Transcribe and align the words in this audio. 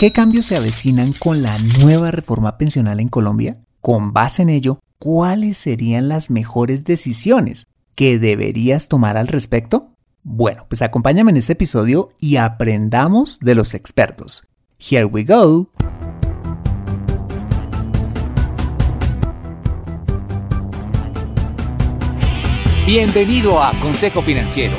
¿Qué 0.00 0.12
cambios 0.12 0.46
se 0.46 0.56
avecinan 0.56 1.12
con 1.12 1.42
la 1.42 1.54
nueva 1.78 2.10
reforma 2.10 2.56
pensional 2.56 3.00
en 3.00 3.08
Colombia? 3.10 3.58
Con 3.82 4.14
base 4.14 4.40
en 4.40 4.48
ello, 4.48 4.80
¿cuáles 4.98 5.58
serían 5.58 6.08
las 6.08 6.30
mejores 6.30 6.84
decisiones 6.84 7.66
que 7.94 8.18
deberías 8.18 8.88
tomar 8.88 9.18
al 9.18 9.26
respecto? 9.26 9.90
Bueno, 10.22 10.64
pues 10.70 10.80
acompáñame 10.80 11.32
en 11.32 11.36
este 11.36 11.52
episodio 11.52 12.14
y 12.18 12.36
aprendamos 12.36 13.40
de 13.40 13.54
los 13.54 13.74
expertos. 13.74 14.48
Here 14.78 15.04
we 15.04 15.22
go. 15.22 15.68
Bienvenido 22.86 23.62
a 23.62 23.78
Consejo 23.80 24.22
Financiero, 24.22 24.78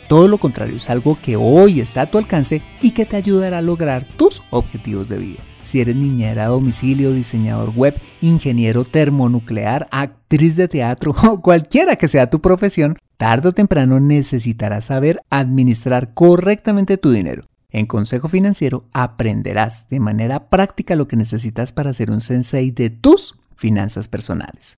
todo 0.11 0.27
lo 0.27 0.39
contrario, 0.39 0.75
es 0.75 0.89
algo 0.89 1.17
que 1.21 1.37
hoy 1.37 1.79
está 1.79 2.01
a 2.01 2.11
tu 2.11 2.17
alcance 2.17 2.61
y 2.81 2.91
que 2.91 3.05
te 3.05 3.15
ayudará 3.15 3.59
a 3.59 3.61
lograr 3.61 4.05
tus 4.17 4.43
objetivos 4.49 5.07
de 5.07 5.15
vida. 5.15 5.39
Si 5.61 5.79
eres 5.79 5.95
niñera 5.95 6.43
a 6.43 6.49
domicilio, 6.49 7.13
diseñador 7.13 7.69
web, 7.73 7.95
ingeniero 8.19 8.83
termonuclear, 8.83 9.87
actriz 9.89 10.57
de 10.57 10.67
teatro 10.67 11.15
o 11.29 11.41
cualquiera 11.41 11.95
que 11.95 12.09
sea 12.09 12.29
tu 12.29 12.41
profesión, 12.41 12.97
tarde 13.15 13.47
o 13.47 13.51
temprano 13.53 14.01
necesitarás 14.01 14.83
saber 14.83 15.21
administrar 15.29 16.13
correctamente 16.13 16.97
tu 16.97 17.11
dinero. 17.11 17.45
En 17.69 17.85
Consejo 17.85 18.27
Financiero 18.27 18.83
aprenderás 18.91 19.87
de 19.87 20.01
manera 20.01 20.49
práctica 20.49 20.97
lo 20.97 21.07
que 21.07 21.15
necesitas 21.15 21.71
para 21.71 21.93
ser 21.93 22.11
un 22.11 22.19
sensei 22.19 22.71
de 22.71 22.89
tus 22.89 23.35
finanzas 23.55 24.09
personales. 24.09 24.77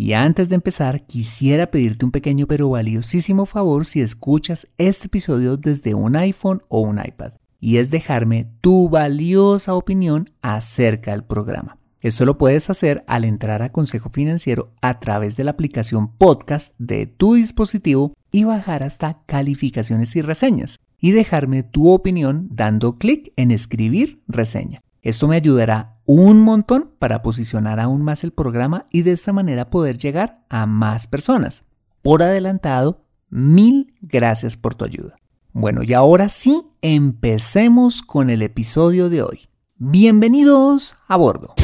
Y 0.00 0.12
antes 0.12 0.48
de 0.48 0.54
empezar, 0.54 1.06
quisiera 1.06 1.72
pedirte 1.72 2.04
un 2.04 2.12
pequeño 2.12 2.46
pero 2.46 2.68
valiosísimo 2.68 3.46
favor 3.46 3.84
si 3.84 4.00
escuchas 4.00 4.68
este 4.78 5.08
episodio 5.08 5.56
desde 5.56 5.94
un 5.94 6.14
iPhone 6.14 6.62
o 6.68 6.82
un 6.82 7.00
iPad, 7.04 7.32
y 7.58 7.78
es 7.78 7.90
dejarme 7.90 8.48
tu 8.60 8.88
valiosa 8.88 9.74
opinión 9.74 10.30
acerca 10.40 11.10
del 11.10 11.24
programa. 11.24 11.78
Esto 12.00 12.24
lo 12.24 12.38
puedes 12.38 12.70
hacer 12.70 13.02
al 13.08 13.24
entrar 13.24 13.60
a 13.60 13.72
Consejo 13.72 14.08
Financiero 14.10 14.72
a 14.82 15.00
través 15.00 15.36
de 15.36 15.42
la 15.42 15.50
aplicación 15.50 16.12
podcast 16.12 16.76
de 16.78 17.06
tu 17.06 17.34
dispositivo 17.34 18.14
y 18.30 18.44
bajar 18.44 18.84
hasta 18.84 19.24
calificaciones 19.26 20.14
y 20.14 20.22
reseñas 20.22 20.78
y 21.00 21.10
dejarme 21.10 21.64
tu 21.64 21.90
opinión 21.90 22.46
dando 22.52 22.98
clic 22.98 23.32
en 23.34 23.50
escribir 23.50 24.22
reseña. 24.28 24.80
Esto 25.02 25.28
me 25.28 25.36
ayudará 25.36 25.96
un 26.06 26.40
montón 26.40 26.90
para 26.98 27.22
posicionar 27.22 27.78
aún 27.78 28.02
más 28.02 28.24
el 28.24 28.32
programa 28.32 28.86
y 28.90 29.02
de 29.02 29.12
esta 29.12 29.32
manera 29.32 29.70
poder 29.70 29.96
llegar 29.96 30.44
a 30.48 30.66
más 30.66 31.06
personas. 31.06 31.64
Por 32.02 32.22
adelantado, 32.22 33.04
mil 33.30 33.94
gracias 34.00 34.56
por 34.56 34.74
tu 34.74 34.84
ayuda. 34.84 35.16
Bueno, 35.52 35.82
y 35.84 35.92
ahora 35.92 36.28
sí, 36.28 36.62
empecemos 36.82 38.02
con 38.02 38.28
el 38.28 38.42
episodio 38.42 39.08
de 39.08 39.22
hoy. 39.22 39.48
Bienvenidos 39.76 40.96
a 41.06 41.16
bordo. 41.16 41.54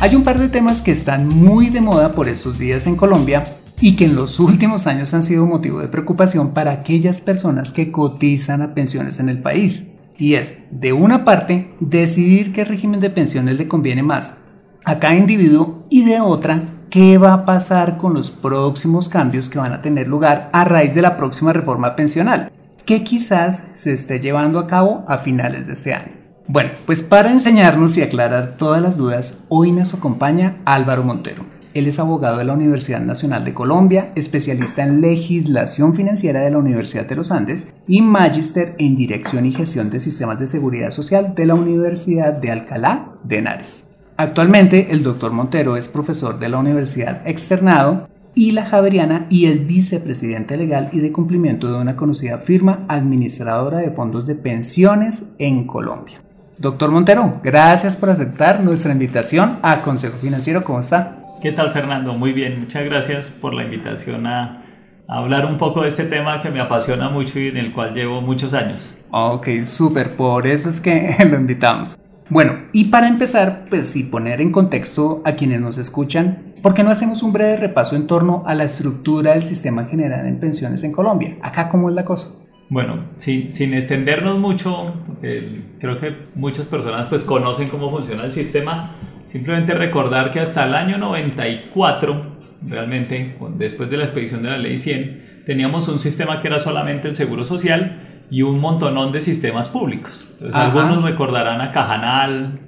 Hay 0.00 0.14
un 0.14 0.22
par 0.22 0.38
de 0.38 0.48
temas 0.48 0.82
que 0.82 0.90
están 0.90 1.26
muy 1.26 1.70
de 1.70 1.80
moda 1.80 2.12
por 2.12 2.28
estos 2.28 2.58
días 2.58 2.86
en 2.86 2.96
Colombia 2.96 3.44
y 3.80 3.96
que 3.96 4.04
en 4.04 4.14
los 4.14 4.40
últimos 4.40 4.86
años 4.86 5.14
han 5.14 5.22
sido 5.22 5.46
motivo 5.46 5.80
de 5.80 5.88
preocupación 5.88 6.52
para 6.52 6.72
aquellas 6.72 7.22
personas 7.22 7.72
que 7.72 7.90
cotizan 7.90 8.60
a 8.60 8.74
pensiones 8.74 9.20
en 9.20 9.30
el 9.30 9.40
país 9.40 9.94
y 10.20 10.34
es, 10.34 10.64
de 10.70 10.92
una 10.92 11.24
parte, 11.24 11.74
decidir 11.80 12.52
qué 12.52 12.64
régimen 12.64 13.00
de 13.00 13.08
pensiones 13.08 13.56
le 13.56 13.66
conviene 13.66 14.02
más 14.02 14.36
a 14.84 14.98
cada 14.98 15.16
individuo 15.16 15.86
y 15.88 16.04
de 16.04 16.20
otra, 16.20 16.62
qué 16.90 17.16
va 17.16 17.32
a 17.32 17.44
pasar 17.46 17.96
con 17.96 18.12
los 18.12 18.30
próximos 18.30 19.08
cambios 19.08 19.48
que 19.48 19.58
van 19.58 19.72
a 19.72 19.80
tener 19.80 20.06
lugar 20.06 20.50
a 20.52 20.64
raíz 20.64 20.94
de 20.94 21.00
la 21.00 21.16
próxima 21.16 21.54
reforma 21.54 21.96
pensional, 21.96 22.52
que 22.84 23.02
quizás 23.02 23.70
se 23.74 23.94
esté 23.94 24.20
llevando 24.20 24.58
a 24.58 24.66
cabo 24.66 25.04
a 25.08 25.16
finales 25.16 25.66
de 25.66 25.72
este 25.72 25.94
año. 25.94 26.12
Bueno, 26.46 26.72
pues 26.84 27.02
para 27.02 27.30
enseñarnos 27.30 27.96
y 27.96 28.02
aclarar 28.02 28.56
todas 28.58 28.82
las 28.82 28.98
dudas, 28.98 29.44
hoy 29.48 29.72
nos 29.72 29.94
acompaña 29.94 30.56
Álvaro 30.66 31.02
Montero. 31.02 31.59
Él 31.72 31.86
es 31.86 32.00
abogado 32.00 32.38
de 32.38 32.44
la 32.44 32.54
Universidad 32.54 33.00
Nacional 33.00 33.44
de 33.44 33.54
Colombia, 33.54 34.12
especialista 34.16 34.82
en 34.82 35.00
legislación 35.00 35.94
financiera 35.94 36.40
de 36.40 36.50
la 36.50 36.58
Universidad 36.58 37.06
de 37.06 37.14
los 37.14 37.30
Andes 37.30 37.72
y 37.86 38.02
magíster 38.02 38.74
en 38.78 38.96
dirección 38.96 39.46
y 39.46 39.52
gestión 39.52 39.88
de 39.88 40.00
sistemas 40.00 40.38
de 40.40 40.48
seguridad 40.48 40.90
social 40.90 41.34
de 41.36 41.46
la 41.46 41.54
Universidad 41.54 42.32
de 42.32 42.50
Alcalá 42.50 43.12
de 43.22 43.38
Henares. 43.38 43.88
Actualmente, 44.16 44.88
el 44.90 45.04
doctor 45.04 45.32
Montero 45.32 45.76
es 45.76 45.88
profesor 45.88 46.38
de 46.40 46.48
la 46.48 46.58
Universidad 46.58 47.22
Externado 47.24 48.08
y 48.34 48.50
la 48.50 48.66
Javeriana 48.66 49.26
y 49.30 49.46
es 49.46 49.66
vicepresidente 49.66 50.56
legal 50.56 50.90
y 50.92 51.00
de 51.00 51.12
cumplimiento 51.12 51.72
de 51.72 51.80
una 51.80 51.96
conocida 51.96 52.38
firma 52.38 52.84
administradora 52.88 53.78
de 53.78 53.92
fondos 53.92 54.26
de 54.26 54.34
pensiones 54.34 55.34
en 55.38 55.66
Colombia. 55.66 56.20
Doctor 56.58 56.90
Montero, 56.90 57.40
gracias 57.42 57.96
por 57.96 58.10
aceptar 58.10 58.62
nuestra 58.62 58.92
invitación 58.92 59.58
a 59.62 59.80
Consejo 59.80 60.18
Financiero. 60.18 60.62
¿Cómo 60.62 60.80
está? 60.80 61.19
¿Qué 61.40 61.52
tal 61.52 61.70
Fernando? 61.72 62.12
Muy 62.12 62.34
bien, 62.34 62.60
muchas 62.60 62.84
gracias 62.84 63.30
por 63.30 63.54
la 63.54 63.64
invitación 63.64 64.26
a, 64.26 64.62
hablar 65.08 65.46
un 65.46 65.56
poco 65.56 65.80
de 65.82 65.88
este 65.88 66.04
tema 66.04 66.42
que 66.42 66.50
me 66.50 66.60
apasiona 66.60 67.08
mucho 67.08 67.40
y 67.40 67.48
en 67.48 67.56
el 67.56 67.72
cual 67.72 67.94
llevo 67.94 68.20
muchos 68.20 68.52
años. 68.52 68.98
Ok, 69.10 69.48
súper, 69.64 70.16
por 70.16 70.46
eso 70.46 70.68
es 70.68 70.82
que 70.82 71.16
lo 71.30 71.38
invitamos. 71.38 71.98
Bueno, 72.28 72.66
y 72.72 72.84
para 72.86 73.08
empezar, 73.08 73.64
pues 73.70 73.86
sí, 73.86 74.04
poner 74.04 74.42
en 74.42 74.52
contexto 74.52 75.22
a 75.24 75.32
quienes 75.32 75.62
nos 75.62 75.78
escuchan, 75.78 76.52
¿por 76.62 76.74
qué 76.74 76.82
no 76.82 76.90
hacemos 76.90 77.22
un 77.22 77.32
breve 77.32 77.56
repaso 77.56 77.96
en 77.96 78.06
torno 78.06 78.42
a 78.46 78.54
la 78.54 78.64
estructura 78.64 79.32
del 79.32 79.42
sistema 79.42 79.86
general 79.86 80.26
en 80.26 80.38
pensiones 80.40 80.84
en 80.84 80.92
Colombia? 80.92 81.38
Acá, 81.40 81.70
¿cómo 81.70 81.88
es 81.88 81.94
la 81.94 82.04
cosa? 82.04 82.28
Bueno, 82.70 83.04
sin, 83.16 83.52
sin 83.52 83.74
extendernos 83.74 84.38
mucho, 84.38 84.94
porque 85.06 85.62
creo 85.78 86.00
que 86.00 86.14
muchas 86.34 86.64
personas 86.66 87.08
pues 87.08 87.24
conocen 87.24 87.68
cómo 87.68 87.90
funciona 87.90 88.24
el 88.24 88.32
sistema, 88.32 88.96
Simplemente 89.30 89.74
recordar 89.74 90.32
que 90.32 90.40
hasta 90.40 90.66
el 90.66 90.74
año 90.74 90.98
94, 90.98 92.36
realmente, 92.62 93.36
después 93.56 93.88
de 93.88 93.96
la 93.96 94.02
expedición 94.02 94.42
de 94.42 94.50
la 94.50 94.58
ley 94.58 94.76
100, 94.76 95.44
teníamos 95.46 95.86
un 95.86 96.00
sistema 96.00 96.40
que 96.40 96.48
era 96.48 96.58
solamente 96.58 97.06
el 97.06 97.14
seguro 97.14 97.44
social 97.44 98.24
y 98.28 98.42
un 98.42 98.58
montonón 98.58 99.12
de 99.12 99.20
sistemas 99.20 99.68
públicos. 99.68 100.26
Entonces, 100.32 100.56
algunos 100.56 101.04
recordarán 101.04 101.60
a 101.60 101.70
Cajanal, 101.70 102.58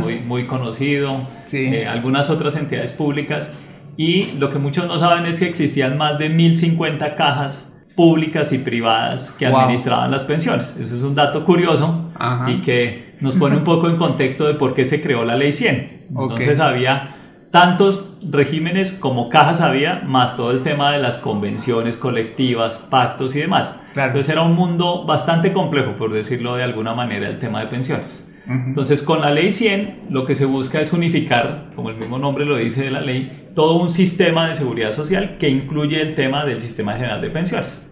muy, 0.00 0.20
muy 0.20 0.46
conocido, 0.46 1.28
eh, 1.50 1.86
algunas 1.86 2.28
otras 2.28 2.56
entidades 2.56 2.92
públicas. 2.92 3.58
Y 3.96 4.32
lo 4.32 4.50
que 4.50 4.58
muchos 4.58 4.86
no 4.86 4.98
saben 4.98 5.24
es 5.24 5.38
que 5.38 5.48
existían 5.48 5.96
más 5.96 6.18
de 6.18 6.28
1050 6.28 7.14
cajas 7.14 7.71
públicas 7.94 8.52
y 8.52 8.58
privadas 8.58 9.30
que 9.38 9.46
administraban 9.46 10.10
las 10.10 10.24
pensiones. 10.24 10.76
Eso 10.78 10.96
es 10.96 11.02
un 11.02 11.14
dato 11.14 11.44
curioso 11.44 12.10
y 12.46 12.62
que 12.62 13.14
nos 13.20 13.36
pone 13.36 13.56
un 13.56 13.64
poco 13.64 13.88
en 13.88 13.96
contexto 13.96 14.46
de 14.46 14.54
por 14.54 14.74
qué 14.74 14.84
se 14.84 15.02
creó 15.02 15.24
la 15.24 15.36
ley 15.36 15.52
100. 15.52 16.06
Entonces 16.10 16.58
había 16.58 17.16
tantos 17.50 18.16
regímenes 18.30 18.92
como 18.92 19.28
cajas 19.28 19.60
había, 19.60 20.00
más 20.06 20.36
todo 20.36 20.52
el 20.52 20.62
tema 20.62 20.90
de 20.92 20.98
las 20.98 21.18
convenciones 21.18 21.96
colectivas, 21.98 22.78
pactos 22.78 23.36
y 23.36 23.40
demás. 23.40 23.82
Entonces 23.94 24.28
era 24.30 24.42
un 24.42 24.54
mundo 24.54 25.04
bastante 25.04 25.52
complejo, 25.52 25.92
por 25.98 26.12
decirlo 26.12 26.56
de 26.56 26.62
alguna 26.62 26.94
manera, 26.94 27.28
el 27.28 27.38
tema 27.38 27.60
de 27.60 27.66
pensiones. 27.66 28.31
Entonces, 28.46 29.02
con 29.02 29.20
la 29.20 29.30
ley 29.30 29.50
100, 29.50 30.06
lo 30.10 30.24
que 30.24 30.34
se 30.34 30.46
busca 30.46 30.80
es 30.80 30.92
unificar, 30.92 31.70
como 31.76 31.90
el 31.90 31.96
mismo 31.96 32.18
nombre 32.18 32.44
lo 32.44 32.56
dice 32.56 32.84
de 32.84 32.90
la 32.90 33.00
ley, 33.00 33.50
todo 33.54 33.80
un 33.80 33.90
sistema 33.90 34.48
de 34.48 34.54
seguridad 34.54 34.92
social 34.92 35.36
que 35.38 35.48
incluye 35.48 36.00
el 36.00 36.14
tema 36.14 36.44
del 36.44 36.60
sistema 36.60 36.94
general 36.94 37.20
de 37.20 37.30
pensiones. 37.30 37.88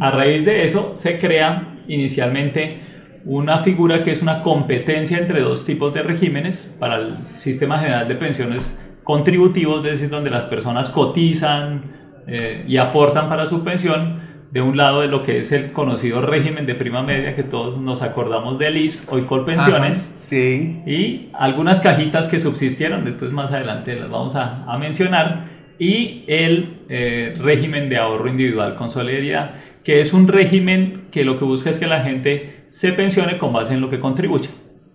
A 0.00 0.10
raíz 0.10 0.46
de 0.46 0.64
eso, 0.64 0.92
se 0.94 1.18
crea 1.18 1.80
inicialmente 1.88 2.78
una 3.24 3.58
figura 3.62 4.02
que 4.02 4.10
es 4.10 4.22
una 4.22 4.42
competencia 4.42 5.18
entre 5.18 5.40
dos 5.40 5.66
tipos 5.66 5.92
de 5.92 6.02
regímenes 6.02 6.74
para 6.78 6.96
el 6.96 7.18
sistema 7.34 7.78
general 7.78 8.08
de 8.08 8.14
pensiones 8.14 8.80
contributivos, 9.02 9.84
es 9.84 9.92
decir, 9.92 10.10
donde 10.10 10.30
las 10.30 10.46
personas 10.46 10.88
cotizan 10.90 11.82
eh, 12.26 12.64
y 12.66 12.76
aportan 12.76 13.28
para 13.28 13.46
su 13.46 13.64
pensión, 13.64 14.20
de 14.50 14.62
un 14.62 14.76
lado 14.76 15.02
de 15.02 15.08
lo 15.08 15.22
que 15.22 15.38
es 15.38 15.52
el 15.52 15.72
conocido 15.72 16.22
régimen 16.22 16.66
de 16.66 16.74
prima 16.74 17.02
media, 17.02 17.34
que 17.34 17.42
todos 17.42 17.78
nos 17.78 18.02
acordamos 18.02 18.58
del 18.58 18.76
IS, 18.78 19.08
hoy 19.10 19.22
Colpensiones, 19.22 20.16
sí. 20.20 20.82
y 20.86 21.28
algunas 21.34 21.80
cajitas 21.80 22.28
que 22.28 22.40
subsistieron, 22.40 23.04
después 23.04 23.30
más 23.30 23.52
adelante 23.52 23.94
las 23.94 24.08
vamos 24.08 24.36
a, 24.36 24.64
a 24.64 24.78
mencionar, 24.78 25.58
y 25.78 26.24
el 26.26 26.80
eh, 26.88 27.36
régimen 27.38 27.88
de 27.88 27.98
ahorro 27.98 28.28
individual 28.28 28.74
con 28.74 28.90
solidaridad, 28.90 29.54
que 29.84 30.00
es 30.00 30.12
un 30.12 30.28
régimen 30.28 31.04
que 31.10 31.24
lo 31.24 31.38
que 31.38 31.44
busca 31.44 31.70
es 31.70 31.78
que 31.78 31.86
la 31.86 32.00
gente 32.00 32.64
se 32.68 32.92
pensione 32.92 33.38
con 33.38 33.52
base 33.52 33.74
en 33.74 33.80
lo 33.80 33.88
que 33.88 34.00
contribuye. 34.00 34.48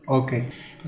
Ok. 0.06 0.34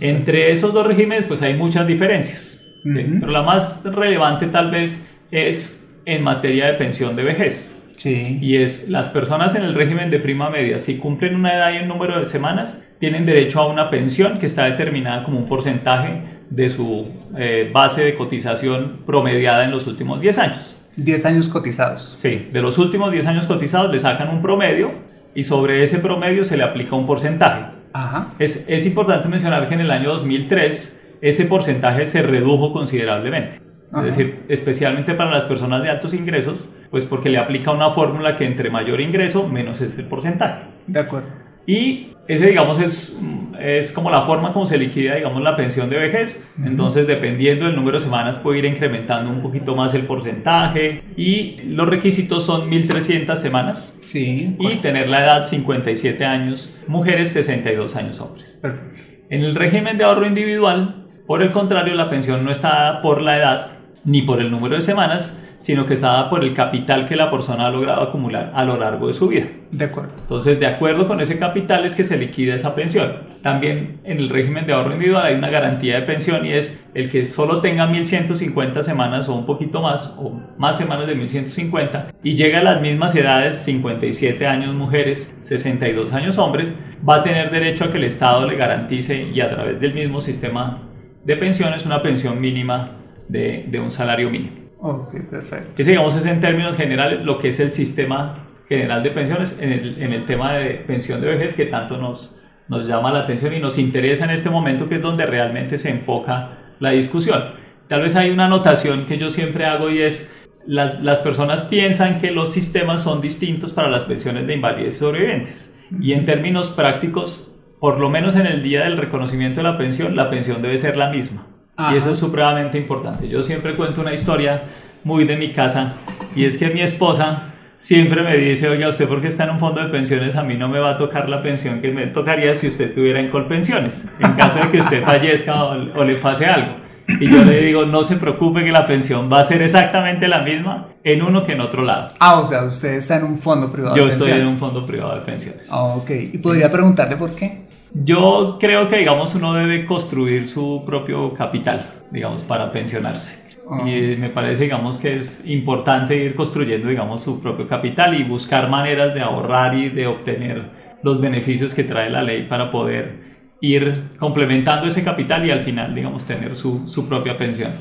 Entre 0.01 0.51
esos 0.51 0.73
dos 0.73 0.85
regímenes, 0.85 1.25
pues 1.25 1.41
hay 1.41 1.55
muchas 1.55 1.87
diferencias. 1.87 2.61
Pero 2.83 3.31
la 3.31 3.41
más 3.41 3.83
relevante 3.83 4.45
tal 4.47 4.69
vez 4.69 5.09
es 5.31 5.91
en 6.05 6.21
materia 6.21 6.67
de 6.67 6.73
pensión 6.73 7.15
de 7.15 7.23
vejez. 7.23 7.74
Sí. 7.95 8.39
Y 8.41 8.57
es 8.57 8.89
las 8.89 9.09
personas 9.09 9.55
en 9.55 9.63
el 9.63 9.73
régimen 9.73 10.09
de 10.09 10.19
prima 10.19 10.49
media, 10.49 10.79
si 10.79 10.97
cumplen 10.97 11.35
una 11.35 11.53
edad 11.55 11.73
y 11.73 11.77
un 11.83 11.87
número 11.87 12.19
de 12.19 12.25
semanas, 12.25 12.83
tienen 12.99 13.25
derecho 13.25 13.61
a 13.61 13.67
una 13.67 13.89
pensión 13.89 14.37
que 14.37 14.45
está 14.45 14.65
determinada 14.65 15.23
como 15.23 15.39
un 15.39 15.45
porcentaje 15.45 16.21
de 16.49 16.69
su 16.69 17.07
eh, 17.37 17.69
base 17.73 18.03
de 18.03 18.15
cotización 18.15 18.99
promediada 19.05 19.63
en 19.63 19.71
los 19.71 19.87
últimos 19.87 20.21
10 20.21 20.37
años. 20.37 20.75
10 20.97 21.25
años 21.25 21.47
cotizados. 21.47 22.15
Sí, 22.17 22.47
de 22.51 22.61
los 22.61 22.77
últimos 22.77 23.11
10 23.11 23.27
años 23.27 23.47
cotizados 23.47 23.91
le 23.91 23.99
sacan 23.99 24.29
un 24.29 24.41
promedio 24.41 24.91
y 25.33 25.43
sobre 25.43 25.83
ese 25.83 25.99
promedio 25.99 26.45
se 26.45 26.57
le 26.57 26.63
aplica 26.63 26.95
un 26.95 27.05
porcentaje. 27.05 27.65
Ajá. 27.93 28.27
Es, 28.39 28.65
es 28.69 28.85
importante 28.85 29.27
mencionar 29.27 29.67
que 29.67 29.73
en 29.73 29.81
el 29.81 29.91
año 29.91 30.09
2003 30.09 31.17
ese 31.21 31.45
porcentaje 31.45 32.05
se 32.05 32.21
redujo 32.21 32.71
considerablemente. 32.71 33.64
Es 33.95 34.03
decir, 34.03 34.43
especialmente 34.49 35.13
para 35.13 35.31
las 35.31 35.45
personas 35.45 35.81
de 35.81 35.89
altos 35.89 36.13
ingresos, 36.13 36.73
pues 36.91 37.05
porque 37.05 37.29
le 37.29 37.37
aplica 37.37 37.71
una 37.71 37.91
fórmula 37.91 38.35
que 38.35 38.45
entre 38.45 38.69
mayor 38.69 38.99
ingreso, 38.99 39.47
menos 39.47 39.79
es 39.81 39.97
el 39.97 40.05
porcentaje. 40.05 40.63
De 40.87 40.99
acuerdo. 40.99 41.27
Y 41.65 42.11
ese, 42.27 42.47
digamos, 42.47 42.79
es, 42.79 43.19
es 43.59 43.91
como 43.91 44.09
la 44.09 44.23
forma 44.23 44.51
como 44.51 44.65
se 44.65 44.77
liquida, 44.77 45.15
digamos, 45.15 45.41
la 45.41 45.55
pensión 45.55 45.89
de 45.89 45.97
vejez. 45.97 46.49
Entonces, 46.63 47.07
dependiendo 47.07 47.65
del 47.65 47.75
número 47.75 47.97
de 47.97 48.03
semanas, 48.03 48.39
puede 48.39 48.59
ir 48.59 48.65
incrementando 48.65 49.29
un 49.29 49.41
poquito 49.41 49.75
más 49.75 49.93
el 49.93 50.05
porcentaje. 50.05 51.03
Y 51.15 51.61
los 51.67 51.87
requisitos 51.87 52.45
son 52.45 52.69
1.300 52.69 53.35
semanas. 53.35 53.97
Sí. 54.03 54.55
Y 54.59 54.75
tener 54.77 55.07
la 55.07 55.23
edad 55.23 55.41
57 55.41 56.25
años, 56.25 56.79
mujeres 56.87 57.31
62 57.31 57.95
años 57.95 58.19
hombres. 58.19 58.59
Perfecto. 58.61 58.99
En 59.29 59.43
el 59.43 59.55
régimen 59.55 59.97
de 59.97 60.03
ahorro 60.03 60.27
individual, 60.27 61.05
por 61.25 61.41
el 61.41 61.51
contrario, 61.51 61.95
la 61.95 62.09
pensión 62.09 62.43
no 62.43 62.51
está 62.51 62.69
dada 62.69 63.01
por 63.01 63.21
la 63.21 63.37
edad 63.37 63.74
ni 64.05 64.21
por 64.21 64.39
el 64.39 64.51
número 64.51 64.75
de 64.75 64.81
semanas, 64.81 65.41
sino 65.57 65.85
que 65.85 65.95
está 65.95 66.07
dada 66.07 66.29
por 66.29 66.43
el 66.43 66.53
capital 66.53 67.05
que 67.05 67.15
la 67.15 67.31
persona 67.31 67.67
ha 67.67 67.71
logrado 67.71 68.01
acumular 68.01 68.51
a 68.53 68.63
lo 68.63 68.77
largo 68.77 69.07
de 69.07 69.13
su 69.13 69.27
vida. 69.27 69.47
De 69.71 69.85
acuerdo. 69.85 70.11
Entonces, 70.19 70.59
de 70.59 70.67
acuerdo 70.67 71.07
con 71.07 71.21
ese 71.21 71.39
capital 71.39 71.85
es 71.85 71.95
que 71.95 72.03
se 72.03 72.17
liquida 72.17 72.55
esa 72.55 72.75
pensión. 72.75 73.13
También 73.41 73.99
en 74.03 74.19
el 74.19 74.29
régimen 74.29 74.67
de 74.67 74.73
ahorro 74.73 74.93
individual 74.93 75.25
hay 75.25 75.35
una 75.35 75.49
garantía 75.49 75.95
de 75.95 76.01
pensión 76.03 76.45
y 76.45 76.53
es 76.53 76.83
el 76.93 77.09
que 77.09 77.25
solo 77.25 77.61
tenga 77.61 77.87
1150 77.87 78.83
semanas 78.83 79.27
o 79.27 79.35
un 79.35 79.45
poquito 79.45 79.81
más 79.81 80.15
o 80.19 80.39
más 80.57 80.77
semanas 80.77 81.07
de 81.07 81.15
1150 81.15 82.09
y 82.23 82.35
llega 82.35 82.59
a 82.59 82.63
las 82.63 82.81
mismas 82.81 83.15
edades, 83.15 83.57
57 83.59 84.45
años 84.47 84.73
mujeres, 84.73 85.35
62 85.39 86.13
años 86.13 86.37
hombres, 86.37 86.75
va 87.07 87.15
a 87.15 87.23
tener 87.23 87.51
derecho 87.51 87.85
a 87.85 87.91
que 87.91 87.97
el 87.97 88.03
Estado 88.05 88.47
le 88.47 88.55
garantice 88.55 89.29
y 89.33 89.41
a 89.41 89.49
través 89.49 89.79
del 89.79 89.93
mismo 89.93 90.21
sistema 90.21 90.79
de 91.23 91.37
pensiones 91.37 91.85
una 91.85 92.01
pensión 92.03 92.39
mínima 92.39 93.04
de, 93.27 93.65
de 93.67 93.79
un 93.79 93.91
salario 93.91 94.29
mínimo. 94.29 94.65
Ok, 94.79 95.13
perfecto. 95.29 95.81
Ese, 95.81 95.91
digamos, 95.91 96.15
es 96.15 96.25
en 96.25 96.41
términos 96.41 96.75
generales 96.75 97.25
lo 97.25 97.37
que 97.39 97.49
es 97.49 97.59
el 97.59 97.73
sistema 97.73 98.45
general 98.67 99.03
de 99.03 99.11
pensiones 99.11 99.59
en 99.61 99.71
el, 99.71 100.01
en 100.01 100.13
el 100.13 100.25
tema 100.25 100.53
de 100.53 100.75
pensión 100.75 101.21
de 101.21 101.27
vejez 101.27 101.55
que 101.55 101.65
tanto 101.65 101.97
nos, 101.97 102.41
nos 102.67 102.87
llama 102.87 103.11
la 103.11 103.21
atención 103.21 103.53
y 103.53 103.59
nos 103.59 103.77
interesa 103.77 104.25
en 104.25 104.31
este 104.31 104.49
momento, 104.49 104.89
que 104.89 104.95
es 104.95 105.01
donde 105.01 105.25
realmente 105.25 105.77
se 105.77 105.89
enfoca 105.89 106.57
la 106.79 106.91
discusión. 106.91 107.43
Tal 107.87 108.01
vez 108.01 108.15
hay 108.15 108.31
una 108.31 108.45
anotación 108.45 109.05
que 109.05 109.17
yo 109.17 109.29
siempre 109.29 109.65
hago 109.65 109.89
y 109.89 110.01
es, 110.01 110.31
las, 110.65 111.01
las 111.03 111.19
personas 111.19 111.63
piensan 111.63 112.19
que 112.19 112.31
los 112.31 112.51
sistemas 112.51 113.03
son 113.03 113.21
distintos 113.21 113.71
para 113.71 113.89
las 113.89 114.03
pensiones 114.03 114.47
de 114.47 114.55
invalidez 114.55 114.97
sobrevivientes. 114.97 115.79
Y 116.01 116.13
en 116.13 116.25
términos 116.25 116.69
prácticos, 116.69 117.55
por 117.79 117.99
lo 117.99 118.09
menos 118.09 118.35
en 118.35 118.47
el 118.47 118.63
día 118.63 118.83
del 118.83 118.97
reconocimiento 118.97 119.59
de 119.59 119.63
la 119.63 119.77
pensión, 119.77 120.15
la 120.15 120.31
pensión 120.31 120.63
debe 120.63 120.77
ser 120.79 120.97
la 120.97 121.09
misma. 121.09 121.45
Y 121.77 121.95
eso 121.95 122.11
es 122.11 122.17
supremamente 122.17 122.77
importante. 122.77 123.27
Yo 123.27 123.43
siempre 123.43 123.75
cuento 123.75 124.01
una 124.01 124.13
historia 124.13 124.63
muy 125.03 125.25
de 125.25 125.37
mi 125.37 125.51
casa 125.51 125.93
y 126.35 126.45
es 126.45 126.57
que 126.57 126.69
mi 126.69 126.81
esposa 126.81 127.53
siempre 127.77 128.23
me 128.23 128.37
dice, 128.37 128.67
oiga, 128.69 128.87
usted 128.87 129.07
porque 129.07 129.27
está 129.27 129.43
en 129.43 129.51
un 129.51 129.59
fondo 129.59 129.81
de 129.81 129.89
pensiones, 129.89 130.35
a 130.35 130.43
mí 130.43 130.55
no 130.55 130.69
me 130.69 130.79
va 130.79 130.91
a 130.91 130.97
tocar 130.97 131.29
la 131.29 131.41
pensión 131.41 131.81
que 131.81 131.91
me 131.91 132.07
tocaría 132.07 132.55
si 132.55 132.67
usted 132.67 132.85
estuviera 132.85 133.19
en 133.19 133.29
Colpensiones, 133.29 134.07
en 134.19 134.33
caso 134.33 134.59
de 134.59 134.69
que 134.69 134.79
usted 134.79 135.03
fallezca 135.03 135.63
o, 135.65 135.99
o 135.99 136.03
le 136.03 136.15
pase 136.15 136.45
algo. 136.45 136.77
Y 137.19 137.27
yo 137.27 137.45
le 137.45 137.61
digo, 137.61 137.85
no 137.85 138.03
se 138.03 138.15
preocupe 138.15 138.63
que 138.63 138.71
la 138.71 138.87
pensión 138.87 139.29
va 139.31 139.41
a 139.41 139.43
ser 139.43 139.61
exactamente 139.61 140.27
la 140.27 140.41
misma 140.41 140.87
en 141.03 141.21
uno 141.21 141.43
que 141.43 141.51
en 141.51 141.61
otro 141.61 141.83
lado. 141.83 142.07
Ah, 142.19 142.39
o 142.39 142.45
sea, 142.45 142.63
usted 142.63 142.95
está 142.95 143.17
en 143.17 143.25
un 143.25 143.37
fondo 143.37 143.71
privado 143.71 143.95
Yo 143.95 144.05
de 144.05 144.09
estoy 144.09 144.31
en 144.31 144.47
un 144.47 144.57
fondo 144.57 144.85
privado 144.85 145.13
de 145.15 145.21
pensiones. 145.21 145.69
Ah, 145.71 145.83
ok. 145.83 146.09
¿Y 146.33 146.37
podría 146.39 146.71
preguntarle 146.71 147.15
por 147.15 147.35
qué? 147.35 147.65
Yo 148.03 148.57
creo 148.59 148.89
que, 148.89 148.97
digamos, 148.97 149.35
uno 149.35 149.53
debe 149.53 149.85
construir 149.85 150.49
su 150.49 150.83
propio 150.85 151.31
capital, 151.33 151.85
digamos, 152.11 152.43
para 152.43 152.71
pensionarse. 152.71 153.57
Ah. 153.71 153.87
Y 153.87 154.17
me 154.17 154.29
parece, 154.29 154.63
digamos, 154.63 154.97
que 154.97 155.17
es 155.17 155.47
importante 155.47 156.15
ir 156.17 156.35
construyendo, 156.35 156.89
digamos, 156.89 157.23
su 157.23 157.41
propio 157.41 157.67
capital 157.67 158.19
y 158.19 158.23
buscar 158.23 158.69
maneras 158.69 159.13
de 159.13 159.21
ahorrar 159.21 159.75
y 159.75 159.89
de 159.89 160.07
obtener 160.07 160.63
los 161.03 161.21
beneficios 161.21 161.73
que 161.73 161.85
trae 161.85 162.09
la 162.09 162.21
ley 162.21 162.47
para 162.49 162.69
poder 162.69 163.35
ir 163.61 164.09
complementando 164.19 164.87
ese 164.87 165.03
capital 165.03 165.45
y 165.45 165.51
al 165.51 165.63
final, 165.63 165.95
digamos, 165.95 166.25
tener 166.25 166.57
su, 166.57 166.89
su 166.89 167.07
propia 167.07 167.37
pensión. 167.37 167.71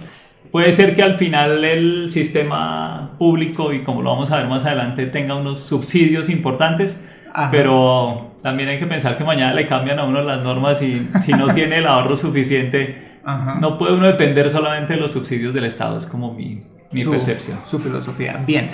Puede 0.52 0.70
ser 0.70 0.94
que 0.94 1.02
al 1.02 1.18
final 1.18 1.64
el 1.64 2.12
sistema 2.12 3.16
público, 3.18 3.72
y 3.72 3.82
como 3.82 4.00
lo 4.00 4.10
vamos 4.10 4.30
a 4.30 4.36
ver 4.36 4.46
más 4.46 4.64
adelante, 4.64 5.06
tenga 5.06 5.34
unos 5.34 5.58
subsidios 5.58 6.30
importantes, 6.30 7.04
Ajá. 7.36 7.50
pero 7.50 8.30
también 8.42 8.68
hay 8.68 8.78
que 8.78 8.86
pensar 8.86 9.18
que 9.18 9.24
mañana 9.24 9.52
le 9.54 9.66
cambian 9.66 9.98
a 9.98 10.04
uno 10.04 10.22
las 10.22 10.40
normas 10.42 10.80
y 10.82 11.08
si 11.20 11.32
no 11.32 11.52
tiene 11.54 11.78
el 11.78 11.86
ahorro 11.86 12.16
suficiente, 12.16 13.18
Ajá. 13.24 13.56
no 13.60 13.76
puede 13.76 13.94
uno 13.94 14.06
depender 14.06 14.48
solamente 14.50 14.94
de 14.94 15.00
los 15.00 15.12
subsidios 15.12 15.52
del 15.52 15.64
Estado, 15.64 15.98
es 15.98 16.06
como 16.06 16.32
mi, 16.32 16.62
mi 16.92 17.00
Su- 17.02 17.10
percepción. 17.10 17.58
Su 17.64 17.78
filosofía. 17.78 18.42
Bien. 18.46 18.70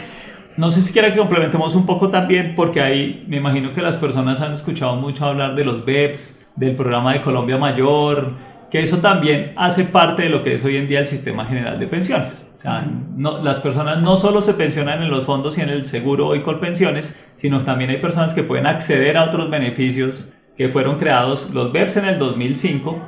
No 0.57 0.71
sé 0.71 0.83
si 0.83 0.93
quiera 0.93 1.11
que 1.13 1.19
complementemos 1.19 1.75
un 1.75 1.87
poco 1.87 2.11
también, 2.11 2.55
porque 2.55 2.81
ahí 2.83 3.25
me 3.29 3.37
imagino 3.39 3.73
que 3.73 3.81
las 3.81 3.97
personas 3.97 4.41
han 4.43 4.53
escuchado 4.53 4.97
mucho 4.97 5.25
hablar 5.25 5.55
de 5.55 5.65
los 5.65 5.85
BEPS, 5.85 6.47
del 6.57 6.75
programa 6.77 7.13
de 7.15 7.23
Colombia 7.23 7.57
Mayor, 7.57 8.33
que 8.71 8.81
eso 8.81 8.99
también 8.99 9.53
hace 9.57 9.85
parte 9.85 10.23
de 10.23 10.29
lo 10.29 10.43
que 10.43 10.55
es 10.55 10.65
hoy 10.65 10.77
en 10.77 10.87
día 10.89 11.01
el 11.01 11.07
sistema 11.07 11.45
general 11.47 11.79
de 11.81 11.87
pensiones. 11.87 12.53
O 12.55 12.59
sea, 12.59 12.87
no, 13.17 13.43
las 13.43 13.59
personas 13.61 14.01
no 14.01 14.17
solo 14.17 14.41
se 14.41 14.55
pensionan 14.55 15.03
en 15.03 15.11
los 15.11 15.25
fondos 15.25 15.59
y 15.59 15.63
en 15.63 15.71
el 15.71 15.87
seguro 15.87 16.29
hoy 16.29 16.41
con 16.43 16.61
pensiones, 16.61 17.17
sino 17.35 17.61
también 17.65 17.91
hay 17.91 17.97
personas 17.99 18.33
que 18.35 18.43
pueden 18.43 18.67
acceder 18.67 19.17
a 19.17 19.25
otros 19.25 19.51
beneficios 19.51 20.33
que 20.57 20.69
fueron 20.69 20.99
creados 20.99 21.51
los 21.55 21.73
BEPS 21.73 21.97
en 21.99 22.05
el 22.05 22.19
2005 22.19 23.03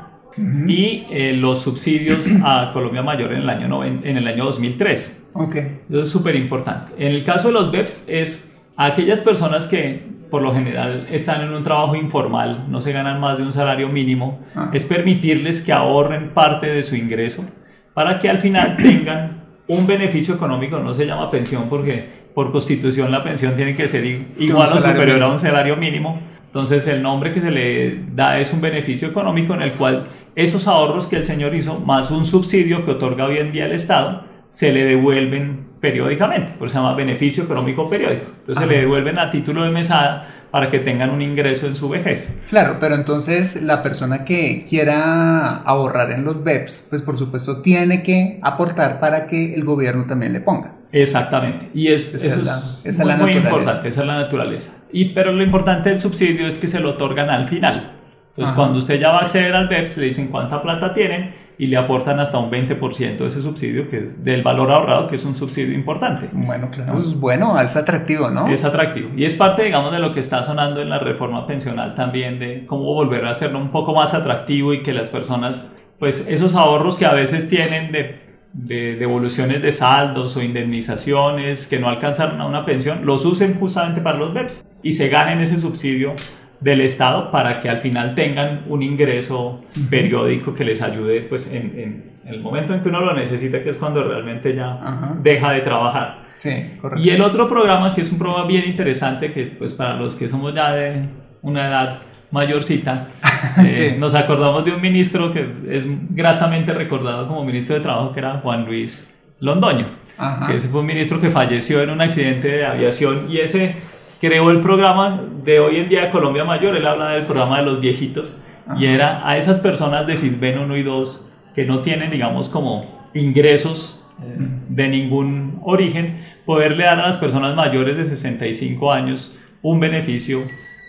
y 0.67 1.05
eh, 1.11 1.35
los 1.35 1.61
subsidios 1.63 2.27
a 2.43 2.71
Colombia 2.73 3.03
Mayor 3.03 3.33
en 3.33 3.43
el 3.43 3.51
año, 3.51 3.69
noven- 3.69 4.01
en 4.05 4.17
el 4.17 4.27
año 4.27 4.45
2003. 4.47 5.29
Ok. 5.35 5.57
Eso 5.91 6.03
es 6.03 6.09
súper 6.09 6.35
importante. 6.37 6.93
En 6.99 7.13
el 7.13 7.23
caso 7.23 7.49
de 7.49 7.55
los 7.55 7.71
BEPS 7.71 8.07
es 8.09 8.52
a 8.77 8.87
aquellas 8.87 9.21
personas 9.21 9.67
que 9.67 10.11
por 10.31 10.41
lo 10.43 10.55
general 10.55 11.07
están 11.11 11.43
en 11.43 11.53
un 11.53 11.63
trabajo 11.63 11.95
informal, 11.95 12.65
no 12.69 12.81
se 12.81 12.93
ganan 12.93 13.21
más 13.21 13.37
de 13.37 13.45
un 13.45 13.53
salario 13.53 13.89
mínimo, 13.89 14.41
Ah. 14.57 14.71
es 14.73 14.85
permitirles 14.85 15.61
que 15.61 15.73
ahorren 15.73 16.31
parte 16.31 16.67
de 16.69 16.83
su 16.83 16.97
ingreso 16.97 17.45
para 17.93 18.19
que 18.19 18.31
al 18.31 18.39
final 18.39 18.77
tengan 18.83 19.43
un 19.69 19.87
beneficio 19.87 20.35
económico, 20.35 20.79
no 20.79 20.95
se 20.95 21.07
llama 21.07 21.29
pensión 21.29 21.65
porque 21.69 22.23
por 22.35 22.51
constitución 22.51 23.11
la 23.13 23.23
pensión 23.23 23.55
tiene 23.57 23.77
que 23.77 23.87
ser 23.89 24.05
igual 24.39 24.63
o 24.63 24.67
superior 24.81 25.23
a 25.23 25.29
un 25.29 25.39
salario 25.39 25.77
mínimo. 25.77 26.19
Entonces 26.47 26.87
el 26.87 27.03
nombre 27.03 27.33
que 27.33 27.41
se 27.41 27.51
le 27.51 28.01
da 28.15 28.39
es 28.39 28.53
un 28.53 28.61
beneficio 28.61 29.09
económico 29.09 29.55
en 29.55 29.63
el 29.63 29.73
cual 29.73 30.07
esos 30.35 30.67
ahorros 30.67 31.07
que 31.07 31.17
el 31.17 31.25
señor 31.25 31.55
hizo, 31.55 31.79
más 31.81 32.11
un 32.11 32.25
subsidio 32.27 32.85
que 32.85 32.93
otorga 32.93 33.27
hoy 33.27 33.37
en 33.39 33.53
día 33.53 33.67
el 33.67 33.73
Estado, 33.73 34.25
se 34.49 34.73
le 34.73 34.85
devuelven 34.85 35.72
periódicamente, 35.83 36.53
por 36.53 36.69
eso 36.69 36.75
se 36.75 36.81
llama 36.81 36.95
beneficio 36.95 37.43
económico 37.43 37.91
periódico. 37.91 38.27
Entonces 38.39 38.63
se 38.65 38.71
le 38.71 38.79
devuelven 38.79 39.19
a 39.19 39.29
título 39.31 39.65
de 39.65 39.71
mesada 39.71 40.29
para 40.53 40.71
que 40.71 40.79
tengan 40.79 41.11
un 41.11 41.21
ingreso 41.21 41.67
en 41.67 41.75
su 41.75 41.89
vejez. 41.89 42.41
Claro, 42.49 42.77
pero 42.79 42.95
entonces 42.95 43.61
la 43.63 43.83
persona 43.83 44.25
que 44.25 44.65
quiera 44.69 45.57
ahorrar 45.57 46.13
en 46.13 46.25
los 46.25 46.45
BEPS, 46.45 46.87
pues 46.89 47.03
por 47.03 47.19
supuesto 47.19 47.63
tiene 47.63 48.05
que 48.05 48.39
aportar 48.43 49.01
para 49.01 49.27
que 49.27 49.55
el 49.55 49.65
gobierno 49.65 50.07
también 50.07 50.33
le 50.33 50.41
ponga. 50.41 50.73
Exactamente. 50.93 51.71
Y 51.75 51.89
es, 51.89 52.15
esa 52.15 52.29
eso 52.29 52.39
es, 52.39 52.47
la, 52.47 52.59
es 52.85 52.95
esa 52.95 53.03
muy, 53.03 53.13
la 53.13 53.19
muy 53.19 53.33
importante, 53.33 53.89
esa 53.89 54.01
es 54.03 54.07
la 54.07 54.15
naturaleza. 54.21 54.85
Y, 54.93 55.07
pero 55.07 55.33
lo 55.33 55.43
importante 55.43 55.91
del 55.91 55.99
subsidio 55.99 56.47
es 56.47 56.59
que 56.59 56.69
se 56.69 56.79
lo 56.79 56.91
otorgan 56.91 57.29
al 57.29 57.49
final. 57.49 57.95
Entonces, 58.29 58.53
Ajá. 58.53 58.55
cuando 58.55 58.79
usted 58.79 59.01
ya 59.01 59.11
va 59.11 59.19
a 59.19 59.23
acceder 59.23 59.53
al 59.57 59.67
BEPS, 59.67 59.97
le 59.97 60.07
dicen 60.07 60.29
cuánta 60.29 60.63
plata 60.63 60.95
tienen 60.95 61.35
y 61.59 61.67
le 61.67 61.77
aportan 61.77 62.19
hasta 62.21 62.39
un 62.39 62.51
20% 62.51 63.19
de 63.19 63.27
ese 63.27 63.43
subsidio, 63.43 63.87
que 63.87 63.99
es 63.99 64.25
del 64.25 64.43
valor 64.43 64.71
ahorrado, 64.71 65.07
que 65.07 65.17
es 65.17 65.25
un 65.25 65.37
subsidio 65.37 65.75
importante. 65.75 66.29
Bueno, 66.33 66.71
claro, 66.71 66.95
pues 66.95 67.19
bueno, 67.19 67.61
es 67.61 67.77
atractivo, 67.77 68.31
¿no? 68.31 68.49
Es 68.49 68.65
atractivo. 68.65 69.11
Y 69.17 69.25
es 69.25 69.35
parte, 69.35 69.65
digamos, 69.65 69.93
de 69.93 69.99
lo 69.99 70.13
que 70.13 70.21
está 70.21 70.43
sonando 70.43 70.81
en 70.81 70.89
la 70.89 70.99
reforma 70.99 71.47
pensional 71.47 71.95
también, 71.95 72.39
de 72.39 72.65
cómo 72.67 72.85
volver 72.95 73.25
a 73.27 73.31
hacerlo 73.31 73.59
un 73.59 73.71
poco 73.71 73.95
más 73.95 74.15
atractivo 74.15 74.73
y 74.73 74.83
que 74.83 74.93
las 74.93 75.11
personas, 75.11 75.71
pues 75.99 76.27
esos 76.29 76.55
ahorros 76.55 76.97
que 76.97 77.07
a 77.07 77.13
veces 77.13 77.49
tienen 77.49 77.93
de, 77.93 78.21
de 78.53 78.97
devoluciones 78.97 79.63
de 79.63 79.73
saldos 79.73 80.37
o 80.37 80.43
indemnizaciones 80.43 81.67
que 81.67 81.79
no 81.79 81.89
alcanzaron 81.89 82.41
a 82.41 82.47
una 82.47 82.65
pensión, 82.65 83.05
los 83.05 83.25
usen 83.25 83.55
justamente 83.59 84.01
para 84.01 84.19
los 84.19 84.35
BEPS 84.35 84.67
y 84.83 84.93
se 84.93 85.09
ganen 85.09 85.41
ese 85.41 85.57
subsidio 85.57 86.15
del 86.63 86.81
Estado 86.81 87.31
para 87.31 87.59
que 87.61 87.69
al 87.69 87.79
final 87.79 88.15
tengan 88.15 88.63
un 88.69 88.83
ingreso 88.83 89.65
periódico 89.91 90.55
que 90.55 90.65
les 90.65 90.81
ayude 90.83 91.21
pues 91.23 91.53
en, 91.53 91.79
en 91.79 92.13
el 92.33 92.41
momento 92.41 92.73
en 92.73 92.81
que 92.81 92.89
uno 92.89 93.01
lo 93.01 93.15
necesita, 93.15 93.63
que 93.63 93.71
es 93.71 93.77
cuando 93.77 94.03
realmente 94.05 94.55
ya 94.55 94.73
Ajá. 94.75 95.17
deja 95.21 95.51
de 95.53 95.61
trabajar. 95.61 96.29
Sí, 96.33 96.51
correcto. 96.81 97.03
Y 97.05 97.11
el 97.11 97.21
otro 97.21 97.49
programa, 97.49 97.93
que 97.93 98.03
es 98.03 98.13
un 98.13 98.19
programa 98.19 98.47
bien 98.47 98.65
interesante, 98.67 99.31
que 99.33 99.43
pues 99.45 99.75
para 99.75 99.95
los 99.97 100.15
que 100.17 100.29
somos 100.29 100.55
ya 100.55 100.73
de 100.73 101.03
una 101.43 101.69
edad 101.69 101.99
mayorcita, 102.31 103.09
eh, 103.63 103.67
Sí. 103.69 103.95
nos 103.99 104.15
acordamos 104.15 104.65
de 104.65 104.73
un 104.73 104.81
ministro 104.81 105.33
que 105.33 105.47
es 105.69 105.85
gratamente 106.15 106.73
recordado 106.73 107.27
como 107.27 107.45
ministro 107.45 107.75
de 107.75 107.81
Trabajo, 107.83 108.13
que 108.13 108.21
era 108.21 108.39
Juan 108.39 108.65
Luis 108.65 109.21
Londoño, 109.41 109.87
Ajá. 110.17 110.47
que 110.47 110.55
ese 110.57 110.69
fue 110.69 110.81
un 110.81 110.87
ministro 110.87 111.21
que 111.21 111.31
falleció 111.31 111.83
en 111.83 111.91
un 111.91 112.01
accidente 112.01 112.49
de 112.49 112.65
aviación 112.67 113.27
y 113.29 113.39
ese 113.39 113.75
creó 114.23 114.51
el 114.51 114.61
programa 114.61 115.21
de 115.45 115.59
hoy 115.61 115.77
en 115.77 115.89
día 115.91 116.03
de 116.07 116.11
Colombia 116.11 116.45
Mayor, 116.45 116.77
él 116.77 116.87
habla 116.87 117.11
del 117.11 117.25
programa 117.25 117.59
de 117.59 117.67
los 117.67 117.81
viejitos, 117.81 118.41
y 118.79 118.87
era 118.87 119.29
a 119.29 119.37
esas 119.37 119.59
personas 119.59 120.07
de 120.07 120.17
CISBEN 120.17 120.59
1 120.61 120.77
y 120.77 120.83
2 120.85 121.29
que 121.55 121.67
no 121.67 121.81
tienen, 121.81 122.11
digamos, 122.11 122.49
como 122.49 122.87
ingresos 123.13 124.09
eh, 124.23 124.37
de 124.69 124.89
ningún 124.89 125.59
origen, 125.63 126.25
poderle 126.47 126.85
dar 126.85 127.01
a 127.01 127.07
las 127.07 127.19
personas 127.19 127.57
mayores 127.57 127.97
de 127.97 128.05
65 128.05 128.93
años 128.93 129.37
un 129.63 129.81
beneficio 129.81 130.43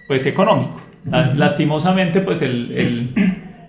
pues 0.07 0.25
económico. 0.27 0.79
La- 1.09 1.33
Lastimosamente 1.33 2.21
pues 2.21 2.41
el, 2.43 2.71
el- 2.77 3.13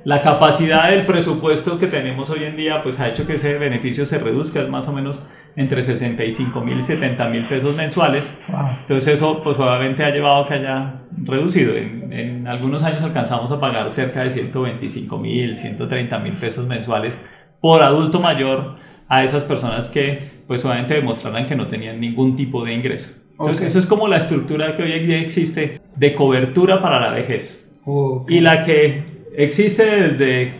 la 0.04 0.20
capacidad 0.20 0.90
del 0.90 1.02
presupuesto 1.02 1.78
que 1.78 1.87
tenemos 1.87 2.28
hoy 2.30 2.44
en 2.44 2.56
día 2.56 2.82
pues 2.82 3.00
ha 3.00 3.08
hecho 3.08 3.26
que 3.26 3.34
ese 3.34 3.56
beneficio 3.58 4.04
se 4.04 4.18
reduzca, 4.18 4.61
es 4.61 4.68
más 4.68 4.87
o 4.88 4.92
menos 4.92 5.28
entre 5.56 5.82
65 5.82 6.61
mil 6.61 6.78
y 6.78 6.82
70 6.82 7.28
mil 7.28 7.44
pesos 7.44 7.75
mensuales. 7.75 8.42
Wow. 8.49 8.68
Entonces 8.80 9.14
eso 9.14 9.42
pues 9.42 9.58
obviamente 9.58 10.04
ha 10.04 10.11
llevado 10.11 10.44
a 10.44 10.46
que 10.46 10.54
haya 10.54 11.00
reducido. 11.16 11.75
En, 11.75 12.12
en 12.12 12.46
algunos 12.49 12.82
años 12.82 13.02
alcanzamos 13.02 13.50
a 13.50 13.58
pagar 13.61 13.88
cerca 13.88 14.23
de 14.23 14.30
125 14.30 15.16
mil, 15.18 15.56
130 15.56 16.18
mil 16.18 16.34
pesos 16.34 16.66
mensuales 16.66 17.18
por 17.61 17.82
adulto 17.82 18.20
mayor 18.20 18.76
a 19.08 19.23
esas 19.25 19.44
personas 19.44 19.88
que 19.88 20.42
pues 20.46 20.64
obviamente 20.64 20.94
demostraran 20.94 21.46
que 21.46 21.56
no 21.56 21.66
tenían 21.68 21.99
ningún 22.00 22.37
tipo 22.37 22.62
de 22.64 22.75
ingreso. 22.75 23.12
Entonces 23.32 23.61
Ok. 23.62 23.66
eso 23.68 23.78
es 23.78 23.87
como 23.87 24.06
la 24.06 24.18
estructura 24.18 24.76
que 24.76 24.82
hoy 24.82 24.92
en 24.92 25.06
día 25.06 25.18
existe 25.20 25.80
de 25.96 26.12
cobertura 26.12 26.80
para 26.82 27.00
la 27.00 27.11
vejez. 27.11 27.75
Ok. 27.87 28.30
Y 28.30 28.40
la 28.40 28.64
que 28.64 29.13
existe 29.37 29.85
desde 29.85 30.55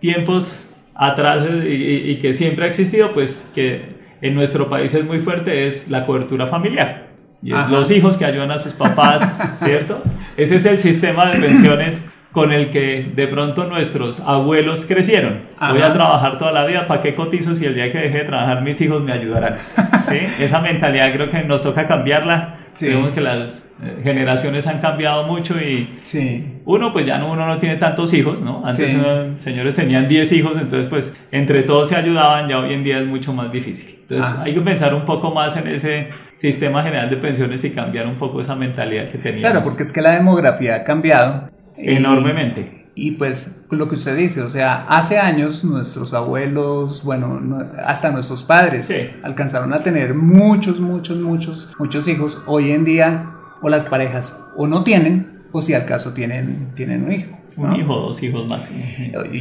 tiempos 0.00 0.74
atrás 0.94 1.44
y, 1.66 2.10
y- 2.12 2.18
que 2.18 2.32
siempre 2.34 2.64
ha 2.66 2.68
existido, 2.68 3.12
pues 3.12 3.50
que 3.54 3.94
en 4.20 4.34
nuestro 4.34 4.68
país 4.68 4.94
es 4.94 5.04
muy 5.04 5.18
fuerte, 5.20 5.66
es 5.66 5.88
la 5.90 6.06
cobertura 6.06 6.46
familiar. 6.46 7.08
Y 7.42 7.52
es 7.52 7.68
los 7.70 7.90
hijos 7.90 8.16
que 8.16 8.24
ayudan 8.24 8.50
a 8.50 8.58
sus 8.58 8.72
papás, 8.72 9.36
¿cierto? 9.64 10.02
Ese 10.36 10.56
es 10.56 10.64
el 10.66 10.80
sistema 10.80 11.30
de 11.30 11.40
pensiones 11.40 12.10
con 12.32 12.52
el 12.52 12.70
que 12.70 13.12
de 13.14 13.28
pronto 13.28 13.64
nuestros 13.66 14.18
abuelos 14.20 14.86
crecieron. 14.86 15.40
Voy 15.70 15.82
a 15.82 15.92
trabajar 15.92 16.38
toda 16.38 16.52
la 16.52 16.64
vida, 16.64 16.86
¿para 16.86 17.00
qué 17.00 17.14
cotizo 17.14 17.54
si 17.54 17.66
el 17.66 17.74
día 17.74 17.92
que 17.92 17.98
deje 17.98 18.18
de 18.18 18.24
trabajar 18.24 18.62
mis 18.62 18.80
hijos 18.80 19.02
me 19.02 19.12
ayudarán? 19.12 19.56
¿Sí? 20.08 20.18
Esa 20.42 20.60
mentalidad 20.60 21.12
creo 21.12 21.28
que 21.28 21.42
nos 21.44 21.62
toca 21.62 21.86
cambiarla. 21.86 22.56
Sí. 22.74 22.88
Vemos 22.88 23.12
que 23.12 23.20
las 23.20 23.72
eh, 23.82 24.00
generaciones 24.02 24.66
han 24.66 24.80
cambiado 24.80 25.24
mucho 25.24 25.54
y 25.60 25.88
Sí. 26.02 26.44
uno 26.64 26.92
pues 26.92 27.06
ya 27.06 27.18
no, 27.18 27.32
uno 27.32 27.46
no 27.46 27.58
tiene 27.58 27.76
tantos 27.76 28.12
hijos, 28.12 28.40
¿no? 28.42 28.62
Antes 28.64 28.90
Sí. 28.90 28.96
uno- 28.96 29.38
señores 29.38 29.74
tenían 29.74 30.06
10 30.08 30.30
hijos, 30.32 30.52
entonces 30.56 30.86
pues 30.88 31.16
entre 31.32 31.62
todos 31.62 31.88
se 31.88 31.96
ayudaban, 31.96 32.48
ya 32.48 32.58
hoy 32.58 32.74
en 32.74 32.84
día 32.84 32.98
es 33.00 33.06
mucho 33.06 33.32
más 33.32 33.50
difícil. 33.52 33.98
Entonces 34.02 34.30
Ah. 34.36 34.42
hay 34.44 34.54
que 34.54 34.60
pensar 34.60 34.94
un 34.94 35.06
poco 35.06 35.30
más 35.32 35.56
en 35.56 35.68
ese 35.68 36.08
sistema 36.36 36.82
general 36.82 37.08
de 37.10 37.16
pensiones 37.16 37.64
y 37.64 37.70
cambiar 37.70 38.06
un 38.06 38.16
poco 38.16 38.40
esa 38.40 38.54
mentalidad 38.56 39.08
que 39.08 39.18
teníamos. 39.18 39.40
Claro, 39.42 39.62
porque 39.62 39.82
es 39.84 39.92
que 39.92 40.02
la 40.02 40.10
demografía 40.12 40.76
ha 40.76 40.84
cambiado. 40.84 41.48
Enormemente. 41.76 42.83
Y 42.96 43.12
pues 43.12 43.62
lo 43.70 43.88
que 43.88 43.96
usted 43.96 44.16
dice, 44.16 44.40
o 44.42 44.48
sea, 44.48 44.86
hace 44.88 45.18
años 45.18 45.64
nuestros 45.64 46.14
abuelos, 46.14 47.02
bueno, 47.02 47.40
no- 47.40 47.58
hasta 47.84 48.10
nuestros 48.12 48.44
padres 48.44 48.86
Sí. 48.86 49.10
alcanzaron 49.24 49.72
a 49.74 49.82
tener 49.82 50.14
muchos, 50.14 50.78
muchos, 50.80 51.18
muchos, 51.20 51.70
muchos 51.78 52.06
hijos. 52.06 52.40
Hoy 52.46 52.70
en 52.70 52.84
día, 52.84 53.32
o 53.62 53.68
las 53.68 53.84
parejas 53.86 54.38
o 54.56 54.68
no 54.68 54.84
tienen, 54.84 55.42
o 55.50 55.60
si 55.60 55.74
al 55.74 55.86
caso 55.86 56.12
tienen, 56.12 56.70
tienen 56.76 57.04
un 57.04 57.12
hijo. 57.12 57.36
Un 57.56 57.68
¿no? 57.70 57.76
hijo, 57.76 57.94
dos 58.00 58.20
hijos 58.20 58.48
máximo. 58.48 58.80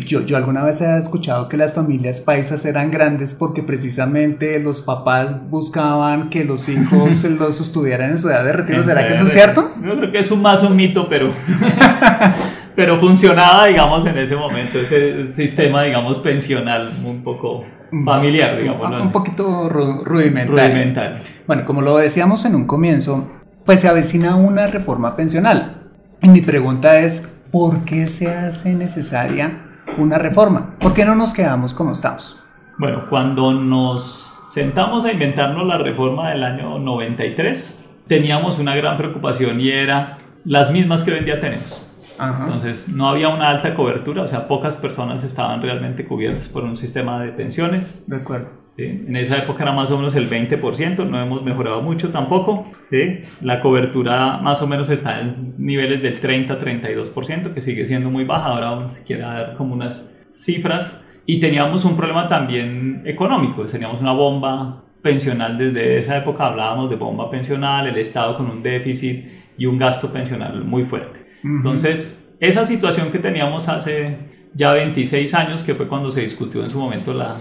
Yo, 0.06 0.22
yo 0.22 0.38
alguna 0.38 0.64
vez 0.64 0.82
he 0.82 0.98
escuchado 1.00 1.50
que 1.50 1.58
las 1.58 1.74
familias 1.74 2.22
paisas 2.22 2.64
eran 2.64 2.92
grandes 2.92 3.34
porque 3.34 3.64
precisamente 3.64 4.60
los 4.60 4.84
papás 4.84 5.50
buscaban 5.50 6.30
que 6.30 6.44
los 6.46 6.70
hijos 6.70 7.24
los 7.40 7.56
sostuvieran 7.58 8.12
en 8.12 8.20
su 8.20 8.30
edad 8.30 8.46
de 8.46 8.54
retiro. 8.54 8.84
¿Será 8.84 9.08
que 9.08 9.14
eso 9.14 9.24
es 9.24 9.34
cierto? 9.34 9.68
Yo 9.84 9.98
creo 9.98 10.12
que 10.12 10.20
es 10.20 10.30
un 10.30 10.44
más 10.44 10.62
un 10.62 10.76
mito, 10.76 11.08
pero, 11.10 11.34
pero 12.76 13.00
funcionaba, 13.00 13.66
digamos, 13.68 14.06
en 14.06 14.18
ese 14.18 14.36
momento, 14.36 14.80
ese 14.80 15.32
sistema, 15.32 15.84
digamos, 15.84 16.20
pensional 16.20 16.92
un 17.06 17.24
poco 17.24 17.64
familiar, 18.06 18.58
digamos. 18.58 19.02
Un 19.02 19.12
poquito 19.12 19.70
ru- 19.70 20.04
rudimentario. 20.04 20.68
Rudimentario. 20.74 21.18
Bueno, 21.48 21.66
como 21.66 21.82
lo 21.82 21.98
decíamos 21.98 22.46
en 22.46 22.56
un 22.56 22.66
comienzo, 22.66 23.32
pues 23.66 23.80
se 23.82 23.88
avecina 23.88 24.36
una 24.36 24.68
reforma 24.68 25.16
pensional. 25.16 25.84
Y 26.22 26.30
mi 26.30 26.42
pregunta 26.42 27.00
es, 27.00 27.34
¿por 27.52 27.86
qué 27.86 28.08
se 28.08 28.34
hace 28.34 28.74
necesaria 28.74 29.60
una 29.98 30.18
reforma? 30.18 30.76
¿Por 30.80 30.94
qué 30.94 31.06
no 31.06 31.16
nos 31.16 31.34
quedamos 31.34 31.74
como 31.74 31.92
estamos? 31.92 32.38
Bueno, 32.80 33.04
cuando 33.10 33.54
nos 33.54 34.38
sentamos 34.52 35.06
a 35.06 35.12
inventarnos 35.12 35.68
la 35.68 35.78
reforma 35.78 36.30
del 36.32 36.44
año 36.44 36.80
93, 36.80 37.90
teníamos 38.08 38.58
una 38.60 38.76
gran 38.76 38.98
preocupación 38.98 39.62
y 39.62 39.70
era 39.70 40.18
las 40.46 40.72
mismas 40.72 41.04
que 41.04 41.12
hoy 41.12 41.20
en 41.20 41.26
día 41.26 41.40
tenemos. 41.40 41.88
Ajá. 42.18 42.46
Entonces, 42.46 42.88
no 42.88 43.08
había 43.08 43.30
una 43.30 43.50
alta 43.50 43.76
cobertura, 43.76 44.24
o 44.24 44.28
sea, 44.28 44.48
pocas 44.48 44.76
personas 44.76 45.24
estaban 45.24 45.62
realmente 45.62 46.06
cubiertas 46.06 46.50
por 46.50 46.64
un 46.64 46.76
sistema 46.76 47.22
de 47.24 47.32
pensiones. 47.32 48.06
De 48.08 48.18
acuerdo. 48.18 48.50
¿sí? 48.78 48.84
En 48.84 49.16
esa 49.16 49.38
época 49.38 49.64
era 49.64 49.72
más 49.72 49.92
o 49.92 49.98
menos 49.98 50.16
el 50.16 50.30
20%, 50.30 51.08
no 51.08 51.22
hemos 51.22 51.44
mejorado 51.44 51.82
mucho 51.82 52.10
tampoco. 52.10 52.66
¿sí? 52.90 53.22
La 53.42 53.62
cobertura 53.62 54.38
más 54.38 54.62
o 54.62 54.68
menos 54.68 54.90
está 54.90 55.20
en 55.20 55.30
niveles 55.58 56.02
del 56.02 56.20
30-32%, 56.22 57.54
que 57.54 57.62
sigue 57.62 57.86
siendo 57.86 58.10
muy 58.10 58.24
baja. 58.24 58.48
Ahora 58.48 58.72
vamos 58.72 59.00
a 59.00 59.04
quiera 59.04 59.34
dar 59.34 59.56
como 59.56 59.74
unas 59.74 60.12
cifras. 60.36 61.04
Y 61.26 61.40
teníamos 61.40 61.86
un 61.86 61.96
problema 61.96 62.28
también 62.28 63.02
económico, 63.06 63.64
teníamos 63.66 64.02
una 64.02 64.12
bomba 64.12 64.84
pensional 65.02 65.58
desde 65.58 65.98
esa 65.98 66.18
época, 66.18 66.48
hablábamos 66.48 66.90
de 66.90 66.98
bomba 66.98 67.30
pensional, 67.30 67.88
el 67.88 67.98
Estado 67.98 68.36
con 68.36 68.50
un 68.50 68.62
déficit 68.62 69.26
y 69.58 69.66
un 69.66 69.78
gasto 69.78 70.12
pensional 70.12 70.66
muy 70.66 70.84
fuerte. 70.84 71.23
Entonces, 71.44 72.32
esa 72.40 72.66
situación 72.66 73.12
que 73.12 73.20
teníamos 73.20 73.68
hace 73.68 74.18
ya 74.54 74.74
26 74.74 75.34
años, 75.34 75.64
que 75.64 75.76
fue 75.76 75.88
cuando 75.88 76.12
se 76.12 76.22
discutió 76.22 76.64
en 76.64 76.70
su 76.70 76.80
momento 76.80 77.14
la, 77.14 77.38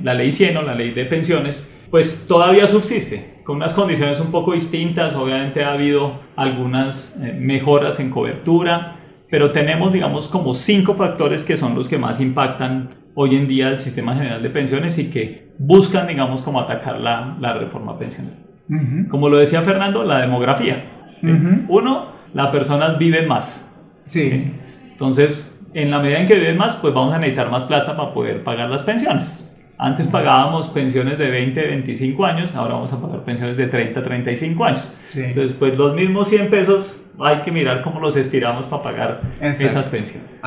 la 0.00 0.14
ley 0.14 0.32
100 0.32 0.56
o 0.58 0.62
la 0.62 0.74
ley 0.74 0.92
de 0.92 1.04
pensiones, 1.04 1.68
pues 1.90 2.26
todavía 2.26 2.66
subsiste, 2.66 3.40
con 3.44 3.56
unas 3.56 3.72
condiciones 3.72 4.20
un 4.20 4.30
poco 4.30 4.52
distintas. 4.52 5.14
Obviamente 5.14 5.64
ha 5.64 5.72
habido 5.72 6.20
algunas 6.34 7.16
eh, 7.22 7.32
mejoras 7.38 8.00
en 8.00 8.10
cobertura, 8.10 8.96
pero 9.30 9.52
tenemos, 9.52 9.92
digamos, 9.92 10.28
como 10.28 10.54
cinco 10.54 10.94
factores 10.94 11.44
que 11.44 11.56
son 11.56 11.74
los 11.74 11.88
que 11.88 11.98
más 11.98 12.20
impactan 12.20 12.90
hoy 13.14 13.36
en 13.36 13.48
día 13.48 13.68
el 13.70 13.78
sistema 13.78 14.14
general 14.14 14.42
de 14.42 14.50
pensiones 14.50 14.98
y 14.98 15.10
que 15.10 15.48
buscan, 15.58 16.06
digamos, 16.06 16.42
como 16.42 16.60
atacar 16.60 17.00
la, 17.00 17.36
la 17.40 17.54
reforma 17.54 17.98
pensional. 17.98 18.34
Como 19.08 19.28
lo 19.28 19.38
decía 19.38 19.62
Fernando, 19.62 20.04
la 20.04 20.20
demografía. 20.20 20.84
Uno, 21.68 22.15
las 22.36 22.48
personas 22.48 22.98
viven 22.98 23.26
más. 23.26 23.74
Sí. 24.04 24.52
Entonces, 24.92 25.66
en 25.72 25.90
la 25.90 26.00
medida 26.00 26.20
en 26.20 26.26
que 26.26 26.34
viven 26.34 26.58
más, 26.58 26.76
pues 26.76 26.92
vamos 26.92 27.14
a 27.14 27.18
necesitar 27.18 27.50
más 27.50 27.64
plata 27.64 27.96
para 27.96 28.12
poder 28.12 28.44
pagar 28.44 28.68
las 28.68 28.82
pensiones. 28.82 29.50
Antes 29.78 30.06
pagábamos 30.06 30.68
pensiones 30.68 31.18
de 31.18 31.30
20, 31.30 31.66
25 31.66 32.26
años, 32.26 32.54
ahora 32.54 32.74
vamos 32.74 32.92
a 32.92 33.00
pagar 33.00 33.20
pensiones 33.20 33.56
de 33.56 33.68
30, 33.68 34.02
35 34.02 34.64
años. 34.66 34.94
Entonces, 35.14 35.56
pues 35.58 35.78
los 35.78 35.94
mismos 35.94 36.28
100 36.28 36.50
pesos 36.50 37.10
hay 37.18 37.38
que 37.38 37.50
mirar 37.50 37.80
cómo 37.80 38.00
los 38.00 38.16
estiramos 38.16 38.66
para 38.66 38.82
pagar 38.82 39.20
esas 39.40 39.86
pensiones. 39.86 40.42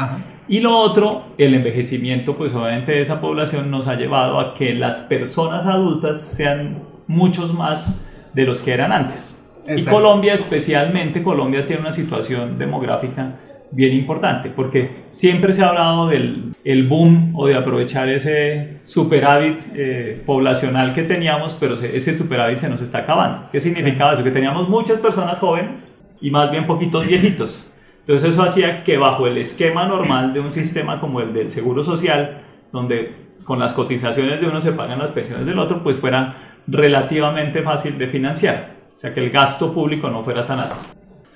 Y 0.48 0.60
lo 0.60 0.78
otro, 0.78 1.34
el 1.40 1.56
envejecimiento, 1.56 2.38
pues 2.38 2.54
obviamente 2.54 2.92
de 2.92 3.02
esa 3.02 3.20
población 3.20 3.72
nos 3.72 3.88
ha 3.88 3.96
llevado 3.96 4.40
a 4.40 4.54
que 4.54 4.76
las 4.76 5.02
personas 5.02 5.66
adultas 5.66 6.22
sean 6.22 6.84
muchos 7.08 7.52
más 7.52 8.06
de 8.36 8.46
los 8.46 8.62
que 8.62 8.74
eran 8.74 8.92
antes. 8.92 9.39
Y 9.78 9.86
Colombia 9.86 10.34
especialmente, 10.34 11.22
Colombia 11.22 11.66
tiene 11.66 11.82
una 11.82 11.92
situación 11.92 12.58
demográfica 12.58 13.36
bien 13.72 13.94
importante, 13.94 14.50
porque 14.50 15.06
siempre 15.10 15.54
se 15.54 15.64
ha 15.64 15.70
hablado 15.70 16.08
del 16.08 16.56
el 16.64 16.88
boom 16.88 17.34
o 17.36 17.48
de 17.48 17.56
aprovechar 17.56 18.10
ese 18.10 18.80
superávit 18.84 19.58
eh, 19.76 20.22
poblacional 20.26 20.94
que 20.94 21.04
teníamos, 21.04 21.54
pero 21.60 21.76
ese 21.76 22.16
superávit 22.16 22.58
se 22.58 22.70
nos 22.70 22.82
está 22.82 23.00
acabando. 23.00 23.48
¿Qué 23.52 23.60
significaba 23.60 24.14
eso? 24.14 24.24
Que 24.24 24.32
teníamos 24.32 24.68
muchas 24.68 24.98
personas 24.98 25.40
jóvenes 25.40 25.96
y 26.20 26.32
más 26.32 26.52
bien 26.52 26.66
poquitos 26.66 27.06
viejitos. 27.08 27.74
Entonces 28.00 28.30
eso 28.34 28.42
hacía 28.42 28.84
que 28.84 28.98
bajo 28.98 29.28
el 29.28 29.38
esquema 29.38 29.86
normal 29.86 30.34
de 30.34 30.40
un 30.40 30.52
sistema 30.52 31.00
como 31.00 31.22
el 31.22 31.32
del 31.34 31.52
Seguro 31.52 31.84
Social, 31.84 32.40
donde 32.72 33.14
con 33.44 33.60
las 33.60 33.74
cotizaciones 33.74 34.42
de 34.42 34.48
uno 34.48 34.62
se 34.62 34.74
pagan 34.74 35.00
las 35.00 35.12
pensiones 35.12 35.46
del 35.46 35.60
otro, 35.60 35.84
pues 35.84 35.98
fuera 35.98 36.36
relativamente 36.68 37.62
fácil 37.62 37.98
de 37.98 38.08
financiar. 38.08 38.79
O 39.00 39.02
sea, 39.02 39.14
que 39.14 39.22
el 39.22 39.30
gasto 39.30 39.74
público 39.74 40.10
no 40.10 40.26
fuera 40.26 40.46
tan 40.46 40.60
alto. 40.60 40.76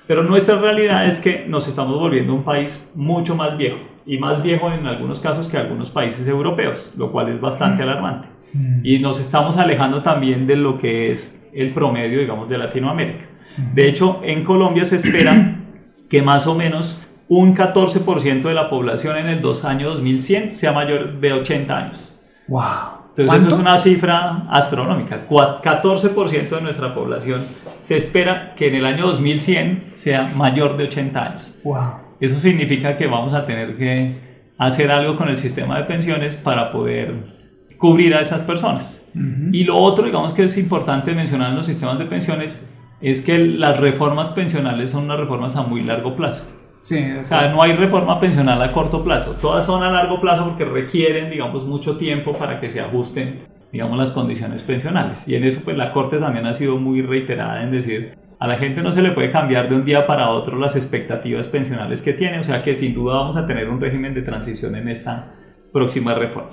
Pero 0.06 0.22
nuestra 0.22 0.60
realidad 0.60 1.06
es 1.06 1.18
que 1.18 1.46
nos 1.48 1.66
estamos 1.66 1.98
volviendo 1.98 2.34
un 2.34 2.42
país 2.42 2.92
mucho 2.94 3.34
más 3.34 3.56
viejo 3.56 3.78
y 4.04 4.18
más 4.18 4.42
viejo 4.42 4.70
en 4.70 4.86
algunos 4.86 5.18
casos 5.18 5.48
que 5.48 5.56
algunos 5.56 5.90
países 5.90 6.28
europeos, 6.28 6.92
lo 6.98 7.10
cual 7.10 7.30
es 7.30 7.40
bastante 7.40 7.82
mm. 7.82 7.88
alarmante. 7.88 8.28
Mm. 8.52 8.80
Y 8.84 8.98
nos 8.98 9.18
estamos 9.18 9.56
alejando 9.56 10.02
también 10.02 10.46
de 10.46 10.56
lo 10.56 10.76
que 10.76 11.10
es 11.10 11.48
el 11.54 11.72
promedio, 11.72 12.18
digamos, 12.18 12.50
de 12.50 12.58
Latinoamérica. 12.58 13.24
Mm. 13.56 13.74
De 13.74 13.88
hecho, 13.88 14.20
en 14.22 14.44
Colombia 14.44 14.84
se 14.84 14.96
espera 14.96 15.62
que 16.10 16.20
más 16.20 16.46
o 16.46 16.54
menos 16.54 17.00
un 17.28 17.56
14% 17.56 18.42
de 18.42 18.52
la 18.52 18.68
población 18.68 19.16
en 19.16 19.28
el 19.28 19.40
dos 19.40 19.64
año 19.64 19.88
2100 19.88 20.50
sea 20.50 20.72
mayor 20.72 21.18
de 21.18 21.32
80 21.32 21.78
años. 21.78 22.20
¡Wow! 22.46 22.93
Entonces 23.16 23.46
eso 23.46 23.54
es 23.54 23.60
una 23.60 23.78
cifra 23.78 24.44
astronómica. 24.50 25.28
14% 25.28 26.48
de 26.48 26.60
nuestra 26.60 26.94
población 26.94 27.42
se 27.78 27.96
espera 27.96 28.54
que 28.54 28.68
en 28.68 28.74
el 28.74 28.86
año 28.86 29.06
2100 29.06 29.84
sea 29.92 30.32
mayor 30.34 30.76
de 30.76 30.84
80 30.84 31.24
años. 31.24 31.60
Wow. 31.62 32.04
Eso 32.18 32.38
significa 32.38 32.96
que 32.96 33.06
vamos 33.06 33.34
a 33.34 33.46
tener 33.46 33.76
que 33.76 34.16
hacer 34.58 34.90
algo 34.90 35.16
con 35.16 35.28
el 35.28 35.36
sistema 35.36 35.78
de 35.78 35.84
pensiones 35.84 36.36
para 36.36 36.72
poder 36.72 37.34
cubrir 37.76 38.14
a 38.14 38.20
esas 38.20 38.42
personas. 38.42 39.06
Y 39.52 39.62
lo 39.64 39.76
otro, 39.76 40.06
digamos 40.06 40.32
que 40.32 40.44
es 40.44 40.58
importante 40.58 41.12
mencionar 41.12 41.50
en 41.50 41.56
los 41.56 41.66
sistemas 41.66 41.98
de 41.98 42.06
pensiones, 42.06 42.68
es 43.00 43.22
que 43.22 43.38
las 43.38 43.78
reformas 43.78 44.30
pensionales 44.30 44.90
son 44.90 45.04
unas 45.04 45.20
reformas 45.20 45.54
a 45.56 45.62
muy 45.62 45.82
largo 45.82 46.16
plazo. 46.16 46.46
Sí, 46.84 47.02
o 47.18 47.24
sea, 47.24 47.48
no 47.48 47.62
hay 47.62 47.72
reforma 47.72 48.20
pensional 48.20 48.60
a 48.60 48.70
corto 48.70 49.02
plazo, 49.02 49.36
todas 49.40 49.64
son 49.64 49.82
a 49.82 49.90
largo 49.90 50.20
plazo 50.20 50.44
porque 50.44 50.66
requieren, 50.66 51.30
digamos, 51.30 51.64
mucho 51.64 51.96
tiempo 51.96 52.34
para 52.34 52.60
que 52.60 52.68
se 52.68 52.78
ajusten, 52.78 53.40
digamos, 53.72 53.96
las 53.96 54.10
condiciones 54.10 54.60
pensionales. 54.62 55.26
Y 55.26 55.34
en 55.34 55.44
eso, 55.44 55.62
pues 55.64 55.78
la 55.78 55.94
Corte 55.94 56.18
también 56.18 56.44
ha 56.44 56.52
sido 56.52 56.76
muy 56.76 57.00
reiterada 57.00 57.62
en 57.62 57.70
decir, 57.70 58.12
a 58.38 58.46
la 58.46 58.58
gente 58.58 58.82
no 58.82 58.92
se 58.92 59.00
le 59.00 59.12
puede 59.12 59.30
cambiar 59.30 59.70
de 59.70 59.76
un 59.76 59.86
día 59.86 60.06
para 60.06 60.28
otro 60.28 60.58
las 60.58 60.76
expectativas 60.76 61.48
pensionales 61.48 62.02
que 62.02 62.12
tiene, 62.12 62.40
o 62.40 62.44
sea 62.44 62.62
que 62.62 62.74
sin 62.74 62.92
duda 62.92 63.14
vamos 63.14 63.38
a 63.38 63.46
tener 63.46 63.70
un 63.70 63.80
régimen 63.80 64.12
de 64.12 64.20
transición 64.20 64.76
en 64.76 64.90
esta 64.90 65.32
próxima 65.72 66.12
reforma. 66.12 66.50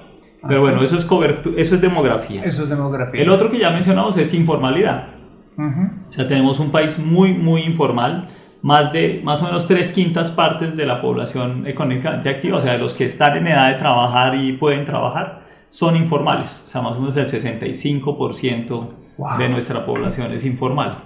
Pero 0.47 0.61
bueno, 0.61 0.81
eso 0.81 0.95
es, 0.95 1.05
eso 1.57 1.75
es 1.75 1.81
demografía. 1.81 2.41
Eso 2.45 2.63
es 2.63 2.69
demografía. 2.69 3.21
El 3.21 3.29
otro 3.29 3.51
que 3.51 3.59
ya 3.59 3.69
mencionamos 3.69 4.17
es 4.17 4.33
informalidad. 4.33 5.09
O 5.57 6.09
sea, 6.09 6.25
tenemos 6.25 6.61
un 6.61 6.71
país 6.71 6.97
muy, 6.97 7.33
muy 7.33 7.63
informal 7.63 8.29
más 8.61 8.93
de 8.93 9.21
más 9.23 9.41
o 9.41 9.45
menos 9.45 9.67
tres 9.67 9.91
quintas 9.91 10.31
partes 10.31 10.75
de 10.77 10.85
la 10.85 11.01
población 11.01 11.65
económicamente 11.65 12.29
activa, 12.29 12.57
o 12.57 12.61
sea, 12.61 12.73
de 12.73 12.79
los 12.79 12.93
que 12.93 13.05
están 13.05 13.37
en 13.37 13.47
edad 13.47 13.69
de 13.69 13.75
trabajar 13.75 14.35
y 14.35 14.53
pueden 14.53 14.85
trabajar, 14.85 15.41
son 15.69 15.95
informales. 15.95 16.63
O 16.65 16.67
sea, 16.67 16.81
más 16.81 16.97
o 16.97 16.99
menos 16.99 17.17
el 17.17 17.27
65% 17.27 18.89
de 19.37 19.49
nuestra 19.49 19.85
población 19.85 20.31
es 20.33 20.45
informal. 20.45 21.05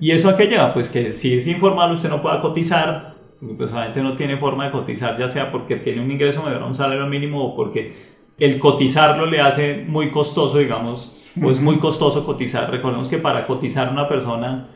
¿Y 0.00 0.10
eso 0.10 0.28
a 0.28 0.36
qué 0.36 0.46
lleva? 0.46 0.72
Pues 0.72 0.88
que 0.88 1.12
si 1.12 1.34
es 1.34 1.46
informal 1.46 1.92
usted 1.92 2.08
no 2.08 2.22
pueda 2.22 2.40
cotizar, 2.40 3.14
pues 3.56 3.72
obviamente 3.72 4.02
no 4.02 4.14
tiene 4.14 4.36
forma 4.36 4.64
de 4.66 4.70
cotizar, 4.72 5.16
ya 5.18 5.28
sea 5.28 5.52
porque 5.52 5.76
tiene 5.76 6.00
un 6.02 6.10
ingreso 6.10 6.42
mayor 6.42 6.62
a 6.62 6.66
un 6.66 6.74
salario 6.74 7.06
mínimo 7.06 7.42
o 7.44 7.56
porque 7.56 7.94
el 8.38 8.58
cotizarlo 8.58 9.26
le 9.26 9.40
hace 9.40 9.84
muy 9.86 10.10
costoso, 10.10 10.58
digamos, 10.58 11.16
o 11.42 11.50
es 11.50 11.60
muy 11.60 11.78
costoso 11.78 12.24
cotizar. 12.24 12.70
Recordemos 12.70 13.08
que 13.08 13.18
para 13.18 13.46
cotizar 13.46 13.90
una 13.92 14.08
persona 14.08 14.68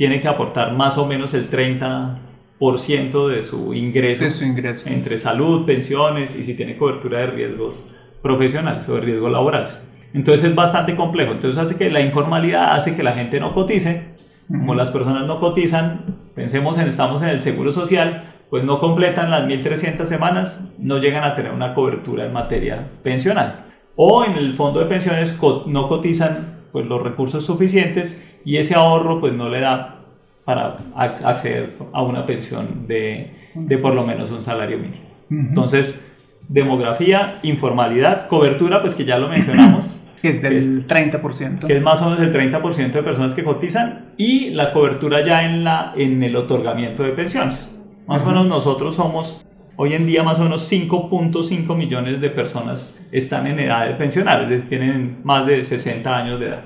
tiene 0.00 0.22
que 0.22 0.28
aportar 0.28 0.72
más 0.72 0.96
o 0.96 1.04
menos 1.04 1.34
el 1.34 1.50
30% 1.50 3.28
de 3.28 3.42
su 3.42 3.74
ingreso, 3.74 4.24
de 4.24 4.30
su 4.30 4.46
ingreso 4.46 4.88
entre 4.88 5.18
salud, 5.18 5.66
pensiones 5.66 6.34
y 6.36 6.42
si 6.42 6.56
tiene 6.56 6.78
cobertura 6.78 7.18
de 7.18 7.26
riesgos 7.26 7.84
profesionales 8.22 8.88
o 8.88 8.94
de 8.94 9.02
riesgos 9.02 9.30
laborales. 9.30 9.92
Entonces 10.14 10.48
es 10.48 10.54
bastante 10.54 10.96
complejo. 10.96 11.32
Entonces 11.32 11.60
hace 11.60 11.76
que 11.76 11.90
la 11.90 12.00
informalidad 12.00 12.72
hace 12.72 12.96
que 12.96 13.02
la 13.02 13.12
gente 13.12 13.40
no 13.40 13.52
cotice. 13.52 14.14
Como 14.48 14.74
las 14.74 14.90
personas 14.90 15.26
no 15.26 15.38
cotizan, 15.38 16.16
pensemos 16.34 16.78
en 16.78 16.88
estamos 16.88 17.20
en 17.20 17.28
el 17.28 17.42
seguro 17.42 17.70
social, 17.70 18.36
pues 18.48 18.64
no 18.64 18.78
completan 18.78 19.30
las 19.30 19.44
1.300 19.44 20.06
semanas, 20.06 20.72
no 20.78 20.96
llegan 20.96 21.24
a 21.24 21.34
tener 21.34 21.52
una 21.52 21.74
cobertura 21.74 22.24
en 22.24 22.32
materia 22.32 22.88
pensional. 23.02 23.66
O 23.96 24.24
en 24.24 24.32
el 24.32 24.54
fondo 24.54 24.80
de 24.80 24.86
pensiones 24.86 25.38
no 25.66 25.88
cotizan 25.90 26.59
pues, 26.72 26.86
los 26.86 27.02
recursos 27.02 27.44
suficientes 27.44 28.24
y 28.44 28.56
ese 28.56 28.74
ahorro 28.74 29.20
pues 29.20 29.32
no 29.32 29.48
le 29.48 29.60
da 29.60 29.96
para 30.44 30.78
acceder 30.94 31.76
a 31.92 32.02
una 32.02 32.26
pensión 32.26 32.86
de, 32.86 33.30
de 33.54 33.78
por 33.78 33.94
lo 33.94 34.02
menos 34.02 34.30
un 34.30 34.42
salario 34.42 34.78
mínimo. 34.78 35.04
Entonces, 35.30 36.04
demografía, 36.48 37.38
informalidad, 37.42 38.26
cobertura, 38.26 38.80
pues 38.80 38.94
que 38.94 39.04
ya 39.04 39.18
lo 39.18 39.28
mencionamos. 39.28 39.96
Que 40.20 40.28
es 40.28 40.42
del 40.42 40.86
30%. 40.86 41.66
Que 41.66 41.78
es 41.78 41.82
más 41.82 42.02
o 42.02 42.10
menos 42.10 42.20
el 42.20 42.30
30% 42.30 42.92
de 42.92 43.02
personas 43.02 43.34
que 43.34 43.42
cotizan 43.42 44.12
y 44.18 44.50
la 44.50 44.70
cobertura 44.70 45.24
ya 45.24 45.46
en, 45.46 45.64
la, 45.64 45.94
en 45.96 46.22
el 46.22 46.36
otorgamiento 46.36 47.02
de 47.02 47.12
pensiones. 47.12 47.82
Más 48.06 48.20
o 48.20 48.26
menos 48.26 48.46
nosotros 48.46 48.96
somos, 48.96 49.46
hoy 49.82 49.94
en 49.94 50.06
día 50.06 50.22
más 50.22 50.38
o 50.38 50.42
menos 50.42 50.70
5.5 50.70 51.74
millones 51.74 52.20
de 52.20 52.28
personas 52.28 53.00
están 53.10 53.46
en 53.46 53.58
edad 53.60 53.88
de 53.88 53.94
pensionar, 53.94 54.42
es 54.42 54.50
decir, 54.50 54.68
tienen 54.68 55.20
más 55.24 55.46
de 55.46 55.64
60 55.64 56.18
años 56.18 56.38
de 56.38 56.48
edad. 56.48 56.64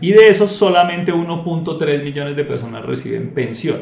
Y 0.00 0.12
de 0.12 0.26
esos 0.26 0.50
solamente 0.50 1.12
1.3 1.12 2.02
millones 2.02 2.36
de 2.36 2.44
personas 2.44 2.82
reciben 2.86 3.34
pensión. 3.34 3.80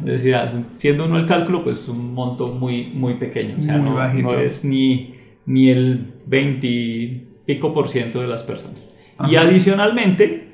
Es 0.00 0.20
decir, 0.24 0.36
siendo 0.78 1.04
uno 1.04 1.16
el 1.16 1.28
cálculo, 1.28 1.62
pues 1.62 1.82
es 1.82 1.88
un 1.88 2.12
monto 2.12 2.48
muy, 2.48 2.86
muy 2.86 3.14
pequeño. 3.14 3.54
O 3.60 3.62
sea, 3.62 3.78
no, 3.78 4.32
es 4.32 4.64
ni, 4.64 5.14
ni 5.46 5.70
el 5.70 6.14
20 6.26 6.66
y 6.66 7.28
pico 7.46 7.72
por 7.72 7.88
ciento 7.88 8.20
de 8.20 8.26
las 8.26 8.42
personas. 8.42 8.96
Y 9.30 9.36
adicionalmente, 9.36 10.48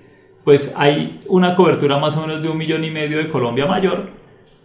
pues 0.44 0.74
hay 0.76 1.22
una 1.28 1.54
cobertura 1.54 1.96
más 1.96 2.14
o 2.18 2.26
menos 2.26 2.42
de 2.42 2.50
un 2.50 2.58
millón 2.58 2.84
y 2.84 2.90
medio 2.90 3.16
de 3.16 3.28
Colombia 3.28 3.64
Mayor, 3.64 4.17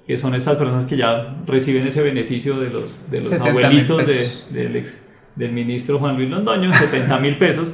que 0.06 0.18
son 0.18 0.36
estas 0.36 0.58
personas 0.58 0.86
que 0.86 0.98
ya 0.98 1.38
reciben 1.46 1.88
ese 1.88 2.02
beneficio 2.02 2.60
de 2.60 2.70
los, 2.70 3.10
de 3.10 3.20
los 3.20 3.32
abuelitos 3.34 4.06
de, 4.06 4.62
del, 4.62 4.76
ex, 4.76 5.08
del 5.36 5.52
ministro 5.52 6.00
Juan 6.00 6.18
Luis 6.18 6.30
Londoño, 6.30 6.72
70 6.74 7.20
mil 7.20 7.38
pesos 7.38 7.74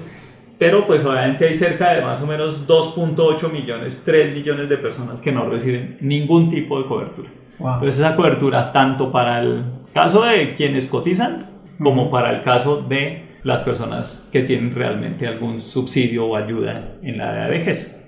pero 0.60 0.86
pues 0.86 1.04
obviamente 1.06 1.48
hay 1.48 1.54
cerca 1.54 1.94
de 1.94 2.02
más 2.02 2.22
o 2.22 2.28
menos 2.28 2.68
2.8 2.68 3.50
millones, 3.52 4.04
3 4.06 4.36
millones 4.36 4.68
de 4.68 4.78
personas 4.78 5.22
que 5.22 5.32
no 5.32 5.50
reciben 5.50 5.98
ningún 6.02 6.50
tipo 6.50 6.78
de 6.80 6.86
cobertura. 6.86 7.30
Entonces 7.58 8.00
esa 8.00 8.16
cobertura 8.16 8.72
tanto 8.74 9.10
para 9.10 9.40
el 9.42 9.64
caso 9.94 10.24
de 10.24 10.54
quienes 10.54 10.88
cotizan 10.88 11.50
como 11.82 12.12
para 12.12 12.32
el 12.32 12.42
caso 12.42 12.82
de 12.82 13.40
las 13.44 13.62
personas 13.62 14.28
que 14.34 14.44
tienen 14.44 14.76
realmente 14.76 15.26
algún 15.28 15.62
subsidio 15.62 16.26
o 16.26 16.36
ayuda 16.36 16.96
en 17.02 17.18
la 17.18 17.34
edad 17.34 17.46
de 17.46 17.52
vejez. 17.52 18.06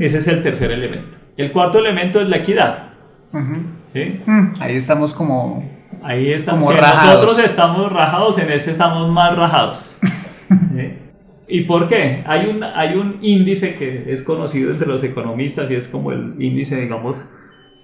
Ese 0.00 0.18
es 0.18 0.26
el 0.26 0.42
tercer 0.42 0.72
elemento. 0.72 1.18
El 1.36 1.52
cuarto 1.52 1.78
elemento 1.78 2.20
es 2.20 2.28
la 2.28 2.38
equidad. 2.38 2.91
Mm, 3.32 4.54
ahí 4.60 4.76
estamos 4.76 5.14
como... 5.14 5.70
Ahí 6.02 6.32
estamos. 6.32 6.66
Como 6.66 6.80
nosotros 6.80 7.38
estamos 7.38 7.92
rajados, 7.92 8.38
en 8.38 8.50
este 8.50 8.72
estamos 8.72 9.08
más 9.10 9.36
rajados. 9.36 9.98
¿Y 11.48 11.62
por 11.62 11.86
qué? 11.86 12.22
Hay 12.26 12.46
un, 12.46 12.64
hay 12.64 12.96
un 12.96 13.18
índice 13.20 13.76
que 13.76 14.12
es 14.12 14.22
conocido 14.22 14.72
entre 14.72 14.88
los 14.88 15.04
economistas 15.04 15.70
y 15.70 15.74
es 15.74 15.86
como 15.86 16.10
el 16.10 16.34
índice, 16.40 16.80
digamos, 16.80 17.34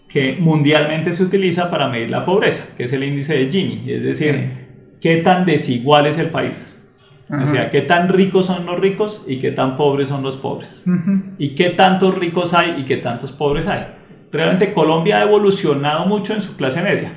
que 0.09 0.37
mundialmente 0.41 1.13
se 1.13 1.23
utiliza 1.23 1.71
para 1.71 1.89
medir 1.89 2.09
la 2.09 2.25
pobreza, 2.25 2.75
que 2.77 2.85
es 2.85 2.93
el 2.93 3.05
índice 3.05 3.35
de 3.35 3.51
Gini, 3.51 3.85
es 3.93 4.03
decir, 4.03 4.51
qué 5.01 5.19
tan 5.19 5.45
desigual 5.45 6.07
es 6.07 6.19
el 6.19 6.31
país. 6.31 6.75
O 7.31 7.47
sea, 7.47 7.71
qué 7.71 7.83
tan 7.83 8.09
ricos 8.09 8.47
son 8.47 8.65
los 8.65 8.81
ricos 8.81 9.27
y 9.29 9.39
qué 9.39 9.51
tan 9.51 9.77
pobres 9.77 10.09
son 10.09 10.23
los 10.23 10.39
pobres. 10.39 10.85
Y 11.39 11.55
qué 11.55 11.71
tantos 11.71 12.17
ricos 12.17 12.55
hay 12.55 12.81
y 12.81 12.85
qué 12.87 12.97
tantos 12.97 13.33
pobres 13.33 13.69
hay. 13.69 13.87
Realmente 14.31 14.73
Colombia 14.73 15.19
ha 15.19 15.23
evolucionado 15.23 16.07
mucho 16.07 16.35
en 16.35 16.43
su 16.43 16.57
clase 16.57 16.83
media. 16.83 17.15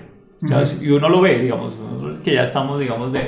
Y 0.82 0.90
uno 0.90 1.10
lo 1.10 1.22
ve, 1.22 1.40
digamos, 1.40 1.74
que 2.24 2.34
ya 2.34 2.44
estamos, 2.44 2.80
digamos, 2.80 3.14
de, 3.14 3.22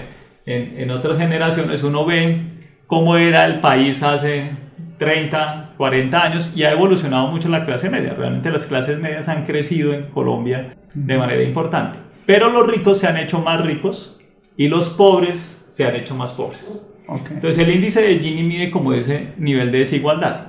en, 0.45 0.79
en 0.79 0.91
otras 0.91 1.17
generaciones, 1.17 1.83
uno 1.83 2.05
ve 2.05 2.41
cómo 2.87 3.17
era 3.17 3.45
el 3.45 3.59
país 3.59 4.01
hace 4.01 4.51
30, 4.97 5.73
40 5.77 6.23
años 6.23 6.55
y 6.55 6.63
ha 6.63 6.71
evolucionado 6.71 7.27
mucho 7.27 7.49
la 7.49 7.65
clase 7.65 7.89
media. 7.89 8.13
Realmente 8.13 8.49
las 8.51 8.65
clases 8.65 8.99
medias 8.99 9.29
han 9.29 9.45
crecido 9.45 9.93
en 9.93 10.07
Colombia 10.07 10.71
de 10.93 11.17
manera 11.17 11.43
importante. 11.43 11.99
Pero 12.25 12.49
los 12.49 12.65
ricos 12.67 12.99
se 12.99 13.07
han 13.07 13.17
hecho 13.17 13.39
más 13.39 13.61
ricos 13.61 14.19
y 14.55 14.67
los 14.67 14.89
pobres 14.89 15.67
se 15.69 15.85
han 15.85 15.95
hecho 15.95 16.15
más 16.15 16.33
pobres. 16.33 16.81
Entonces 17.07 17.57
el 17.57 17.73
índice 17.73 18.01
de 18.01 18.19
Gini 18.19 18.43
mide 18.43 18.71
como 18.71 18.93
ese 18.93 19.29
nivel 19.37 19.71
de 19.71 19.79
desigualdad. 19.79 20.47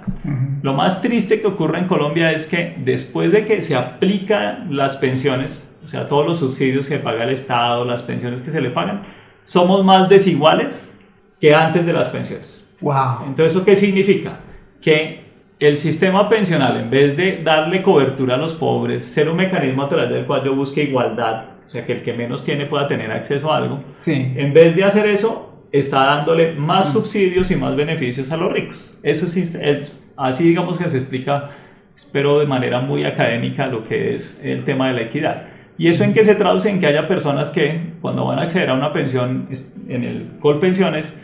Lo 0.63 0.73
más 0.73 1.03
triste 1.03 1.41
que 1.41 1.47
ocurre 1.47 1.79
en 1.79 1.87
Colombia 1.87 2.33
es 2.33 2.47
que 2.47 2.77
después 2.79 3.33
de 3.33 3.45
que 3.45 3.61
se 3.61 3.77
aplican 3.77 4.69
las 4.75 4.97
pensiones, 4.97 5.77
o 5.85 5.89
sea, 5.89 6.09
todos 6.09 6.27
los 6.27 6.39
subsidios 6.39 6.89
que 6.89 6.99
paga 6.99 7.25
el 7.25 7.31
Estado, 7.31 7.85
las 7.85 8.03
pensiones 8.03 8.41
que 8.41 8.51
se 8.51 8.61
le 8.61 8.71
pagan, 8.71 9.03
somos 9.43 9.85
más 9.85 10.09
desiguales 10.09 11.01
que 11.41 11.55
antes 11.55 11.85
de 11.85 11.93
las 11.93 12.09
pensiones. 12.09 12.67
Wow. 12.81 13.27
Entonces, 13.27 13.55
¿eso 13.55 13.65
qué 13.65 13.77
significa? 13.77 14.41
Que 14.81 15.25
el 15.59 15.77
sistema 15.77 16.29
pensional, 16.29 16.77
en 16.79 16.91
vez 16.91 17.17
de 17.17 17.43
darle 17.43 17.83
cobertura 17.83 18.35
a 18.35 18.39
los 18.39 18.55
pobres, 18.55 19.05
ser 19.05 19.29
un 19.29 19.37
mecanismo 19.37 19.83
a 19.83 19.89
través 19.89 20.11
del 20.11 20.27
cual 20.27 20.43
yo 20.45 20.55
busque 20.55 20.83
igualdad, 20.83 21.45
o 21.65 21.69
sea, 21.69 21.85
que 21.85 21.93
el 21.93 22.03
que 22.03 22.13
menos 22.13 22.43
tiene 22.43 22.67
pueda 22.67 22.87
tener 22.87 23.11
acceso 23.11 23.53
a 23.53 23.59
algo, 23.59 23.83
sí. 23.97 24.33
en 24.37 24.53
vez 24.53 24.77
de 24.77 24.85
hacer 24.85 25.07
eso, 25.07 25.54
está 25.79 26.05
dándole 26.05 26.53
más 26.53 26.93
subsidios 26.93 27.51
y 27.51 27.57
más 27.57 27.75
beneficios 27.75 28.31
a 28.31 28.37
los 28.37 28.53
ricos. 28.53 28.97
Eso 29.03 29.27
sí, 29.27 29.43
es, 29.61 30.01
así 30.17 30.45
digamos 30.45 30.79
que 30.79 30.89
se 30.89 30.99
explica, 30.99 31.51
espero 31.97 32.39
de 32.39 32.47
manera 32.47 32.81
muy 32.81 33.05
académica, 33.05 33.67
lo 33.67 33.83
que 33.83 34.15
es 34.15 34.45
el 34.45 34.65
tema 34.65 34.87
de 34.87 34.95
la 34.95 35.03
equidad. 35.03 35.49
¿Y 35.77 35.89
eso 35.89 36.05
en 36.05 36.13
qué 36.13 36.23
se 36.25 36.37
traduce? 36.37 36.71
En 36.71 36.79
que 36.79 36.87
haya 36.87 37.09
personas 37.09 37.51
que 37.51 37.95
cuando 38.01 38.25
van 38.25 38.39
a 38.39 38.43
acceder 38.43 38.71
a 38.71 38.75
una 38.75 38.93
pensión 38.93 39.49
en 39.89 40.05
el 40.05 40.29
Colpensiones, 40.39 41.21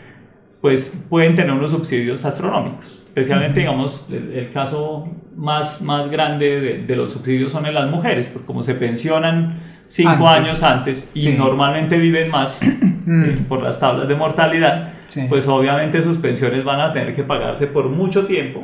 pues 0.59 1.05
pueden 1.09 1.33
tener 1.33 1.53
unos 1.53 1.71
subsidios 1.71 2.25
astronómicos. 2.25 3.01
Especialmente, 3.07 3.61
digamos, 3.61 4.09
el, 4.11 4.49
caso 4.49 5.07
más, 5.33 5.81
más 5.81 6.11
grande 6.11 6.59
de, 6.59 6.77
de, 6.79 6.95
los 6.97 7.13
subsidios 7.13 7.53
son 7.53 7.65
en 7.67 7.73
las 7.73 7.89
mujeres, 7.89 8.27
porque 8.29 8.47
como 8.47 8.63
se 8.63 8.75
pensionan 8.75 9.61
cinco 9.91 10.27
años 10.27 10.63
antes 10.63 11.11
y 11.13 11.29
normalmente 11.33 11.97
viven 11.97 12.29
más 12.31 12.61
eh, 12.63 13.37
por 13.47 13.61
las 13.61 13.79
tablas 13.79 14.07
de 14.07 14.15
mortalidad, 14.15 14.93
pues 15.27 15.47
obviamente 15.47 16.01
sus 16.01 16.17
pensiones 16.17 16.63
van 16.63 16.79
a 16.79 16.93
tener 16.93 17.13
que 17.13 17.23
pagarse 17.23 17.67
por 17.67 17.89
mucho 17.89 18.25
tiempo 18.25 18.63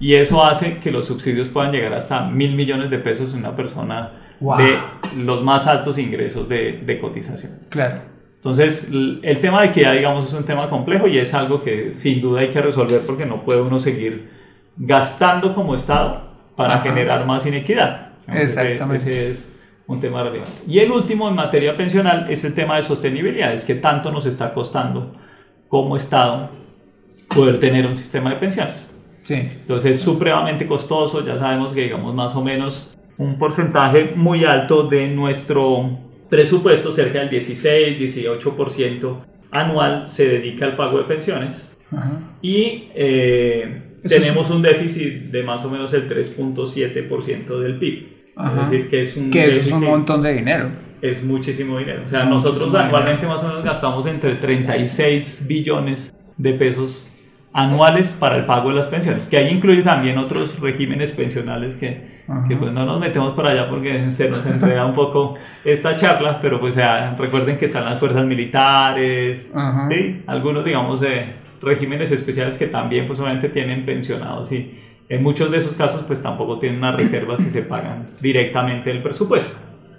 y 0.00 0.14
eso 0.14 0.44
hace 0.44 0.78
que 0.78 0.90
los 0.90 1.06
subsidios 1.06 1.48
puedan 1.48 1.70
llegar 1.70 1.94
hasta 1.94 2.26
mil 2.26 2.54
millones 2.56 2.90
de 2.90 2.98
pesos 2.98 3.32
en 3.34 3.40
una 3.40 3.54
persona 3.54 4.12
de 4.40 4.78
los 5.22 5.42
más 5.44 5.68
altos 5.68 5.96
ingresos 5.96 6.48
de, 6.48 6.82
de 6.84 6.98
cotización. 6.98 7.52
Claro. 7.68 8.00
Entonces, 8.34 8.90
el 8.90 9.38
tema 9.40 9.62
de 9.62 9.68
equidad, 9.68 9.94
digamos, 9.94 10.26
es 10.26 10.34
un 10.34 10.44
tema 10.44 10.68
complejo 10.68 11.06
y 11.06 11.16
es 11.18 11.32
algo 11.32 11.62
que 11.62 11.92
sin 11.92 12.20
duda 12.20 12.40
hay 12.40 12.48
que 12.48 12.60
resolver 12.60 13.00
porque 13.06 13.24
no 13.24 13.42
puede 13.42 13.62
uno 13.62 13.78
seguir 13.78 14.28
gastando 14.76 15.54
como 15.54 15.74
Estado 15.74 16.34
para 16.56 16.80
generar 16.80 17.24
más 17.24 17.46
inequidad. 17.46 18.08
Exactamente. 18.28 18.96
Ese, 18.96 19.30
es 19.30 19.53
un 19.86 20.00
tema 20.00 20.22
relevante. 20.22 20.62
Y 20.66 20.78
el 20.78 20.90
último 20.90 21.28
en 21.28 21.34
materia 21.34 21.76
pensional 21.76 22.26
es 22.30 22.44
el 22.44 22.54
tema 22.54 22.76
de 22.76 22.82
sostenibilidad, 22.82 23.52
es 23.52 23.64
que 23.64 23.74
tanto 23.74 24.10
nos 24.10 24.26
está 24.26 24.54
costando 24.54 25.14
como 25.68 25.96
Estado 25.96 26.50
poder 27.28 27.60
tener 27.60 27.86
un 27.86 27.96
sistema 27.96 28.30
de 28.30 28.36
pensiones. 28.36 28.96
Sí. 29.22 29.34
Entonces 29.34 29.96
es 29.96 30.02
supremamente 30.02 30.66
costoso, 30.66 31.24
ya 31.24 31.38
sabemos 31.38 31.72
que 31.72 31.82
digamos 31.82 32.14
más 32.14 32.34
o 32.36 32.42
menos 32.42 32.98
un 33.16 33.38
porcentaje 33.38 34.12
muy 34.16 34.44
alto 34.44 34.84
de 34.84 35.08
nuestro 35.08 35.98
presupuesto, 36.28 36.90
cerca 36.92 37.20
del 37.20 37.30
16-18% 37.30 39.16
anual, 39.50 40.06
se 40.06 40.28
dedica 40.28 40.64
al 40.66 40.76
pago 40.76 40.98
de 40.98 41.04
pensiones. 41.04 41.78
Y 42.42 42.88
eh, 42.94 44.00
tenemos 44.02 44.50
un 44.50 44.62
déficit 44.62 45.30
de 45.30 45.42
más 45.44 45.64
o 45.64 45.70
menos 45.70 45.92
el 45.94 46.08
3.7% 46.08 47.58
del 47.60 47.78
PIB. 47.78 48.13
Es 48.36 48.70
decir, 48.70 48.88
que 48.88 49.00
es 49.00 49.16
un, 49.16 49.30
que 49.30 49.46
es 49.46 49.70
un 49.70 49.84
montón 49.84 50.22
de 50.22 50.32
dinero. 50.34 50.70
Es 51.00 51.22
muchísimo 51.22 51.78
dinero. 51.78 52.02
O 52.04 52.08
sea, 52.08 52.24
nosotros 52.24 52.74
actualmente 52.74 53.26
más 53.26 53.42
o 53.44 53.48
menos 53.48 53.64
gastamos 53.64 54.06
entre 54.06 54.36
36 54.36 55.46
billones 55.48 56.14
de 56.36 56.52
pesos 56.54 57.14
anuales 57.54 58.16
para 58.18 58.36
el 58.36 58.46
pago 58.46 58.70
de 58.70 58.74
las 58.74 58.88
pensiones, 58.88 59.28
que 59.28 59.36
ahí 59.36 59.48
incluye 59.48 59.82
también 59.82 60.18
otros 60.18 60.58
regímenes 60.58 61.12
pensionales 61.12 61.76
que, 61.76 62.24
que 62.48 62.56
pues 62.56 62.72
no 62.72 62.84
nos 62.84 62.98
metemos 62.98 63.32
por 63.32 63.46
allá 63.46 63.70
porque 63.70 64.06
se 64.10 64.28
nos 64.28 64.44
enreda 64.44 64.84
un 64.84 64.94
poco 64.94 65.36
esta 65.64 65.96
charla, 65.96 66.40
pero 66.42 66.58
pues 66.58 66.76
recuerden 67.16 67.56
que 67.56 67.66
están 67.66 67.84
las 67.84 68.00
fuerzas 68.00 68.26
militares, 68.26 69.54
algunos 70.26 70.64
digamos 70.64 71.00
de 71.00 71.34
regímenes 71.62 72.10
especiales 72.10 72.58
que 72.58 72.66
también 72.66 73.06
pues 73.06 73.20
obviamente 73.20 73.48
tienen 73.48 73.84
pensionados 73.84 74.50
y 74.50 74.74
en 75.08 75.22
muchos 75.22 75.50
de 75.50 75.58
esos 75.58 75.74
casos 75.74 76.02
pues 76.06 76.22
tampoco 76.22 76.58
tienen 76.58 76.78
unas 76.78 76.94
reservas 76.94 77.40
y 77.40 77.50
se 77.50 77.62
pagan 77.62 78.06
directamente 78.20 78.90
del 78.90 79.02
presupuesto. 79.02 79.56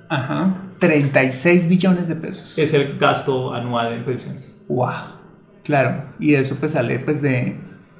Ajá, 0.10 0.56
36 0.80 1.68
billones 1.68 2.08
de 2.08 2.15
pesos. 2.15 2.58
Es 2.58 2.74
el 2.74 2.98
gasto 2.98 3.54
anual 3.54 3.94
en 3.94 4.06
pensiones. 4.06 4.62
¡Wow! 4.68 5.15
Claro, 5.63 6.06
y 6.20 6.36
eso 6.36 6.56
pues 6.56 6.72
sale 6.72 7.00
pues 7.00 7.22
de, 7.22 7.58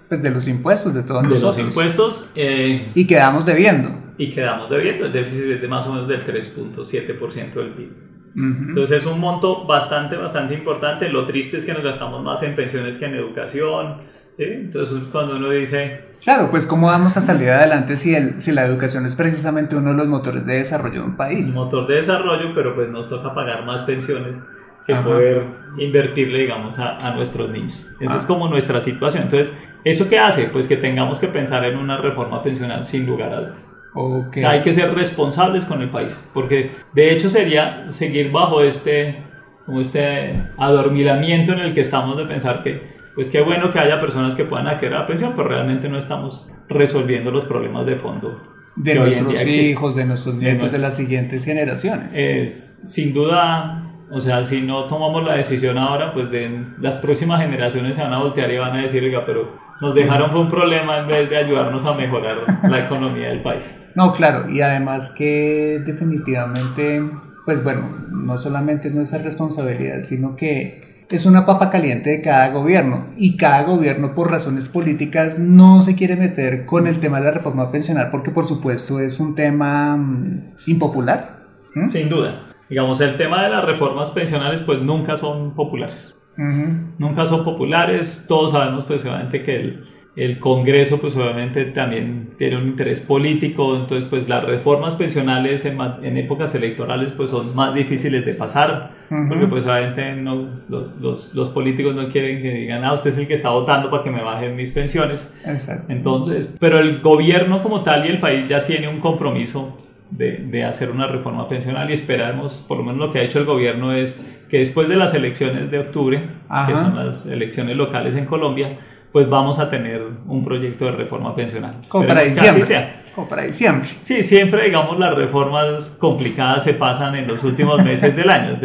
pues 0.08 0.22
de 0.22 0.30
los 0.30 0.48
impuestos 0.48 0.94
de 0.94 1.04
todos 1.04 1.24
de 1.24 1.30
nosotros. 1.30 1.56
De 1.56 1.64
los 1.64 1.70
impuestos. 1.70 2.32
Eh, 2.36 2.92
y 2.94 3.08
quedamos 3.08 3.46
debiendo. 3.46 3.90
Y 4.18 4.30
quedamos 4.30 4.70
debiendo, 4.70 5.06
el 5.06 5.12
déficit 5.12 5.52
es 5.52 5.62
de 5.62 5.68
más 5.68 5.88
o 5.88 5.94
menos 5.94 6.08
del 6.08 6.22
3.7% 6.22 7.54
del 7.54 7.70
PIB. 7.70 8.16
Entonces 8.38 9.02
es 9.02 9.06
un 9.06 9.20
monto 9.20 9.66
bastante, 9.66 10.18
bastante 10.18 10.54
importante. 10.54 11.08
Lo 11.08 11.26
triste 11.26 11.56
es 11.56 11.66
que 11.66 11.74
nos 11.74 11.84
gastamos 11.84 12.22
más 12.22 12.44
en 12.44 12.54
pensiones 12.54 12.98
que 12.98 13.06
en 13.06 13.16
educación. 13.16 14.02
Entonces 14.38 15.08
cuando 15.12 15.38
uno 15.38 15.50
dice... 15.50 16.06
Claro, 16.22 16.50
pues 16.50 16.66
cómo 16.66 16.88
vamos 16.88 17.16
a 17.18 17.22
salir 17.22 17.50
adelante 17.50 17.96
si, 17.96 18.16
el, 18.16 18.42
si 18.42 18.52
la 18.52 18.66
educación 18.66 19.06
es 19.06 19.16
precisamente 19.16 19.76
uno 19.76 19.92
de 19.92 19.98
los 19.98 20.08
motores 20.08 20.46
de 20.46 20.58
desarrollo 20.58 21.02
de 21.02 21.08
un 21.08 21.16
país. 21.16 21.54
Motor 21.56 21.88
de 21.88 21.96
desarrollo, 21.96 22.52
pero 22.54 22.74
pues 22.74 22.90
nos 22.90 23.08
toca 23.08 23.34
pagar 23.34 23.66
más 23.66 23.84
pensiones 23.84 24.44
que 24.86 24.96
poder 24.96 25.44
invertirle, 25.78 26.40
digamos, 26.40 26.78
a, 26.80 26.98
a 26.98 27.16
nuestros 27.16 27.50
niños. 27.50 27.90
Esa 28.00 28.18
es 28.18 28.24
ah. 28.24 28.28
como 28.28 28.48
nuestra 28.48 28.80
situación. 28.82 29.24
Entonces, 29.24 29.58
¿eso 29.84 30.08
qué 30.10 30.20
hace? 30.20 30.46
Pues 30.46 30.68
que 30.68 30.78
tengamos 30.78 31.20
que 31.20 31.28
pensar 31.28 31.66
en 31.66 31.78
una 31.78 31.98
reforma 31.98 32.44
pensional 32.44 32.86
sin 32.86 33.06
lugar 33.06 33.34
a 33.34 33.42
dudas. 33.42 33.76
Okay. 33.98 34.44
O 34.44 34.46
sea, 34.46 34.50
hay 34.52 34.62
que 34.62 34.74
ser 34.74 34.94
responsables 34.94 35.64
con 35.66 35.82
el 35.82 35.90
país, 35.90 36.28
porque 36.34 36.72
de 36.94 37.14
hecho 37.14 37.30
sería 37.30 37.86
seguir 37.88 38.30
bajo 38.30 38.62
este, 38.62 39.24
como 39.66 39.80
este 39.80 40.44
adormilamiento 40.58 41.54
en 41.54 41.60
el 41.60 41.74
que 41.74 41.82
estamos 41.82 42.18
de 42.18 42.26
pensar 42.26 42.62
que, 42.62 42.95
pues 43.16 43.30
qué 43.30 43.42
bueno 43.42 43.72
que 43.72 43.80
haya 43.80 44.00
personas 44.00 44.36
que 44.36 44.44
puedan 44.44 44.68
acceder 44.68 44.94
a 44.94 45.00
la 45.00 45.08
pensión, 45.08 45.34
pero 45.36 45.48
realmente 45.48 45.88
no 45.90 45.98
estamos 45.98 46.52
resolviendo 46.68 47.32
los 47.32 47.46
problemas 47.46 47.86
de 47.86 47.96
fondo. 47.96 48.42
De 48.76 48.94
nuestros 48.96 49.46
hijos, 49.46 49.96
de 49.96 50.06
nuestros 50.06 50.36
nietos, 50.36 50.72
de, 50.72 50.78
de 50.78 50.84
las 50.84 50.98
siguientes 50.98 51.46
generaciones. 51.46 52.14
Es, 52.18 52.82
sin 52.84 53.14
duda, 53.14 53.86
o 54.12 54.20
sea, 54.20 54.44
si 54.44 54.62
no 54.62 54.84
tomamos 54.84 55.24
la 55.24 55.36
decisión 55.36 55.78
ahora, 55.78 56.14
pues 56.14 56.30
de 56.30 56.66
las 56.82 56.98
próximas 56.98 57.40
generaciones 57.40 57.96
se 57.96 58.02
van 58.02 58.12
a 58.12 58.20
voltear 58.20 58.52
y 58.52 58.58
van 58.58 58.76
a 58.76 58.82
decir, 58.82 59.02
oiga, 59.02 59.26
pero 59.26 59.56
nos 59.82 59.96
dejaron 59.96 60.30
fue 60.30 60.42
un 60.42 60.50
problema 60.50 61.00
en 61.00 61.08
vez 61.08 61.30
de 61.30 61.38
ayudarnos 61.38 61.86
a 61.86 61.94
mejorar 61.94 62.38
la 62.70 62.86
economía 62.86 63.30
del 63.30 63.42
país. 63.42 63.82
No, 63.96 64.12
claro, 64.12 64.50
y 64.50 64.60
además 64.60 65.16
que 65.18 65.82
definitivamente, 65.86 67.02
pues 67.46 67.64
bueno, 67.64 67.90
no 68.12 68.38
solamente 68.38 68.90
es 68.90 68.94
nuestra 68.94 69.20
responsabilidad, 69.20 70.02
sino 70.02 70.36
que 70.36 70.95
es 71.10 71.26
una 71.26 71.46
papa 71.46 71.70
caliente 71.70 72.10
de 72.10 72.22
cada 72.22 72.50
gobierno 72.50 73.08
y 73.18 73.38
cada 73.38 73.64
gobierno 73.64 74.16
por 74.16 74.32
razones 74.32 74.70
políticas 74.70 75.40
no 75.40 75.82
se 75.82 75.96
quiere 75.96 76.16
meter 76.16 76.66
con 76.66 76.88
el 76.88 77.00
tema 77.00 77.20
de 77.20 77.26
la 77.26 77.32
reforma 77.32 77.72
pensional 77.72 78.10
porque 78.12 78.32
por 78.32 78.46
supuesto 78.46 79.00
es 79.00 79.20
un 79.20 79.36
tema 79.36 79.96
mm, 79.98 80.54
impopular. 80.68 81.46
Sin 81.88 82.10
duda 82.10 82.46
digamos, 82.70 83.00
el 83.02 83.16
tema 83.18 83.44
de 83.44 83.50
las 83.50 83.64
reformas 83.64 84.12
pensionales 84.12 84.62
pues 84.62 84.82
nunca 84.82 85.18
son 85.18 85.54
populares. 85.54 86.18
Nunca 86.38 87.26
son 87.26 87.46
populares, 87.46 88.26
todos 88.28 88.52
sabemos 88.52 88.84
pues 88.84 89.06
obviamente 89.06 89.42
que 89.42 89.56
el, 89.56 89.86
el, 90.16 90.40
Congreso 90.40 91.00
pues 91.00 91.16
obviamente 91.16 91.66
también 91.66 92.32
tiene 92.38 92.58
un 92.58 92.68
interés 92.68 93.02
político, 93.02 93.76
entonces 93.76 94.08
pues 94.10 94.30
las 94.30 94.44
reformas 94.44 94.96
pensionales 94.96 95.66
en, 95.66 95.78
en 96.04 96.18
épocas 96.18 96.54
electorales 96.56 97.12
pues 97.12 97.30
son 97.30 97.56
más 97.56 97.74
difíciles 97.74 98.26
de 98.26 98.34
pasar, 98.34 98.92
porque 99.10 99.48
pues 99.48 99.66
obviamente 99.66 100.16
no, 100.16 100.50
los, 100.70 100.96
los, 101.00 101.34
los, 101.34 101.50
políticos 101.50 101.96
no 101.96 102.10
quieren 102.10 102.42
que 102.42 102.52
digan, 102.52 102.84
ah, 102.84 102.94
usted 102.94 103.10
es 103.10 103.18
el 103.18 103.28
que 103.28 103.34
está 103.36 103.50
votando 103.50 103.90
para 103.90 104.04
que 104.04 104.12
me 104.12 104.24
bajen 104.24 104.56
mis 104.56 104.72
pensiones. 104.72 105.34
Exacto. 105.46 105.94
Entonces, 105.94 106.56
pero 106.60 106.80
el 106.80 107.02
gobierno 107.02 107.62
como 107.62 107.84
tal 107.84 108.06
y 108.06 108.10
el 108.10 108.20
país 108.20 108.48
ya 108.48 108.66
tiene 108.66 108.88
un 108.88 109.00
compromiso 109.00 109.78
de, 110.12 110.38
de, 110.38 110.64
hacer 110.64 110.92
una 110.92 111.08
reforma 111.08 111.48
pensional 111.50 111.90
y 111.90 111.94
esperamos, 111.94 112.64
por 112.68 112.78
lo 112.78 112.84
menos 112.84 113.00
lo 113.00 113.12
que 113.12 113.20
ha 113.20 113.24
hecho 113.24 113.40
el 113.40 113.46
gobierno 113.46 113.92
es 113.92 114.24
que 114.50 114.60
después 114.60 114.88
de 114.88 114.96
las 114.96 115.14
elecciones 115.14 115.72
de 115.72 115.80
octubre, 115.80 116.22
que 116.68 116.76
son 116.76 116.96
las 116.96 117.26
elecciones 117.26 117.76
locales 117.76 118.16
en 118.16 118.26
Colombia, 118.26 118.78
pues 119.16 119.30
vamos 119.30 119.60
a 119.60 119.70
tener 119.70 120.02
un 120.28 120.44
proyecto 120.44 120.84
de 120.84 120.92
reforma 120.92 121.34
pensional. 121.34 121.78
Como 121.88 122.06
para 122.06 122.24
diciembre. 122.24 122.96
Como 123.16 123.30
para 123.30 123.44
diciembre. 123.44 123.88
Sí, 124.02 124.24
siempre, 124.24 124.66
digamos, 124.66 125.00
las 125.00 125.16
reformas 125.16 125.92
complicadas 125.98 126.66
se 126.66 126.74
pasan 126.74 127.16
en 127.16 127.26
los 127.26 127.46
últimos 127.46 127.82
meses 127.82 128.14
del 128.14 128.30
año. 128.30 128.58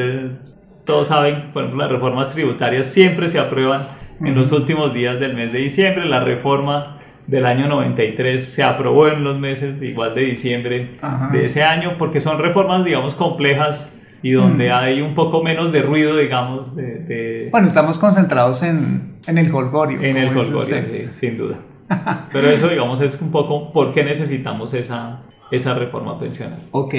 todos 0.84 1.06
saben, 1.06 1.52
por 1.52 1.62
ejemplo, 1.62 1.84
las 1.84 1.92
reformas 1.92 2.32
tributarias 2.32 2.86
siempre 2.86 3.28
se 3.28 3.38
aprueban 3.38 3.82
en 4.18 4.34
los 4.34 4.50
últimos 4.50 4.92
días 4.92 5.20
del 5.20 5.34
mes 5.34 5.52
de 5.52 5.60
diciembre. 5.60 6.04
La 6.04 6.18
reforma 6.18 6.98
del 7.28 7.46
año 7.46 7.68
93 7.68 8.44
se 8.44 8.64
aprobó 8.64 9.06
en 9.06 9.22
los 9.22 9.38
meses 9.38 9.80
igual 9.82 10.16
de 10.16 10.22
diciembre 10.22 10.98
de 11.30 11.44
ese 11.44 11.62
año 11.62 11.94
porque 11.96 12.18
son 12.18 12.40
reformas, 12.40 12.84
digamos, 12.84 13.14
complejas 13.14 13.96
y 14.22 14.32
donde 14.32 14.70
hay 14.70 15.00
un 15.00 15.14
poco 15.14 15.42
menos 15.42 15.72
de 15.72 15.82
ruido, 15.82 16.16
digamos, 16.16 16.76
de... 16.76 17.48
Bueno, 17.50 17.66
estamos 17.66 17.98
concentrados 17.98 18.62
en, 18.62 19.14
en 19.26 19.38
el 19.38 19.54
holgorio. 19.54 20.00
En 20.00 20.16
el 20.16 20.36
holgorio, 20.36 20.82
sí, 20.82 21.08
sin 21.12 21.38
duda. 21.38 21.58
Pero 22.32 22.48
eso, 22.48 22.68
digamos, 22.68 23.00
es 23.00 23.20
un 23.20 23.30
poco 23.30 23.72
por 23.72 23.92
qué 23.92 24.04
necesitamos 24.04 24.74
esa, 24.74 25.22
esa 25.50 25.74
reforma 25.74 26.18
pensional. 26.18 26.60
Ok, 26.70 26.94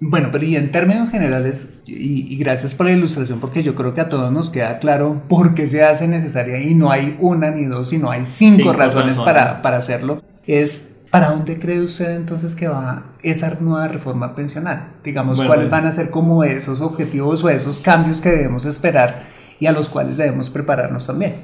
bueno, 0.00 0.28
pero 0.32 0.44
y 0.44 0.56
en 0.56 0.70
términos 0.70 1.10
generales, 1.10 1.80
y, 1.86 2.36
gracias 2.36 2.74
por 2.74 2.86
la 2.86 2.92
ilustración, 2.92 3.40
porque 3.40 3.62
yo 3.62 3.74
creo 3.74 3.94
que 3.94 4.00
a 4.00 4.08
todos 4.08 4.30
nos 4.32 4.50
queda 4.50 4.78
claro 4.78 5.22
por 5.28 5.54
qué 5.54 5.66
se 5.66 5.84
hace 5.84 6.08
necesaria 6.08 6.60
y 6.60 6.74
no 6.74 6.90
hay 6.90 7.16
una 7.20 7.50
ni 7.50 7.64
dos, 7.64 7.88
sino 7.88 8.10
hay 8.10 8.24
cinco, 8.24 8.72
razones, 8.72 9.18
Para, 9.20 9.62
para 9.62 9.76
hacerlo, 9.76 10.22
es 10.46 10.93
¿Para 11.14 11.30
dónde 11.30 11.60
cree 11.60 11.80
usted 11.80 12.10
entonces 12.16 12.56
que 12.56 12.66
va 12.66 13.04
esa 13.22 13.56
nueva 13.60 13.86
reforma 13.86 14.34
pensional? 14.34 14.94
Digamos, 15.04 15.40
¿cuáles 15.40 15.70
van 15.70 15.86
a 15.86 15.92
ser 15.92 16.10
como 16.10 16.42
esos 16.42 16.80
objetivos 16.80 17.44
o 17.44 17.48
esos 17.48 17.78
cambios 17.80 18.20
que 18.20 18.30
debemos 18.30 18.66
esperar 18.66 19.22
y 19.60 19.66
a 19.66 19.72
los 19.72 19.88
cuales 19.88 20.16
debemos 20.16 20.50
prepararnos 20.50 21.06
también? 21.06 21.36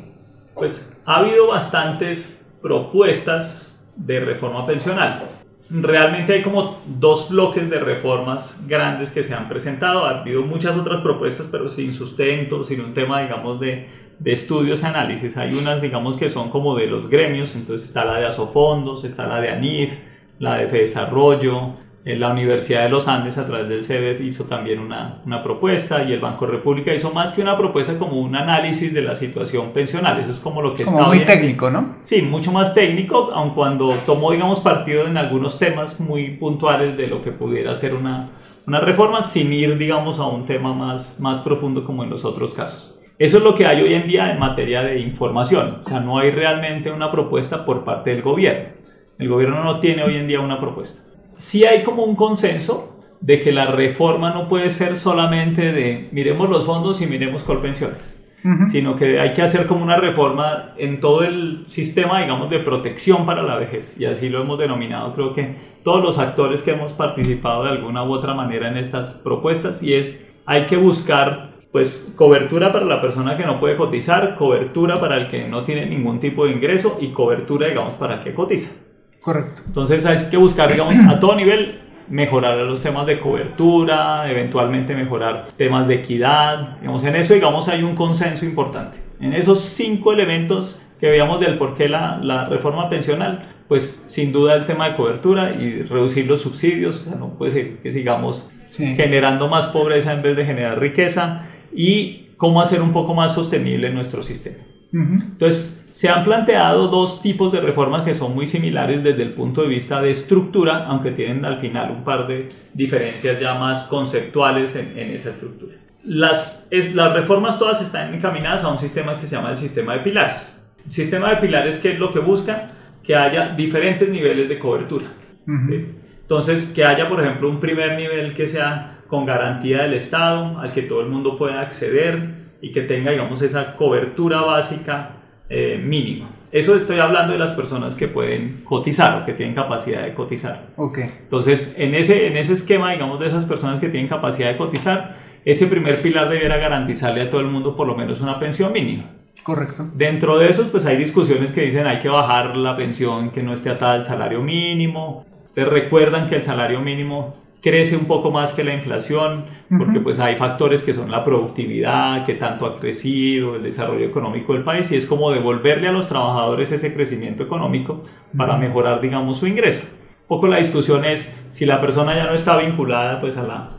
Pues 0.57 1.01
ha 1.07 1.19
habido 1.19 1.47
bastantes 1.47 2.49
propuestas 2.61 3.85
de 3.95 4.19
reforma 4.19 4.67
pensional 4.67 5.23
realmente 5.71 6.33
hay 6.33 6.43
como 6.43 6.81
dos 6.85 7.31
bloques 7.31 7.71
de 7.71 7.79
reformas 7.79 8.67
grandes 8.67 9.13
que 9.13 9.23
se 9.23 9.35
han 9.35 9.49
presentado. 9.49 10.05
Ha 10.05 10.21
habido 10.21 10.43
muchas 10.43 10.77
otras 10.77 11.01
propuestas, 11.01 11.49
pero 11.51 11.69
sin 11.69 11.93
sustento, 11.93 12.65
sin 12.65 12.81
un 12.81 12.93
tema, 12.93 13.23
digamos, 13.23 13.61
de, 13.61 13.89
de 14.21 14.33
estudios 14.33 14.83
y 14.83 14.87
análisis. 14.87 15.37
Hay 15.37 15.55
unas, 15.55 15.83
digamos, 15.83 16.17
que 16.17 16.29
son 16.29 16.51
como 16.51 16.77
de 16.77 16.87
los 16.87 17.09
gremios, 17.09 17.57
entonces 17.57 17.89
está 17.89 18.05
la 18.05 18.21
de 18.21 18.27
Asofondos, 18.27 19.05
está 19.05 19.27
la 19.27 19.41
de 19.41 19.51
ANIF, 19.51 19.99
la 20.39 20.59
de 20.59 20.67
Desarrollo, 20.67 21.75
la 22.05 22.31
Universidad 22.31 22.85
de 22.85 22.89
los 22.89 23.09
Andes 23.09 23.37
a 23.37 23.47
través 23.47 23.69
del 23.69 23.85
CEDEF 23.85 24.23
hizo 24.23 24.45
también 24.45 24.79
una, 24.79 25.21
una, 25.27 25.43
propuesta 25.43 26.03
y 26.03 26.13
el 26.13 26.21
Banco 26.21 26.47
República 26.47 26.95
hizo 26.95 27.13
más 27.13 27.35
que 27.35 27.43
una 27.43 27.57
propuesta 27.57 27.99
como 27.99 28.19
un 28.19 28.35
análisis 28.35 28.95
de 28.95 29.03
la 29.03 29.15
situación 29.15 29.73
pensional. 29.73 30.19
Eso 30.19 30.31
es 30.31 30.41
como 30.41 30.63
lo 30.63 30.75
que 30.75 30.85
está 30.85 31.03
muy 31.03 31.21
técnico, 31.27 31.71
¿no? 31.71 31.97
Sí, 32.01 32.23
mucho 32.23 32.53
más 32.53 32.75
técnico, 32.75 33.31
aun 33.33 33.51
cuando 33.51 33.95
tomó, 34.07 34.33
digamos, 34.33 34.61
partido 34.61 35.07
en 35.07 35.19
algunos 35.19 35.59
temas 35.59 36.01
muy 36.01 36.37
puntuales 36.37 36.97
de 36.97 37.07
lo 37.07 37.23
que 37.23 37.33
pudiera 37.33 37.75
ser 37.75 37.95
una, 37.95 38.31
una 38.67 38.81
reforma 38.81 39.21
sin 39.21 39.53
ir, 39.53 39.77
digamos, 39.77 40.19
a 40.19 40.27
un 40.27 40.47
tema 40.47 40.73
más, 40.73 41.21
más 41.21 41.41
profundo 41.41 41.85
como 41.85 42.03
en 42.03 42.11
los 42.11 42.25
otros 42.25 42.55
casos. 42.55 43.00
Eso 43.21 43.39
es 43.39 43.45
lo 43.45 43.55
que 43.55 43.67
hay 43.67 43.81
hoy 43.83 43.95
en 43.95 44.09
día 44.09 44.33
en 44.33 44.41
materia 44.41 44.83
de 44.83 44.99
información. 44.99 45.83
O 45.85 45.89
sea, 45.89 46.01
no 46.01 46.19
hay 46.19 46.33
realmente 46.33 46.91
una 46.91 47.13
propuesta 47.13 47.65
por 47.65 47.85
parte 47.85 48.11
del 48.11 48.23
gobierno. 48.23 48.71
El 49.17 49.29
gobierno 49.29 49.63
no 49.63 49.79
tiene 49.79 50.03
hoy 50.03 50.17
en 50.17 50.27
día 50.27 50.41
una 50.41 50.59
propuesta 50.59 51.11
sí 51.41 51.65
hay 51.65 51.83
como 51.83 52.05
un 52.05 52.15
consenso 52.15 52.97
de 53.21 53.41
que 53.41 53.51
la 53.51 53.67
reforma 53.67 54.33
no 54.33 54.49
puede 54.49 54.71
ser 54.71 54.97
solamente 54.97 55.73
de 55.73 56.09
miremos 56.13 56.49
los 56.49 56.67
fondos 56.67 57.01
y 57.03 57.07
miremos 57.07 57.45
Colpensiones, 57.45 58.27
sino 58.71 58.97
que 58.97 59.21
hay 59.21 59.35
que 59.35 59.43
hacer 59.43 59.67
como 59.67 59.83
una 59.83 59.97
reforma 59.97 60.71
en 60.79 61.01
todo 61.01 61.23
el 61.23 61.65
sistema, 61.67 62.21
digamos, 62.21 62.49
de 62.49 62.59
protección 62.61 63.27
para 63.27 63.43
la 63.43 63.57
vejez. 63.57 64.01
Y 64.01 64.07
así 64.07 64.31
lo 64.31 64.41
hemos 64.41 64.59
denominado, 64.59 65.13
creo 65.15 65.33
que 65.33 65.55
todos 65.83 66.03
los 66.03 66.19
actores 66.19 66.63
que 66.63 66.71
hemos 66.71 66.93
participado 66.93 67.65
de 67.65 67.71
alguna 67.71 68.05
u 68.05 68.13
otra 68.13 68.33
manera 68.33 68.69
en 68.69 68.79
estas 68.79 69.21
propuestas, 69.23 69.83
y 69.83 69.95
es, 69.95 70.35
hay 70.47 70.65
que 70.65 70.77
buscar 70.77 71.50
pues 71.73 72.13
cobertura 72.17 72.73
para 72.73 72.85
la 72.85 73.01
persona 73.01 73.37
que 73.37 73.45
no 73.45 73.59
puede 73.59 73.77
cotizar, 73.77 74.35
cobertura 74.35 74.99
para 74.99 75.17
el 75.17 75.29
que 75.29 75.49
no 75.49 75.63
tiene 75.63 75.87
ningún 75.87 76.19
tipo 76.19 76.47
de 76.47 76.53
ingreso 76.53 76.99
y 77.01 77.09
cobertura, 77.09 77.69
digamos, 77.69 77.95
para 77.95 78.15
el 78.15 78.21
que 78.21 78.35
cotiza. 78.35 78.73
Correcto. 79.21 79.63
Entonces 79.67 80.05
hay 80.07 80.19
que 80.31 80.37
buscar, 80.37 80.71
digamos, 80.71 80.97
a 81.09 81.21
todo 81.21 81.37
nivel 81.37 81.81
mejorar 82.09 82.57
los 82.59 82.83
temas 82.83 83.07
de 83.07 83.21
cobertura, 83.21 84.29
eventualmente 84.29 84.95
mejorar 84.95 85.51
temas 85.57 85.87
de 85.87 85.97
equidad. 85.97 86.79
Digamos, 86.81 87.05
en 87.05 87.15
eso, 87.15 87.35
digamos, 87.35 87.69
hay 87.69 87.85
un 87.85 87.95
consenso 87.95 88.45
importante. 88.45 88.99
En 89.21 89.33
esos 89.33 89.61
cinco 89.61 90.13
elementos 90.13 90.83
que 90.99 91.09
veíamos 91.09 91.39
del 91.39 91.57
por 91.57 91.75
qué 91.75 91.89
la, 91.89 92.19
la 92.21 92.47
reforma 92.47 92.89
pensional, 92.91 93.49
pues 93.69 94.03
sin 94.07 94.33
duda 94.33 94.55
el 94.55 94.67
tema 94.67 94.89
de 94.89 94.97
cobertura 94.97 95.53
y 95.53 95.83
reducir 95.83 96.27
los 96.27 96.41
subsidios, 96.43 96.97
o 96.97 97.11
sea, 97.11 97.15
no 97.15 97.29
puede 97.39 97.53
ser 97.53 97.79
que 97.79 97.93
sigamos 97.93 98.51
generando 98.77 99.49
más 99.49 99.69
pobreza 99.69 100.13
en 100.13 100.23
vez 100.23 100.37
de 100.37 100.45
generar 100.45 100.79
riqueza 100.79 101.47
y 101.73 102.29
cómo 102.37 102.61
hacer 102.61 102.81
un 102.83 102.93
poco 102.93 103.15
más 103.15 103.35
sostenible 103.35 103.91
nuestro 103.91 104.23
sistema. 104.23 104.59
Entonces, 104.93 105.87
se 105.91 106.09
han 106.09 106.25
planteado 106.25 106.89
dos 106.89 107.23
tipos 107.23 107.53
de 107.53 107.61
reformas 107.61 108.05
que 108.05 108.15
son 108.15 108.35
muy 108.35 108.47
similares 108.47 109.05
desde 109.05 109.23
el 109.23 109.35
punto 109.35 109.63
de 109.63 109.69
vista 109.69 110.03
de 110.03 110.11
estructura, 110.11 110.87
aunque 110.87 111.13
tienen 111.13 111.45
al 111.45 111.59
final 111.59 111.91
un 111.91 112.05
par 112.05 112.27
de 112.27 112.49
diferencias 112.75 113.39
ya 113.39 113.55
más 113.55 113.85
conceptuales 113.85 114.75
en, 114.77 114.99
esa 114.99 115.31
estructura. 115.31 115.77
Las, 116.03 116.67
es, 116.71 116.95
las 116.95 117.13
reformas 117.13 117.59
todas 117.59 117.81
están 117.83 118.15
encaminadas 118.15 118.65
a 118.65 118.69
un 118.69 118.79
sistema 118.79 119.19
que 119.19 119.27
se 119.27 119.37
llama 119.37 119.51
el 119.51 119.57
sistema 119.57 119.95
de 119.95 120.01
pilares. 120.01 120.73
El 120.85 120.91
sistema 120.91 121.31
de 121.31 121.37
pilares, 121.37 121.79
¿qué 121.79 121.93
es 121.93 121.99
lo 121.99 122.11
que 122.11 122.19
busca? 122.19 122.67
Que 123.03 123.15
haya 123.15 123.51
diferentes 123.55 124.09
niveles 124.09 124.49
de 124.49 124.59
cobertura. 124.59 125.13
Entonces, 125.47 126.73
que 126.75 126.85
haya, 126.85 127.09
por 127.09 127.21
ejemplo, 127.21 127.51
un 127.51 127.61
primer 127.61 127.97
nivel 127.97 128.33
que 128.35 128.47
sea 128.47 129.00
con 129.11 129.27
garantía 129.27 129.83
del 129.83 129.95
Estado, 129.95 130.61
al 130.61 130.73
que 130.73 130.83
todo 130.83 131.01
el 131.01 131.09
mundo 131.09 131.37
pueda 131.37 131.61
acceder, 131.61 132.41
y 132.63 132.73
que 132.73 132.83
tenga, 132.83 133.11
digamos, 133.11 133.43
esa 133.43 133.75
cobertura 133.75 134.43
básica 134.43 135.17
eh, 135.49 135.83
mínima. 135.83 136.31
Eso 136.53 136.77
estoy 136.77 136.99
hablando 136.99 137.33
de 137.33 137.39
las 137.39 137.53
personas 137.53 137.95
que 137.95 138.09
pueden 138.09 138.63
cotizar 138.65 139.23
o 139.23 139.25
que 139.25 139.33
tienen 139.33 139.55
capacidad 139.55 140.03
de 140.03 140.15
cotizar. 140.15 140.69
Okay. 140.77 141.05
Entonces, 141.23 141.75
en 141.79 141.95
ese, 141.95 142.27
en 142.27 142.37
ese 142.37 142.53
esquema, 142.53 142.93
digamos, 142.93 143.21
de 143.21 143.29
esas 143.29 143.45
personas 143.45 143.81
que 143.81 143.89
tienen 143.89 144.09
capacidad 144.09 144.51
de 144.51 144.57
cotizar, 144.57 145.17
ese 145.45 145.67
primer 145.67 145.97
pilar 146.01 146.29
debiera 146.29 146.57
garantizarle 146.57 147.23
a 147.23 147.31
todo 147.31 147.41
el 147.41 147.47
mundo 147.47 147.75
por 147.75 147.87
lo 147.87 147.95
menos 147.95 148.21
una 148.21 148.39
pensión 148.39 148.73
mínima. 148.73 149.05
Correcto. 149.43 149.89
Dentro 149.95 150.39
de 150.39 150.49
esos, 150.49 150.69
pues 150.69 150.85
hay 150.87 150.97
discusiones 150.97 151.53
que 151.53 151.63
dicen 151.63 151.87
hay 151.87 151.99
que 151.99 152.09
bajar 152.09 152.57
la 152.57 152.77
pensión 152.77 153.31
que 153.31 153.43
no 153.43 153.55
esté 153.55 153.71
atada 153.71 153.95
al 153.95 154.05
salario 154.05 154.43
mínimo. 154.43 155.25
Te 155.55 155.65
recuerdan 155.65 156.29
que 156.29 156.37
el 156.37 156.43
salario 156.43 156.81
mínimo 156.81 157.37
crece 157.63 157.97
un 157.97 158.07
poco 158.07 158.31
más 158.31 158.53
que 158.53 158.65
la 158.65 158.75
inflación, 158.75 159.45
porque 159.79 160.01
pues 160.01 160.19
hay 160.21 160.37
factores 160.37 160.83
que 160.83 160.95
son 160.95 161.11
la 161.11 161.25
productividad, 161.25 162.25
que 162.25 162.35
tanto 162.35 162.67
ha 162.67 162.79
crecido, 162.79 163.57
el 163.57 163.63
desarrollo 163.63 164.07
económico 164.07 164.55
del 164.55 164.65
país, 164.65 164.91
y 164.93 164.97
es 164.97 165.07
como 165.07 165.31
devolverle 165.31 165.89
a 165.89 165.93
los 165.93 166.09
trabajadores 166.09 166.73
ese 166.73 166.95
crecimiento 166.95 167.43
económico 167.43 168.03
para 168.37 168.57
mejorar, 168.57 169.01
digamos, 169.01 169.39
su 169.39 169.47
ingreso. 169.47 169.85
Un 170.23 170.37
poco 170.37 170.47
la 170.47 170.59
discusión 170.59 171.05
es 171.05 171.37
si 171.49 171.67
la 171.67 171.81
persona 171.81 172.15
ya 172.15 172.25
no 172.25 172.35
está 172.35 172.57
vinculada 172.57 173.21
pues 173.21 173.37
a 173.37 173.43
la 173.43 173.71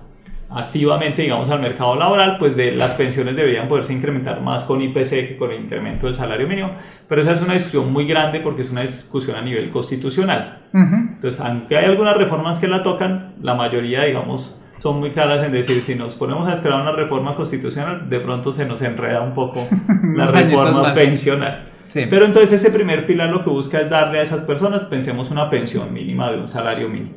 activamente, 0.54 1.22
digamos, 1.22 1.50
al 1.50 1.62
mercado 1.62 1.96
laboral, 1.96 2.38
pues 2.38 2.56
de 2.56 2.74
las 2.74 2.94
pensiones 2.94 3.36
deberían 3.36 3.68
poderse 3.68 3.94
incrementar 3.94 4.42
más 4.42 4.64
con 4.66 4.82
IPC 4.82 5.10
que 5.10 5.38
con 5.38 5.52
el 5.52 5.62
incremento 5.62 6.06
del 6.08 6.16
salario 6.16 6.48
mínimo. 6.48 6.72
Pero 7.08 7.22
esa 7.22 7.32
es 7.32 7.42
una 7.42 7.54
discusión 7.54 7.92
muy 7.92 8.06
grande 8.06 8.40
porque 8.40 8.62
es 8.62 8.72
una 8.72 8.82
discusión 8.82 9.38
a 9.38 9.42
nivel 9.42 9.70
constitucional. 9.70 10.64
Entonces, 10.74 11.40
aunque 11.40 11.78
hay 11.78 11.86
algunas 11.86 12.18
reformas 12.18 12.60
que 12.60 12.68
la 12.68 12.84
tocan, 12.84 13.36
la 13.42 13.56
mayoría, 13.56 14.04
digamos, 14.04 14.60
son 14.80 15.00
muy 15.00 15.12
claras 15.12 15.44
en 15.44 15.52
decir, 15.52 15.82
si 15.82 15.96
nos 15.96 16.16
ponemos 16.16 16.50
a 16.50 16.54
esperar 16.54 16.82
una 16.82 16.92
reforma 16.92 17.36
constitucional, 17.36 18.10
de 18.10 18.20
pronto 18.20 18.52
se 18.52 18.66
nos 18.66 18.82
enreda 18.82 19.22
un 19.22 19.34
poco 19.34 19.60
la 20.16 20.26
reforma 20.26 20.94
pensional. 20.94 21.68
Pero 21.94 22.26
entonces 22.26 22.54
ese 22.54 22.72
primer 22.72 23.06
pilar 23.06 23.30
lo 23.30 23.44
que 23.44 23.50
busca 23.50 23.80
es 23.80 23.90
darle 23.90 24.20
a 24.20 24.22
esas 24.22 24.42
personas, 24.42 24.84
pensemos, 24.86 25.30
una 25.30 25.50
pensión 25.50 25.94
mínima 25.94 26.32
de 26.32 26.40
un 26.40 26.48
salario 26.48 26.90
mínimo. 26.90 27.16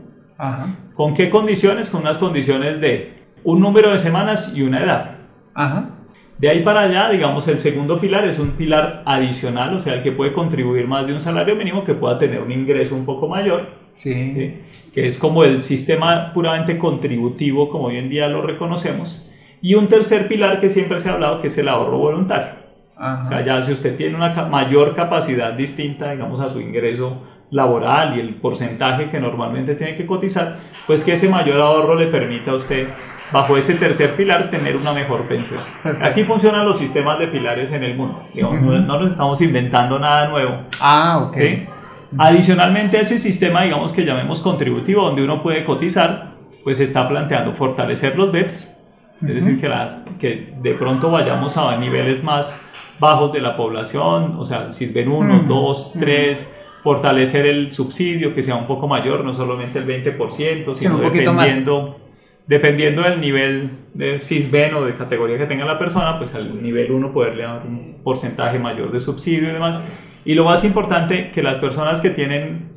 ¿Con 0.94 1.14
qué 1.14 1.30
condiciones? 1.30 1.90
Con 1.90 2.02
unas 2.02 2.18
condiciones 2.18 2.80
de 2.80 3.23
un 3.44 3.60
número 3.60 3.90
de 3.90 3.98
semanas 3.98 4.52
y 4.54 4.62
una 4.62 4.82
edad. 4.82 5.18
Ajá. 5.54 5.90
De 6.38 6.48
ahí 6.48 6.62
para 6.62 6.80
allá, 6.80 7.10
digamos, 7.10 7.46
el 7.46 7.60
segundo 7.60 8.00
pilar 8.00 8.26
es 8.26 8.40
un 8.40 8.50
pilar 8.52 9.02
adicional, 9.06 9.74
o 9.74 9.78
sea, 9.78 9.94
el 9.94 10.02
que 10.02 10.10
puede 10.10 10.32
contribuir 10.32 10.88
más 10.88 11.06
de 11.06 11.12
un 11.12 11.20
salario 11.20 11.54
mínimo, 11.54 11.84
que 11.84 11.94
pueda 11.94 12.18
tener 12.18 12.40
un 12.40 12.50
ingreso 12.50 12.96
un 12.96 13.04
poco 13.04 13.28
mayor, 13.28 13.68
sí. 13.92 14.56
que 14.92 15.06
es 15.06 15.16
como 15.16 15.44
el 15.44 15.62
sistema 15.62 16.32
puramente 16.32 16.76
contributivo, 16.76 17.68
como 17.68 17.86
hoy 17.86 17.98
en 17.98 18.08
día 18.08 18.28
lo 18.28 18.42
reconocemos. 18.42 19.30
Y 19.62 19.74
un 19.76 19.86
tercer 19.86 20.26
pilar 20.26 20.60
que 20.60 20.68
siempre 20.68 20.98
se 20.98 21.08
ha 21.08 21.14
hablado, 21.14 21.40
que 21.40 21.46
es 21.46 21.56
el 21.56 21.68
ahorro 21.68 21.98
voluntario. 21.98 22.64
O 22.96 23.26
sea, 23.26 23.42
ya 23.42 23.60
si 23.60 23.72
usted 23.72 23.96
tiene 23.96 24.14
una 24.14 24.30
mayor 24.46 24.94
capacidad 24.94 25.52
distinta, 25.52 26.12
digamos, 26.12 26.40
a 26.40 26.48
su 26.48 26.60
ingreso 26.60 27.22
laboral 27.50 28.16
y 28.16 28.20
el 28.20 28.34
porcentaje 28.34 29.08
que 29.08 29.20
normalmente 29.20 29.74
tiene 29.74 29.96
que 29.96 30.06
cotizar, 30.06 30.58
pues 30.86 31.04
que 31.04 31.12
ese 31.12 31.28
mayor 31.28 31.60
ahorro 31.60 31.96
le 31.96 32.06
permita 32.06 32.52
a 32.52 32.54
usted 32.54 32.88
bajo 33.32 33.56
ese 33.56 33.74
tercer 33.74 34.16
pilar 34.16 34.50
tener 34.50 34.76
una 34.76 34.92
mejor 34.92 35.22
pensión. 35.22 35.60
Así 36.02 36.24
funcionan 36.24 36.64
los 36.64 36.78
sistemas 36.78 37.18
de 37.18 37.28
pilares 37.28 37.72
en 37.72 37.82
el 37.84 37.96
mundo. 37.96 38.22
Digamos, 38.32 38.60
no, 38.60 38.78
no 38.78 39.00
nos 39.00 39.12
estamos 39.12 39.40
inventando 39.40 39.98
nada 39.98 40.28
nuevo. 40.28 40.62
Ah, 40.80 41.26
ok. 41.26 41.36
¿sí? 41.36 41.66
Adicionalmente 42.16 42.98
a 42.98 43.00
ese 43.00 43.18
sistema, 43.18 43.62
digamos 43.62 43.92
que 43.92 44.04
llamemos 44.04 44.40
contributivo, 44.40 45.04
donde 45.04 45.24
uno 45.24 45.42
puede 45.42 45.64
cotizar, 45.64 46.34
pues 46.62 46.78
está 46.80 47.08
planteando 47.08 47.54
fortalecer 47.54 48.16
los 48.16 48.30
BEPS, 48.30 48.84
es 49.22 49.34
decir, 49.34 49.60
que, 49.60 49.68
las, 49.68 50.02
que 50.20 50.54
de 50.60 50.74
pronto 50.74 51.10
vayamos 51.10 51.56
a 51.56 51.76
niveles 51.76 52.22
más 52.22 52.60
bajos 53.00 53.32
de 53.32 53.40
la 53.40 53.56
población, 53.56 54.36
o 54.38 54.44
sea, 54.44 54.72
si 54.72 54.86
ven 54.86 55.10
1, 55.10 55.44
2, 55.48 55.92
3, 55.98 56.52
fortalecer 56.82 57.46
el 57.46 57.70
subsidio, 57.70 58.32
que 58.32 58.42
sea 58.42 58.56
un 58.56 58.66
poco 58.66 58.86
mayor, 58.86 59.24
no 59.24 59.32
solamente 59.32 59.78
el 59.78 59.86
20%, 59.86 60.74
sino 60.74 60.96
un 60.96 61.02
poquito 61.02 61.32
más. 61.32 61.68
Dependiendo, 62.46 63.02
del 63.02 63.20
nivel 63.20 63.70
de 63.94 64.18
CISBEN 64.18 64.74
o 64.74 64.84
de 64.84 64.94
categoría 64.94 65.38
que 65.38 65.46
tenga 65.46 65.64
la 65.64 65.78
persona, 65.78 66.18
pues 66.18 66.34
al 66.34 66.62
nivel 66.62 66.92
1 66.92 67.12
poderle 67.12 67.44
dar 67.44 67.66
un 67.66 67.96
porcentaje 68.02 68.58
mayor 68.58 68.92
de 68.92 69.00
subsidio 69.00 69.48
y 69.48 69.52
demás. 69.52 69.80
Y 70.24 70.34
lo 70.34 70.44
más 70.44 70.64
importante, 70.64 71.30
que 71.30 71.42
las 71.42 71.58
personas 71.58 72.00
que 72.00 72.10
tienen 72.10 72.74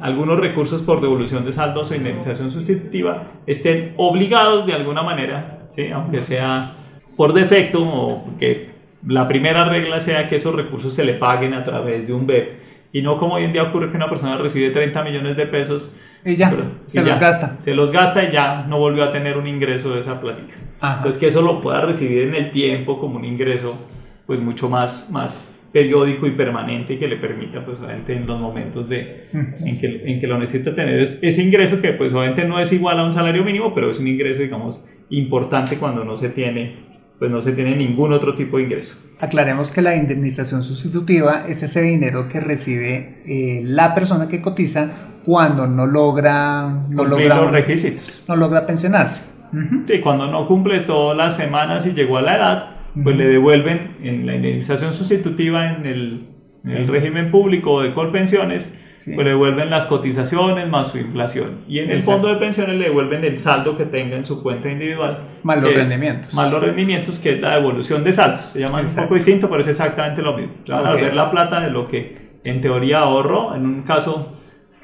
algunos 0.00 0.38
recursos 0.38 0.82
por 0.82 1.00
devolución 1.00 1.44
de 1.44 1.52
saldos 1.52 1.90
o 1.90 1.94
indemnización 1.94 2.50
sustitutiva 2.50 3.24
estén 3.46 3.94
obligados 3.96 4.66
de 4.66 4.72
alguna 4.72 5.02
manera, 5.02 5.66
¿sí? 5.68 5.90
aunque 5.90 6.22
sea 6.22 6.72
por 7.16 7.34
defecto 7.34 7.82
o 7.82 8.36
que 8.38 8.70
la 9.06 9.28
primera 9.28 9.64
regla 9.64 10.00
sea 10.00 10.28
que 10.28 10.36
esos 10.36 10.54
recursos 10.54 10.94
se 10.94 11.04
le 11.04 11.14
paguen 11.14 11.54
a 11.54 11.64
través 11.64 12.06
de 12.06 12.14
un 12.14 12.26
BEP 12.26 12.71
y 12.92 13.02
no 13.02 13.16
como 13.16 13.34
hoy 13.34 13.44
en 13.44 13.52
día 13.52 13.62
ocurre 13.62 13.90
que 13.90 13.96
una 13.96 14.08
persona 14.08 14.36
recibe 14.36 14.70
30 14.70 15.02
millones 15.02 15.36
de 15.36 15.46
pesos 15.46 15.94
Y 16.24 16.36
ya, 16.36 16.50
pero- 16.50 16.64
se 16.86 17.00
y 17.00 17.04
los 17.04 17.14
ya, 17.14 17.18
gasta. 17.18 17.58
Se 17.60 17.74
los 17.74 17.90
gasta 17.90 18.24
y 18.24 18.30
ya 18.32 18.66
no 18.68 18.78
volvió 18.78 19.04
a 19.04 19.12
tener 19.12 19.38
un 19.38 19.46
ingreso 19.46 19.94
de 19.94 20.00
esa 20.00 20.20
plática. 20.20 20.54
Ajá. 20.80 20.96
Entonces 20.98 21.18
que 21.20 21.26
eso 21.28 21.40
lo 21.42 21.60
pueda 21.60 21.80
recibir 21.80 22.24
en 22.28 22.34
el 22.34 22.50
tiempo 22.50 22.98
como 22.98 23.16
un 23.18 23.24
ingreso 23.24 23.88
pues 24.26 24.40
mucho 24.40 24.68
más, 24.68 25.10
más 25.10 25.58
periódico 25.72 26.26
y 26.26 26.32
permanente 26.32 26.92
y 26.94 26.98
que 26.98 27.08
le 27.08 27.16
permita 27.16 27.64
pues 27.64 27.80
obviamente 27.80 28.12
en 28.14 28.26
los 28.26 28.38
momentos 28.38 28.88
de, 28.90 29.28
en, 29.32 29.78
que, 29.80 30.02
en 30.04 30.20
que 30.20 30.26
lo 30.26 30.38
necesita 30.38 30.74
tener 30.74 31.00
es- 31.00 31.18
ese 31.22 31.42
ingreso 31.42 31.80
que 31.80 31.92
pues 31.94 32.12
obviamente 32.12 32.44
no 32.44 32.60
es 32.60 32.70
igual 32.74 32.98
a 32.98 33.04
un 33.04 33.12
salario 33.12 33.42
mínimo 33.42 33.72
pero 33.74 33.90
es 33.90 33.98
un 33.98 34.06
ingreso 34.06 34.42
digamos 34.42 34.84
importante 35.08 35.76
cuando 35.78 36.04
no 36.04 36.18
se 36.18 36.28
tiene 36.28 36.91
pues 37.22 37.30
no 37.30 37.40
se 37.40 37.52
tiene 37.52 37.76
ningún 37.76 38.12
otro 38.12 38.34
tipo 38.34 38.56
de 38.56 38.64
ingreso. 38.64 38.96
Aclaremos 39.20 39.70
que 39.70 39.80
la 39.80 39.94
indemnización 39.94 40.64
sustitutiva 40.64 41.44
es 41.48 41.62
ese 41.62 41.80
dinero 41.80 42.28
que 42.28 42.40
recibe 42.40 43.22
eh, 43.24 43.60
la 43.62 43.94
persona 43.94 44.26
que 44.26 44.42
cotiza 44.42 44.90
cuando 45.22 45.68
no 45.68 45.86
logra, 45.86 46.64
no 46.64 47.04
Cumplir 47.04 47.28
logra, 47.28 47.36
los 47.42 47.52
requisitos. 47.52 48.24
no 48.26 48.34
logra 48.34 48.66
pensionarse. 48.66 49.22
Ujú. 49.52 49.82
Sí, 49.86 50.00
cuando 50.00 50.26
no 50.26 50.44
cumple 50.48 50.80
todas 50.80 51.16
las 51.16 51.36
semanas 51.36 51.86
y 51.86 51.92
llegó 51.92 52.18
a 52.18 52.22
la 52.22 52.36
edad, 52.36 52.70
pues 53.00 53.16
le 53.16 53.28
devuelven 53.28 53.98
en 54.02 54.26
la 54.26 54.34
indemnización 54.34 54.92
sustitutiva 54.92 55.74
en 55.76 55.86
el, 55.86 56.26
el 56.64 56.86
régimen 56.86 57.30
público 57.30 57.82
de 57.82 57.92
Colpensiones, 57.92 58.78
Sí. 58.94 59.12
pues 59.14 59.24
le 59.24 59.30
devuelven 59.30 59.68
las 59.68 59.86
cotizaciones 59.86 60.68
más 60.68 60.88
su 60.92 60.98
inflación. 60.98 61.62
Y 61.66 61.80
en 61.80 61.86
el 61.90 61.96
Exacto. 61.96 62.12
fondo 62.20 62.28
de 62.28 62.36
pensiones 62.36 62.76
le 62.76 62.84
devuelven 62.84 63.24
el 63.24 63.36
saldo 63.36 63.76
que 63.76 63.84
tenga 63.84 64.16
en 64.16 64.24
su 64.24 64.42
cuenta 64.44 64.70
individual. 64.70 65.18
Más 65.42 65.60
los 65.60 65.72
es- 65.72 65.76
rendimientos. 65.76 66.34
Más 66.34 66.52
los 66.52 66.62
rendimientos, 66.62 67.18
que 67.18 67.32
es 67.32 67.40
la 67.40 67.56
devolución 67.56 68.04
de 68.04 68.12
saldos. 68.12 68.40
Se 68.42 68.60
llama 68.60 68.76
un 68.76 68.82
Exacto. 68.82 69.08
poco 69.08 69.14
distinto, 69.16 69.48
pero 69.48 69.60
es 69.60 69.66
exactamente 69.68 70.22
lo 70.22 70.36
mismo. 70.36 70.52
Van 70.68 70.78
a 70.78 70.90
Ok. 70.90 70.96
devolver 70.96 71.14
la 71.16 71.30
plata 71.32 71.58
de 71.60 71.70
lo 71.70 71.84
que 71.84 72.14
en 72.44 72.60
teoría 72.60 73.00
ahorró, 73.00 73.56
en 73.56 73.66
un 73.66 73.82
caso 73.82 74.34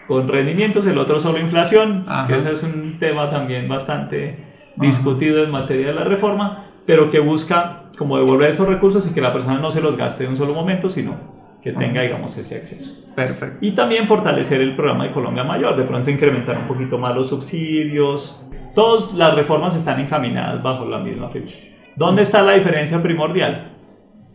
con 0.09 0.27
rendimientos, 0.27 0.85
el 0.87 0.99
otro 0.99 1.21
solo 1.21 1.39
inflación, 1.39 2.05
Ajá. 2.09 2.27
que 2.27 2.39
ese 2.39 2.53
es 2.53 2.63
un 2.65 2.99
tema 2.99 3.31
también 3.31 3.69
bastante 3.69 4.37
discutido 4.77 5.45
en 5.45 5.51
materia 5.51 5.89
de 5.89 5.95
la 5.95 6.05
reforma, 6.05 6.65
pero 6.87 7.11
que 7.11 7.21
busca 7.21 7.83
como 7.99 8.17
devolver 8.17 8.49
esos 8.51 8.67
recursos 8.69 9.09
y 9.09 9.13
que 9.15 9.21
la 9.21 9.33
persona 9.33 9.59
no 9.59 9.71
se 9.71 9.81
los 9.81 9.97
gaste 9.97 10.25
de 10.25 10.31
un 10.31 10.37
solo 10.37 10.55
momento, 10.55 10.89
sino 10.89 11.38
que 11.63 11.73
tenga, 11.73 12.03
digamos, 12.03 12.37
ese 12.37 12.57
acceso. 12.57 13.05
Perfecto. 13.15 13.59
Y 13.61 13.73
también 13.73 14.07
fortalecer 14.07 14.61
el 14.61 14.77
programa 14.77 15.05
de 15.05 15.13
Colombia 15.13 15.45
Mayor, 15.45 15.77
de 15.77 15.85
pronto 15.85 16.11
incrementar 16.11 16.59
un 16.59 16.67
poquito 16.67 16.99
más 16.99 17.15
los 17.15 17.29
subsidios. 17.29 18.49
Todas 18.75 19.15
las 19.15 19.35
reformas 19.35 19.75
están 19.75 20.01
encaminadas 20.01 20.63
bajo 20.63 20.85
la 20.85 20.99
misma 20.99 21.29
fecha. 21.29 21.57
¿Dónde 21.97 22.23
está 22.23 22.43
la 22.43 22.53
diferencia 22.53 23.03
primordial? 23.03 23.73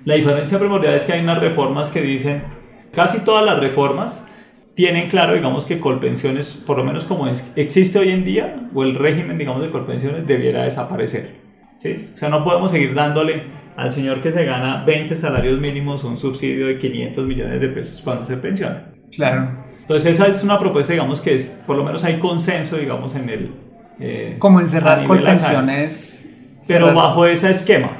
La 0.04 0.16
diferencia 0.16 0.60
primordial 0.60 0.96
es 0.96 1.06
que 1.06 1.14
hay 1.14 1.24
unas 1.24 1.40
reformas 1.40 1.92
que 1.92 2.02
dicen, 2.02 2.44
casi 2.94 3.24
todas 3.24 3.46
las 3.46 3.58
reformas 3.60 4.28
tienen 4.76 5.08
claro, 5.08 5.34
digamos, 5.34 5.66
que 5.66 5.80
Colpensiones, 5.80 6.52
por 6.66 6.78
lo 6.78 6.84
menos 6.84 7.06
como 7.06 7.28
existe 7.56 8.00
hoy 8.00 8.10
en 8.10 8.26
día, 8.26 8.70
o 8.74 8.84
el 8.84 8.96
régimen, 8.96 9.38
digamos, 9.38 9.62
de 9.62 9.70
Colpensiones 9.70 10.28
debiera 10.28 10.64
desaparecer. 10.64 11.36
¿sí? 11.80 12.10
O 12.14 12.18
sea, 12.18 12.28
no 12.30 12.44
podemos 12.44 12.72
seguir 12.72 12.94
dándole 12.94 13.44
al 13.78 13.92
señor 13.92 14.22
que 14.22 14.32
se 14.32 14.46
gana 14.46 14.84
20 14.86 15.16
salarios 15.16 15.60
mínimos 15.60 16.04
un 16.04 16.18
subsidio 16.18 16.68
de 16.68 16.78
500 16.78 17.26
millones 17.26 17.62
de 17.62 17.68
pesos 17.70 18.02
cuando 18.04 18.26
se 18.26 18.38
pensiona. 18.38 18.86
Claro. 19.12 19.64
Entonces 19.82 20.12
esa 20.20 20.28
es 20.28 20.44
una 20.44 20.60
propuesta, 20.60 20.94
digamos, 20.94 21.22
que 21.22 21.36
es, 21.36 21.62
por 21.68 21.76
lo 21.76 21.84
menos 21.84 22.04
hay 22.04 22.18
consenso, 22.20 22.78
digamos, 22.78 23.16
en 23.16 23.30
el... 23.30 23.50
eh, 24.00 24.36
Como 24.40 24.60
encerrar 24.60 25.06
con 25.06 25.22
pensiones. 25.24 26.34
Pero 26.68 26.88
cerrar- 26.88 26.96
bajo 26.96 27.26
ese 27.26 27.50
esquema, 27.52 27.92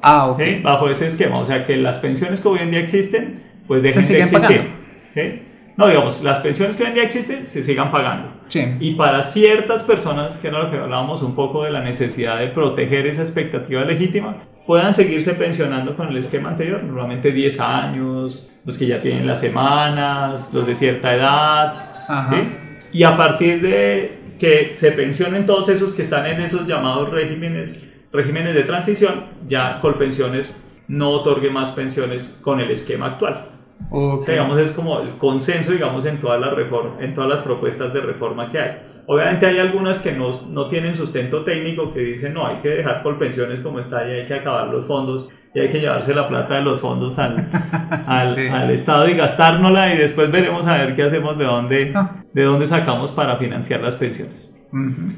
Ah, 0.00 0.28
ok. 0.28 0.42
¿sí? 0.42 0.60
Bajo 0.62 0.88
ese 0.90 1.06
esquema, 1.06 1.38
o 1.38 1.46
sea, 1.46 1.64
que 1.64 1.76
las 1.76 1.96
pensiones 1.98 2.40
que 2.40 2.48
hoy 2.48 2.58
en 2.60 2.70
día 2.70 2.80
existen, 2.80 3.42
pues 3.66 3.82
dejen 3.82 4.02
siguen 4.02 4.28
de 4.30 4.36
existir. 4.36 4.56
pagando. 4.58 4.76
¿sí? 5.14 5.42
No, 5.82 5.88
digamos, 5.88 6.22
las 6.22 6.38
pensiones 6.38 6.76
que 6.76 6.84
hoy 6.84 6.90
en 6.90 6.94
día 6.94 7.02
existen 7.02 7.44
se 7.44 7.62
sigan 7.62 7.90
pagando. 7.90 8.28
Sí. 8.48 8.76
Y 8.78 8.94
para 8.94 9.22
ciertas 9.22 9.82
personas, 9.82 10.38
que 10.38 10.48
era 10.48 10.62
lo 10.62 10.70
que 10.70 10.76
hablábamos 10.76 11.22
un 11.22 11.34
poco 11.34 11.64
de 11.64 11.70
la 11.70 11.80
necesidad 11.80 12.38
de 12.38 12.48
proteger 12.48 13.06
esa 13.06 13.22
expectativa 13.22 13.82
legítima, 13.82 14.36
puedan 14.66 14.94
seguirse 14.94 15.34
pensionando 15.34 15.96
con 15.96 16.08
el 16.08 16.16
esquema 16.16 16.50
anterior, 16.50 16.82
normalmente 16.84 17.32
10 17.32 17.60
años, 17.60 18.52
los 18.64 18.78
que 18.78 18.86
ya 18.86 19.00
tienen 19.00 19.26
las 19.26 19.40
semanas, 19.40 20.52
los 20.54 20.66
de 20.66 20.74
cierta 20.74 21.14
edad. 21.14 22.04
Ajá. 22.06 22.30
¿sí? 22.30 22.88
Y 22.92 23.02
a 23.02 23.16
partir 23.16 23.60
de 23.60 24.18
que 24.38 24.74
se 24.76 24.92
pensionen 24.92 25.46
todos 25.46 25.68
esos 25.68 25.94
que 25.94 26.02
están 26.02 26.26
en 26.26 26.40
esos 26.40 26.66
llamados 26.66 27.10
regímenes, 27.10 27.92
regímenes 28.12 28.54
de 28.54 28.62
transición, 28.62 29.24
ya 29.48 29.80
Colpensiones 29.80 30.62
no 30.88 31.10
otorgue 31.10 31.50
más 31.50 31.72
pensiones 31.72 32.38
con 32.40 32.60
el 32.60 32.70
esquema 32.70 33.06
actual. 33.06 33.46
O 33.90 34.14
Ok. 34.14 34.22
sea, 34.22 34.34
digamos, 34.34 34.58
es 34.58 34.72
como 34.72 35.00
el 35.00 35.16
consenso, 35.16 35.72
digamos, 35.72 36.06
en 36.06 36.18
todas 36.18 36.40
las 36.40 36.50
reform- 36.52 36.96
en 37.00 37.12
todas 37.14 37.28
las 37.28 37.42
propuestas 37.42 37.92
de 37.92 38.00
reforma 38.00 38.48
que 38.48 38.58
hay. 38.58 38.78
Obviamente 39.06 39.46
hay 39.46 39.58
algunas 39.58 40.00
que 40.00 40.12
no, 40.12 40.30
no 40.50 40.66
tienen 40.68 40.94
sustento 40.94 41.42
técnico, 41.44 41.90
que 41.92 42.00
dicen, 42.00 42.32
no, 42.34 42.46
hay 42.46 42.56
que 42.58 42.68
dejar 42.68 43.02
por 43.02 43.18
pensiones 43.18 43.60
como 43.60 43.78
está 43.80 44.08
y 44.08 44.12
hay 44.12 44.24
que 44.26 44.34
acabar 44.34 44.68
los 44.68 44.86
fondos 44.86 45.28
y 45.54 45.60
hay 45.60 45.68
que 45.68 45.80
llevarse 45.80 46.14
la 46.14 46.28
plata 46.28 46.54
de 46.54 46.62
los 46.62 46.80
fondos 46.80 47.18
al, 47.18 47.48
al, 48.06 48.28
Sí. 48.28 48.46
al 48.48 48.70
Estado 48.70 49.08
y 49.08 49.14
gastárnosla 49.14 49.92
y 49.94 49.98
después 49.98 50.30
veremos 50.30 50.66
a 50.66 50.78
ver 50.78 50.94
qué 50.94 51.02
hacemos, 51.02 51.36
de 51.36 51.44
dónde, 51.44 51.92
de 52.32 52.42
dónde 52.44 52.66
sacamos 52.66 53.12
para 53.12 53.36
financiar 53.36 53.80
las 53.80 53.96
pensiones. 53.96 54.54
Ujú. 54.72 55.12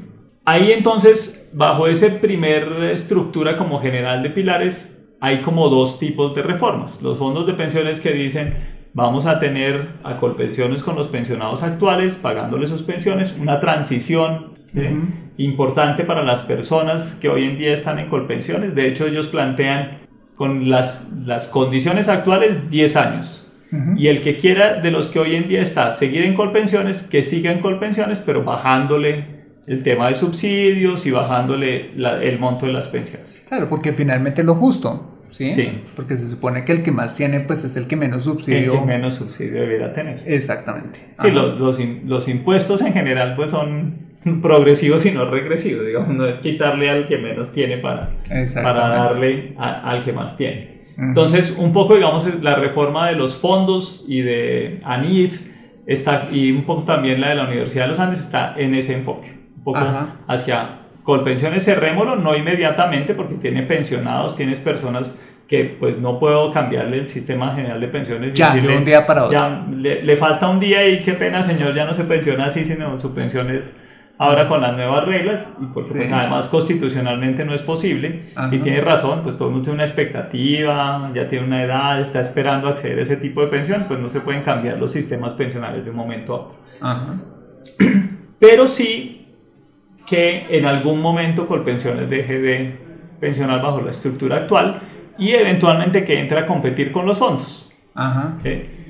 Ahí 0.47 0.71
entonces, 0.73 1.49
bajo 1.53 1.87
esa 1.87 2.07
primer 2.19 2.67
estructura 2.91 3.55
como 3.57 3.79
general 3.79 4.21
de 4.21 4.29
pilares, 4.29 4.94
hay 5.19 5.41
como 5.41 5.69
dos 5.69 5.99
tipos 5.99 6.35
de 6.35 6.43
reformas. 6.43 7.01
Los 7.01 7.17
fondos 7.17 7.47
de 7.47 7.53
pensiones 7.53 8.01
que 8.01 8.11
dicen, 8.11 8.55
vamos 8.93 9.25
a 9.25 9.39
tener 9.39 9.89
a 10.03 10.17
colpensiones 10.17 10.83
con 10.83 10.95
los 10.95 11.07
pensionados 11.07 11.63
actuales, 11.63 12.15
pagándoles 12.15 12.69
sus 12.69 12.83
pensiones, 12.83 13.35
una 13.39 13.59
transición. 13.59 14.55
Ujú. 14.75 15.07
importante 15.37 16.03
para 16.03 16.21
las 16.21 16.43
personas 16.43 17.15
que 17.15 17.29
hoy 17.29 17.45
en 17.45 17.57
día 17.57 17.71
están 17.71 17.97
en 17.97 18.09
colpensiones. 18.09 18.75
De 18.75 18.89
hecho, 18.89 19.07
ellos 19.07 19.27
plantean 19.27 19.99
con 20.35 20.69
las, 20.69 21.11
las 21.25 21.47
condiciones 21.47 22.09
actuales 22.09 22.69
10 22.69 22.95
años. 22.97 23.51
Y 23.97 24.07
el 24.07 24.21
que 24.21 24.37
quiera 24.37 24.79
de 24.79 24.91
los 24.91 25.09
que 25.09 25.19
hoy 25.19 25.35
en 25.35 25.49
día 25.49 25.61
está 25.61 25.91
seguir 25.91 26.23
en 26.23 26.33
colpensiones, 26.33 27.03
que 27.03 27.23
siga 27.23 27.51
en 27.51 27.59
colpensiones, 27.59 28.21
pero 28.25 28.43
bajándole 28.43 29.34
el 29.67 29.83
tema 29.83 30.07
de 30.09 30.13
subsidios 30.15 31.05
y 31.05 31.11
bajándole 31.11 31.91
la- 31.95 32.21
el 32.23 32.39
monto 32.39 32.65
de 32.65 32.73
las 32.73 32.87
pensiones. 32.87 33.43
Claro, 33.47 33.67
porque 33.69 33.93
finalmente 33.93 34.41
es 34.41 34.45
lo 34.47 34.55
justo, 34.55 35.19
¿sí? 35.29 35.53
Sí. 35.53 35.81
Porque 35.95 36.17
se 36.17 36.25
supone 36.27 36.65
que 36.65 36.71
el 36.71 36.83
que 36.83 36.91
más 36.91 37.15
tiene, 37.15 37.39
pues 37.41 37.63
es 37.63 37.75
el 37.75 37.87
que 37.87 37.95
menos 37.95 38.17
El 38.17 38.23
subsidio. 38.33 38.73
que 38.79 38.85
menos 38.85 39.15
subsidio 39.15 39.61
debiera 39.61 39.91
tener. 39.93 40.21
Exactamente. 40.25 40.99
Sí, 41.15 41.31
los, 41.31 41.59
los, 42.05 42.27
impuestos 42.27 42.81
en 42.81 42.93
general 42.93 43.35
pues 43.35 43.51
son 43.51 44.05
progresivos 44.41 45.05
y 45.05 45.11
no 45.11 45.25
regresivos, 45.29 45.85
digamos, 45.85 46.09
no 46.09 46.27
es 46.27 46.39
quitarle 46.39 46.89
al 46.89 47.07
que 47.07 47.17
menos 47.17 47.51
tiene 47.51 47.77
para, 47.77 48.11
para 48.63 48.87
darle 48.89 49.53
a- 49.57 49.89
al 49.91 50.03
que 50.03 50.13
más 50.13 50.37
tiene. 50.37 50.75
Entonces, 50.97 51.57
un 51.59 51.73
poco, 51.73 51.95
digamos, 51.95 52.25
la 52.41 52.55
reforma 52.55 53.09
de 53.09 53.15
los 53.15 53.35
fondos 53.35 54.05
y 54.07 54.21
de 54.21 54.77
ANIF 54.85 55.41
está, 55.85 56.29
y 56.31 56.51
un 56.51 56.63
poco 56.63 56.83
también 56.83 57.19
la 57.19 57.29
de 57.29 57.35
la 57.35 57.43
Universidad 57.47 57.83
de 57.83 57.89
los 57.89 57.99
Andes 57.99 58.19
está 58.21 58.55
en 58.57 58.73
ese 58.73 58.93
enfoque, 58.93 59.33
poco 59.65 59.79
Ajá. 59.79 60.15
hacia 60.27 60.85
Colpensiones 61.05 61.63
cerrémoslo, 61.63 62.15
no 62.15 62.35
inmediatamente 62.35 63.13
porque 63.13 63.35
tiene 63.35 63.61
pensionados, 63.61 64.35
tienes 64.35 64.59
personas 64.59 65.21
que 65.47 65.77
pues 65.79 65.99
no 65.99 66.19
puedo 66.19 66.49
cambiarle 66.51 66.97
el 66.97 67.07
sistema 67.07 67.53
general 67.53 67.79
de 67.79 67.87
pensiones. 67.89 68.33
Ya, 68.33 68.49
de 68.49 68.55
decirle, 68.55 68.77
un 68.79 68.85
día 68.85 69.05
para 69.05 69.25
otro. 69.25 69.37
ya, 69.37 69.67
le, 69.71 70.01
le 70.01 70.17
falta 70.17 70.49
un 70.49 70.59
día 70.59 70.87
y 70.87 71.01
qué 71.01 71.13
pena 71.13 71.43
señor, 71.43 71.75
ya 71.75 71.85
no 71.85 71.93
se 71.93 72.05
pensiona 72.05 72.45
así, 72.45 72.65
sino 72.65 72.97
su 72.97 73.13
pensión 73.13 73.55
es 73.55 73.79
ahora 74.17 74.47
con 74.47 74.61
las 74.61 74.75
nuevas 74.75 75.05
reglas, 75.05 75.55
y 75.61 75.65
porque 75.67 75.91
pues, 75.93 76.11
además 76.11 76.47
constitucionalmente 76.47 77.45
no 77.45 77.53
es 77.53 77.61
posible, 77.61 78.21
y 78.51 78.57
tiene 78.57 78.81
razón, 78.81 79.21
pues 79.21 79.37
todo 79.37 79.49
el 79.49 79.51
mundo 79.51 79.65
tiene 79.65 79.75
una 79.75 79.83
expectativa, 79.83 81.11
ya 81.13 81.27
tiene 81.27 81.45
una 81.45 81.63
edad, 81.63 82.01
está 82.01 82.21
esperando 82.21 82.67
acceder 82.67 82.97
a 82.97 83.01
ese 83.03 83.17
tipo 83.17 83.41
de 83.41 83.47
pensión, 83.47 83.85
pues 83.87 83.99
no 83.99 84.09
se 84.09 84.21
pueden 84.21 84.41
cambiar 84.41 84.79
los 84.79 84.91
sistemas 84.91 85.33
pensionales 85.33 85.83
de 85.83 85.91
un 85.91 85.97
momento 85.97 86.47
a 86.81 86.95
otro. 86.95 87.15
Pero 88.39 88.65
sí 88.65 89.24
que 90.05 90.45
en 90.49 90.65
algún 90.65 91.01
momento 91.01 91.47
Colpensiones 91.47 92.09
deje 92.09 92.39
de 92.39 92.79
pensionar 93.19 93.61
bajo 93.61 93.81
la 93.81 93.91
estructura 93.91 94.37
actual 94.37 94.81
y 95.17 95.31
eventualmente 95.31 96.03
que 96.03 96.19
entre 96.19 96.39
a 96.39 96.45
competir 96.45 96.91
con 96.91 97.05
los 97.05 97.17
fondos. 97.17 97.71
Ajá. 97.93 98.37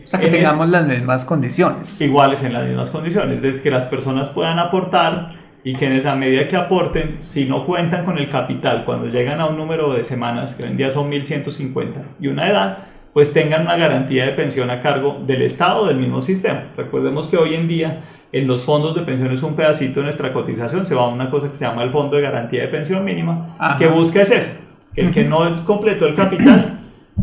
O 0.04 0.08
sea, 0.08 0.20
que 0.20 0.28
tengamos 0.28 0.68
las 0.70 0.88
mismas 0.88 1.26
condiciones. 1.26 2.02
Iguales 2.02 2.44
en 2.44 2.54
las 2.54 2.66
mismas 2.66 2.92
condiciones, 2.92 3.44
es 3.44 3.62
que 3.62 3.72
las 3.72 3.86
personas 3.86 4.30
puedan 4.30 4.60
aportar 4.60 5.34
y 5.64 5.74
que 5.74 5.88
en 5.88 5.94
esa 5.94 6.16
medida 6.16 6.48
que 6.48 6.56
aporten, 6.56 7.14
si 7.14 7.46
no 7.46 7.66
cuentan 7.66 8.06
con 8.06 8.20
el 8.20 8.28
capital, 8.28 8.86
cuando 8.86 9.08
llegan 9.08 9.40
a 9.40 9.48
un 9.48 9.58
número 9.58 9.94
de 9.94 10.04
semanas, 10.04 10.54
que 10.54 10.64
hoy 10.64 10.70
en 10.70 10.78
día 10.78 10.92
son 10.92 11.10
1150, 11.10 12.02
y 12.20 12.28
una 12.28 12.48
edad, 12.48 12.78
pues 13.16 13.32
tengan 13.32 13.62
una 13.62 13.78
garantía 13.78 14.26
de 14.26 14.34
pensión 14.34 14.70
a 14.70 14.82
cargo 14.82 15.24
del 15.26 15.42
Estado 15.44 15.84
o 15.84 15.88
del 15.88 15.96
mismo 15.96 16.20
sistema. 16.20 16.66
Recordemos 16.76 17.30
que 17.30 17.38
hoy 17.38 17.56
en 17.56 17.66
día 17.66 18.02
en 18.34 18.46
los 18.46 18.66
fondos 18.66 18.94
de 18.94 19.04
pensiones 19.04 19.42
un 19.42 19.56
pedacito 19.56 20.02
de 20.02 20.08
nuestra 20.08 20.34
cotización 20.34 20.86
se 20.86 20.96
va 20.96 21.04
a 21.04 21.08
una 21.08 21.30
cosa 21.30 21.50
que 21.50 21.56
se 21.56 21.64
llama 21.64 21.84
el 21.84 21.92
Fondo 21.92 22.18
de 22.18 22.24
Garantía 22.24 22.64
de 22.64 22.68
Pensión 22.68 23.06
Mínima, 23.06 23.56
que 23.78 23.88
busca 23.88 24.22
es 24.22 24.32
eso, 24.32 24.60
que 24.94 25.00
el 25.00 25.12
que 25.12 25.24
no 25.24 25.64
completó 25.64 26.08
el 26.08 26.14
capital 26.14 26.82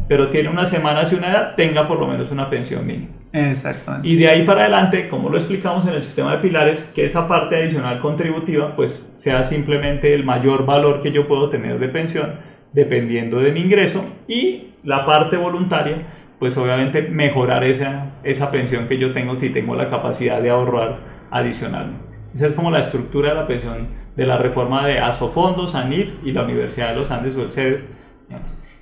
pero 0.08 0.28
tiene 0.28 0.48
unas 0.48 0.70
semanas 0.70 1.12
y 1.12 1.16
una 1.16 1.30
edad, 1.30 1.54
tenga 1.56 1.86
por 1.86 1.98
lo 1.98 2.06
menos 2.06 2.30
una 2.30 2.48
pensión 2.48 2.86
mínima. 2.86 3.08
Exactamente. 3.32 4.08
Y 4.08 4.16
de 4.16 4.28
ahí 4.28 4.44
para 4.44 4.62
adelante, 4.62 5.08
como 5.08 5.28
lo 5.28 5.36
explicamos 5.36 5.86
en 5.86 5.94
el 5.94 6.02
sistema 6.02 6.32
de 6.32 6.38
pilares, 6.38 6.90
que 6.94 7.04
esa 7.04 7.28
parte 7.28 7.56
adicional 7.56 8.00
contributiva 8.00 8.74
pues 8.74 9.12
sea 9.16 9.42
simplemente 9.42 10.14
el 10.14 10.24
mayor 10.24 10.64
valor 10.64 11.02
que 11.02 11.12
yo 11.12 11.26
puedo 11.26 11.50
tener 11.50 11.78
de 11.78 11.88
pensión 11.88 12.51
dependiendo 12.72 13.40
de 13.40 13.52
mi 13.52 13.60
ingreso 13.60 14.04
y 14.26 14.74
la 14.82 15.04
parte 15.04 15.36
voluntaria 15.36 16.06
pues 16.42 16.56
obviamente 16.58 17.02
mejorar 17.02 17.62
esa, 17.62 18.14
esa 18.24 18.50
pensión 18.50 18.88
que 18.88 18.98
yo 18.98 19.12
tengo 19.12 19.36
si 19.36 19.50
tengo 19.50 19.76
la 19.76 19.88
capacidad 19.88 20.42
de 20.42 20.50
ahorrar 20.50 20.98
adicionalmente. 21.30 22.16
Esa 22.34 22.46
es 22.46 22.54
como 22.54 22.72
la 22.72 22.80
estructura 22.80 23.28
de 23.28 23.34
la 23.36 23.46
pensión 23.46 23.86
de 24.16 24.26
la 24.26 24.38
reforma 24.38 24.84
de 24.84 24.98
Asofondos, 24.98 25.76
ANIF 25.76 26.10
y 26.24 26.32
la 26.32 26.42
Universidad 26.42 26.90
de 26.90 26.96
los 26.96 27.12
Andes 27.12 27.36
o 27.36 27.42
el 27.42 27.52
CEDEF. 27.52 27.84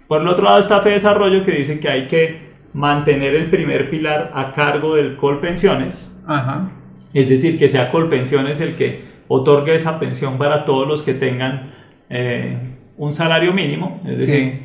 Por 0.09 0.23
el 0.23 0.29
otro 0.29 0.45
lado 0.45 0.59
está 0.59 0.81
Fe 0.81 0.91
Desarrollo 0.93 1.45
que 1.45 1.53
dice 1.53 1.81
que 1.81 1.89
hay 1.91 2.07
que 2.07 2.51
mantener 2.73 3.35
el 3.35 3.51
primer 3.51 3.91
pilar 3.91 4.31
a 4.35 4.53
cargo 4.53 4.95
del 4.95 5.17
Colpensiones. 5.17 6.19
Ajá. 6.27 6.71
Es 7.13 7.29
decir, 7.29 7.59
que 7.59 7.69
sea 7.69 7.91
Colpensiones 7.91 8.63
el 8.63 8.75
que 8.77 9.05
otorgue 9.29 9.75
esa 9.75 10.01
pensión 10.01 10.39
para 10.39 10.65
todos 10.65 10.89
los 10.89 11.03
que 11.03 11.13
tengan 11.13 11.73
eh, 12.09 12.57
un 13.01 13.15
salario 13.15 13.53
mínimo. 13.55 13.99
Es 14.07 14.27
decir, 14.27 14.61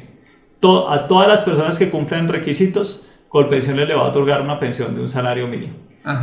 a 0.89 1.07
todas 1.07 1.27
las 1.27 1.43
personas 1.43 1.79
que 1.79 1.89
cumplan 1.89 2.27
requisitos, 2.27 3.01
Colpensiones 3.29 3.87
le 3.87 3.95
va 3.95 4.03
a 4.03 4.07
otorgar 4.09 4.41
una 4.41 4.59
pensión 4.59 4.95
de 4.95 5.01
un 5.01 5.09
salario 5.09 5.47
mínimo. 5.47 5.73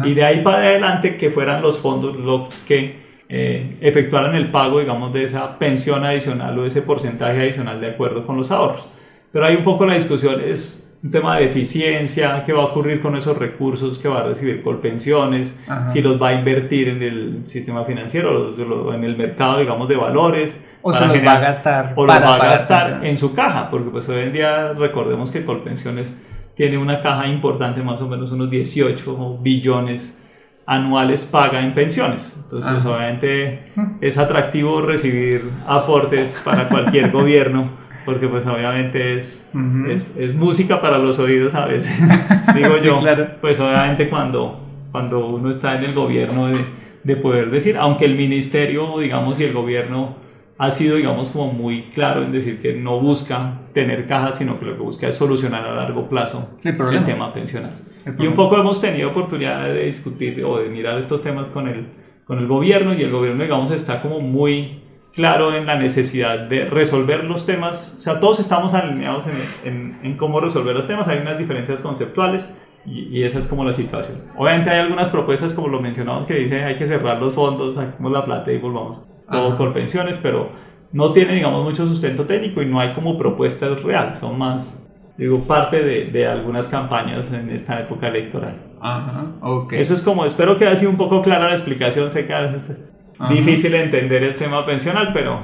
Y 0.04 0.14
de 0.14 0.24
ahí 0.24 0.42
para 0.42 0.58
adelante 0.58 1.16
que 1.16 1.30
fueran 1.30 1.60
los 1.60 1.78
fondos 1.78 2.16
los 2.16 2.62
que 2.62 2.98
eh, 3.28 3.76
efectuaran 3.80 4.34
el 4.34 4.50
pago, 4.50 4.78
digamos, 4.78 5.12
de 5.12 5.24
esa 5.24 5.58
pensión 5.58 6.04
adicional 6.04 6.56
o 6.58 6.66
ese 6.66 6.82
porcentaje 6.82 7.40
adicional 7.40 7.80
de 7.80 7.88
acuerdo 7.88 8.26
con 8.26 8.36
los 8.36 8.50
ahorros. 8.50 8.86
Pero 9.32 9.46
hay 9.46 9.56
un 9.56 9.64
poco 9.64 9.84
la 9.86 9.94
discusión, 9.94 10.40
es 10.46 10.81
un 11.02 11.10
tema 11.10 11.36
de 11.36 11.46
eficiencia, 11.46 12.44
qué 12.44 12.52
va 12.52 12.62
a 12.62 12.66
ocurrir 12.66 13.00
con 13.00 13.16
esos 13.16 13.36
recursos 13.36 13.98
que 13.98 14.08
va 14.08 14.20
a 14.20 14.22
recibir 14.22 14.62
Colpensiones, 14.62 15.58
si 15.84 16.00
los 16.00 16.20
va 16.20 16.28
a 16.28 16.34
invertir 16.34 16.88
en 16.88 17.02
el 17.02 17.40
sistema 17.46 17.84
financiero 17.84 18.54
o 18.54 18.94
en 18.94 19.02
el 19.02 19.16
mercado, 19.16 19.58
digamos, 19.58 19.88
de 19.88 19.96
valores. 19.96 20.64
O 20.80 20.92
se 20.92 21.06
los 21.06 21.16
va 21.26 21.32
a 21.32 21.40
gastar. 21.40 21.94
O 21.96 22.06
los 22.06 22.14
va 22.14 22.36
a 22.36 22.38
gastar 22.38 23.04
en 23.04 23.16
su 23.16 23.34
caja, 23.34 23.68
porque 23.68 23.90
pues 23.90 24.08
hoy 24.08 24.20
en 24.20 24.32
día 24.32 24.72
recordemos 24.74 25.32
que 25.32 25.44
Colpensiones 25.44 26.16
tiene 26.54 26.78
una 26.78 27.00
caja 27.00 27.26
importante, 27.26 27.82
más 27.82 28.00
o 28.00 28.08
menos 28.08 28.30
unos 28.30 28.48
18 28.48 29.38
billones 29.40 30.20
anuales 30.66 31.24
paga 31.24 31.60
en 31.60 31.74
pensiones. 31.74 32.38
Entonces, 32.44 32.70
pues, 32.72 32.86
obviamente 32.86 33.72
es 34.00 34.18
atractivo 34.18 34.80
recibir 34.82 35.42
aportes 35.66 36.40
para 36.44 36.68
cualquier 36.68 37.10
gobierno 37.10 37.70
porque 38.04 38.28
pues 38.28 38.46
obviamente 38.46 39.16
es, 39.16 39.50
es, 39.88 40.34
música 40.34 40.80
para 40.80 40.98
los 40.98 41.18
oídos 41.18 41.54
a 41.54 41.66
veces, 41.66 42.00
digo 42.54 42.74
yo, 42.82 43.00
pues 43.40 43.58
obviamente 43.60 44.08
cuando, 44.08 44.60
cuando 44.90 45.26
uno 45.28 45.50
está 45.50 45.76
en 45.78 45.84
el 45.84 45.94
gobierno 45.94 46.48
de, 46.48 46.58
de, 47.04 47.16
poder 47.16 47.50
decir, 47.50 47.76
aunque 47.76 48.04
el 48.04 48.16
ministerio, 48.16 48.98
digamos, 48.98 49.40
y 49.40 49.44
el 49.44 49.52
gobierno 49.52 50.16
ha 50.58 50.70
sido, 50.70 50.96
digamos, 50.96 51.30
como 51.30 51.52
muy 51.52 51.90
claro 51.94 52.22
en 52.22 52.32
decir 52.32 52.60
que 52.60 52.74
no 52.74 53.00
busca 53.00 53.62
tener 53.72 54.06
cajas, 54.06 54.38
sino 54.38 54.58
que 54.58 54.66
lo 54.66 54.76
que 54.76 54.82
busca 54.82 55.08
es 55.08 55.16
solucionar 55.16 55.64
a 55.66 55.74
largo 55.74 56.08
plazo 56.08 56.50
el, 56.62 57.04
tema 57.04 57.32
pensional. 57.32 57.72
Y 58.18 58.26
un 58.26 58.34
poco 58.34 58.56
hemos 58.56 58.80
tenido 58.80 59.10
oportunidad 59.10 59.64
de 59.64 59.84
discutir 59.84 60.44
o 60.44 60.58
de 60.58 60.68
mirar 60.68 60.98
estos 60.98 61.22
temas 61.22 61.50
con 61.50 61.68
el, 61.68 61.86
con 62.24 62.38
el 62.38 62.46
gobierno 62.46 62.94
y 62.94 63.02
el 63.02 63.10
gobierno, 63.10 63.42
digamos, 63.42 63.70
está 63.70 64.02
como 64.02 64.20
muy 64.20 64.82
claro 65.12 65.54
en 65.54 65.66
la 65.66 65.76
necesidad 65.76 66.38
de 66.38 66.64
resolver 66.64 67.24
los 67.24 67.46
temas, 67.46 67.96
o 67.98 68.00
sea, 68.00 68.18
todos 68.20 68.40
estamos 68.40 68.74
alineados 68.74 69.26
en, 69.64 69.98
en, 70.02 70.16
cómo 70.16 70.40
resolver 70.40 70.74
los 70.74 70.86
temas, 70.86 71.08
hay 71.08 71.18
unas 71.18 71.38
diferencias 71.38 71.80
conceptuales 71.80 72.68
y, 72.84 73.22
esa 73.22 73.38
es 73.38 73.46
como 73.46 73.64
la 73.64 73.72
situación. 73.72 74.22
Obviamente 74.36 74.70
hay 74.70 74.80
algunas 74.80 75.10
propuestas, 75.10 75.54
como 75.54 75.68
lo 75.68 75.80
mencionamos, 75.80 76.26
que 76.26 76.34
dicen 76.34 76.64
hay 76.64 76.76
que 76.76 76.86
cerrar 76.86 77.20
los 77.20 77.34
fondos, 77.34 77.76
saquemos 77.76 78.10
la 78.10 78.24
plata 78.24 78.50
y 78.50 78.58
volvamos 78.58 79.06
todo 79.30 79.56
con 79.56 79.72
pensiones, 79.72 80.18
pero 80.20 80.50
no 80.92 81.12
tiene, 81.12 81.34
digamos, 81.34 81.62
mucho 81.62 81.86
sustento 81.86 82.24
técnico 82.24 82.60
y 82.60 82.66
no 82.66 82.80
hay 82.80 82.92
como 82.92 83.16
propuestas 83.16 83.82
reales, 83.82 84.18
son 84.18 84.36
más, 84.36 84.90
digo, 85.16 85.38
parte 85.44 85.82
de, 85.82 86.06
de 86.06 86.26
algunas 86.26 86.68
campañas 86.68 87.32
en 87.32 87.50
esta 87.50 87.80
época 87.80 88.08
electoral. 88.08 88.56
Ajá, 88.80 89.26
ok. 89.40 89.74
Eso 89.74 89.94
es 89.94 90.02
como, 90.02 90.24
espero 90.24 90.56
que 90.56 90.66
haya 90.66 90.76
sido 90.76 90.90
un 90.90 90.96
poco 90.96 91.22
clara 91.22 91.46
la 91.46 91.52
explicación, 91.52 92.10
sé 92.10 92.26
que 92.26 92.34
a 92.34 92.40
veces 92.40 92.94
difícil 93.30 93.74
entender 93.74 94.22
el 94.22 94.36
tema 94.36 94.64
pensional, 94.64 95.10
pero, 95.12 95.40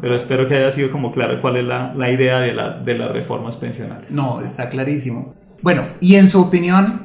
pero 0.00 0.14
espero 0.14 0.46
que 0.46 0.56
haya 0.56 0.70
sido 0.70 0.90
como 0.90 1.12
claro 1.12 1.40
cuál 1.40 1.56
es 1.56 1.64
la, 1.64 1.94
la 1.94 2.10
idea 2.10 2.40
de, 2.40 2.52
la, 2.52 2.78
de, 2.78 2.98
las 2.98 3.10
reformas 3.10 3.56
pensionales. 3.56 4.10
No, 4.10 4.40
está 4.42 4.68
clarísimo. 4.68 5.34
Bueno, 5.62 5.82
y 6.00 6.16
en 6.16 6.28
su 6.28 6.40
opinión, 6.40 7.00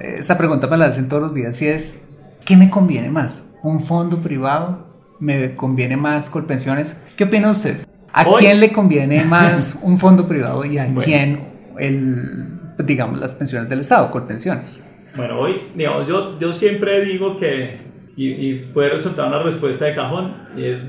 esta 0.00 0.38
pregunta 0.38 0.66
me 0.66 0.76
la 0.76 0.86
hacen 0.86 1.08
todos 1.08 1.22
los 1.22 1.34
días 1.34 1.60
y 1.62 1.68
es, 1.68 2.08
¿qué 2.44 2.56
me 2.56 2.70
conviene 2.70 3.10
más? 3.10 3.54
¿Un 3.62 3.80
fondo 3.80 4.18
privado? 4.18 4.86
¿Me 5.18 5.54
conviene 5.56 5.96
más 5.96 6.30
Colpensiones? 6.30 7.00
¿Qué 7.16 7.24
opina 7.24 7.50
usted? 7.50 7.86
¿A 8.12 8.24
quién 8.38 8.60
le 8.60 8.72
conviene 8.72 9.24
más 9.24 9.80
un 9.82 9.98
fondo 9.98 10.26
privado 10.26 10.64
y 10.64 10.78
a 10.78 10.92
quién 10.94 11.48
el, 11.78 12.60
digamos, 12.84 13.18
las 13.18 13.34
pensiones 13.34 13.68
del 13.68 13.80
Estado, 13.80 14.10
Colpensiones? 14.10 14.84
Bueno, 15.16 15.40
hoy, 15.40 15.70
digamos, 15.74 16.06
yo, 16.06 16.38
yo 16.38 16.52
siempre 16.52 17.04
digo 17.04 17.34
que 17.36 17.87
y, 18.20 18.54
puede 18.74 18.90
resultar 18.90 19.28
una 19.28 19.42
respuesta 19.42 19.84
de 19.84 19.94
cajón 19.94 20.34
y 20.56 20.64
es 20.64 20.84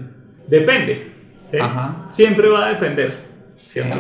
depende. 0.48 1.12
Siempre 2.08 2.50
va 2.50 2.66
a 2.66 2.70
depender, 2.70 3.26
¿cierto? 3.64 3.98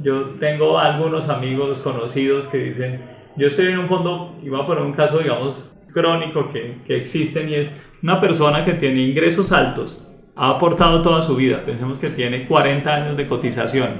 Yo 0.00 0.30
tengo 0.40 0.78
algunos 0.78 1.28
amigos 1.28 1.78
conocidos 1.78 2.46
que 2.48 2.58
dicen, 2.58 3.00
yo 3.36 3.46
estoy 3.46 3.68
en 3.68 3.78
un 3.78 3.88
fondo, 3.88 4.36
y 4.42 4.48
voy 4.48 4.60
a 4.60 4.66
poner 4.66 4.82
un 4.82 4.92
caso, 4.92 5.18
digamos, 5.18 5.76
crónico 5.92 6.48
que, 6.48 6.78
que 6.84 6.96
existen 6.96 7.48
y 7.48 7.54
es 7.54 7.72
una 8.02 8.20
persona 8.20 8.64
que 8.64 8.72
tiene 8.72 9.00
ingresos 9.02 9.52
altos, 9.52 10.08
ha 10.34 10.50
aportado 10.50 11.02
toda 11.02 11.20
su 11.22 11.36
vida, 11.36 11.62
pensemos 11.64 11.98
que 11.98 12.08
tiene 12.08 12.44
40 12.46 12.94
años 12.94 13.16
de 13.16 13.28
cotización 13.28 13.90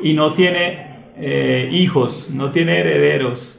y 0.00 0.14
no 0.14 0.32
tiene 0.32 1.12
eh, 1.16 1.68
hijos, 1.72 2.30
no 2.32 2.50
tiene 2.50 2.80
herederos, 2.80 3.57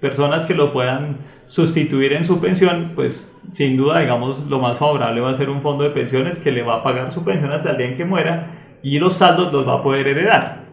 personas 0.00 0.46
que 0.46 0.54
lo 0.54 0.72
puedan 0.72 1.18
sustituir 1.44 2.12
en 2.12 2.24
su 2.24 2.40
pensión, 2.40 2.92
pues 2.94 3.38
sin 3.46 3.76
duda, 3.76 4.00
digamos, 4.00 4.46
lo 4.48 4.58
más 4.58 4.78
favorable 4.78 5.20
va 5.20 5.30
a 5.30 5.34
ser 5.34 5.50
un 5.50 5.62
fondo 5.62 5.84
de 5.84 5.90
pensiones 5.90 6.38
que 6.38 6.52
le 6.52 6.62
va 6.62 6.76
a 6.76 6.82
pagar 6.82 7.10
su 7.10 7.24
pensión 7.24 7.52
hasta 7.52 7.72
el 7.72 7.76
día 7.78 7.86
en 7.86 7.94
que 7.94 8.04
muera 8.04 8.78
y 8.82 8.98
los 8.98 9.14
saldos 9.14 9.52
los 9.52 9.66
va 9.66 9.74
a 9.74 9.82
poder 9.82 10.06
heredar, 10.08 10.64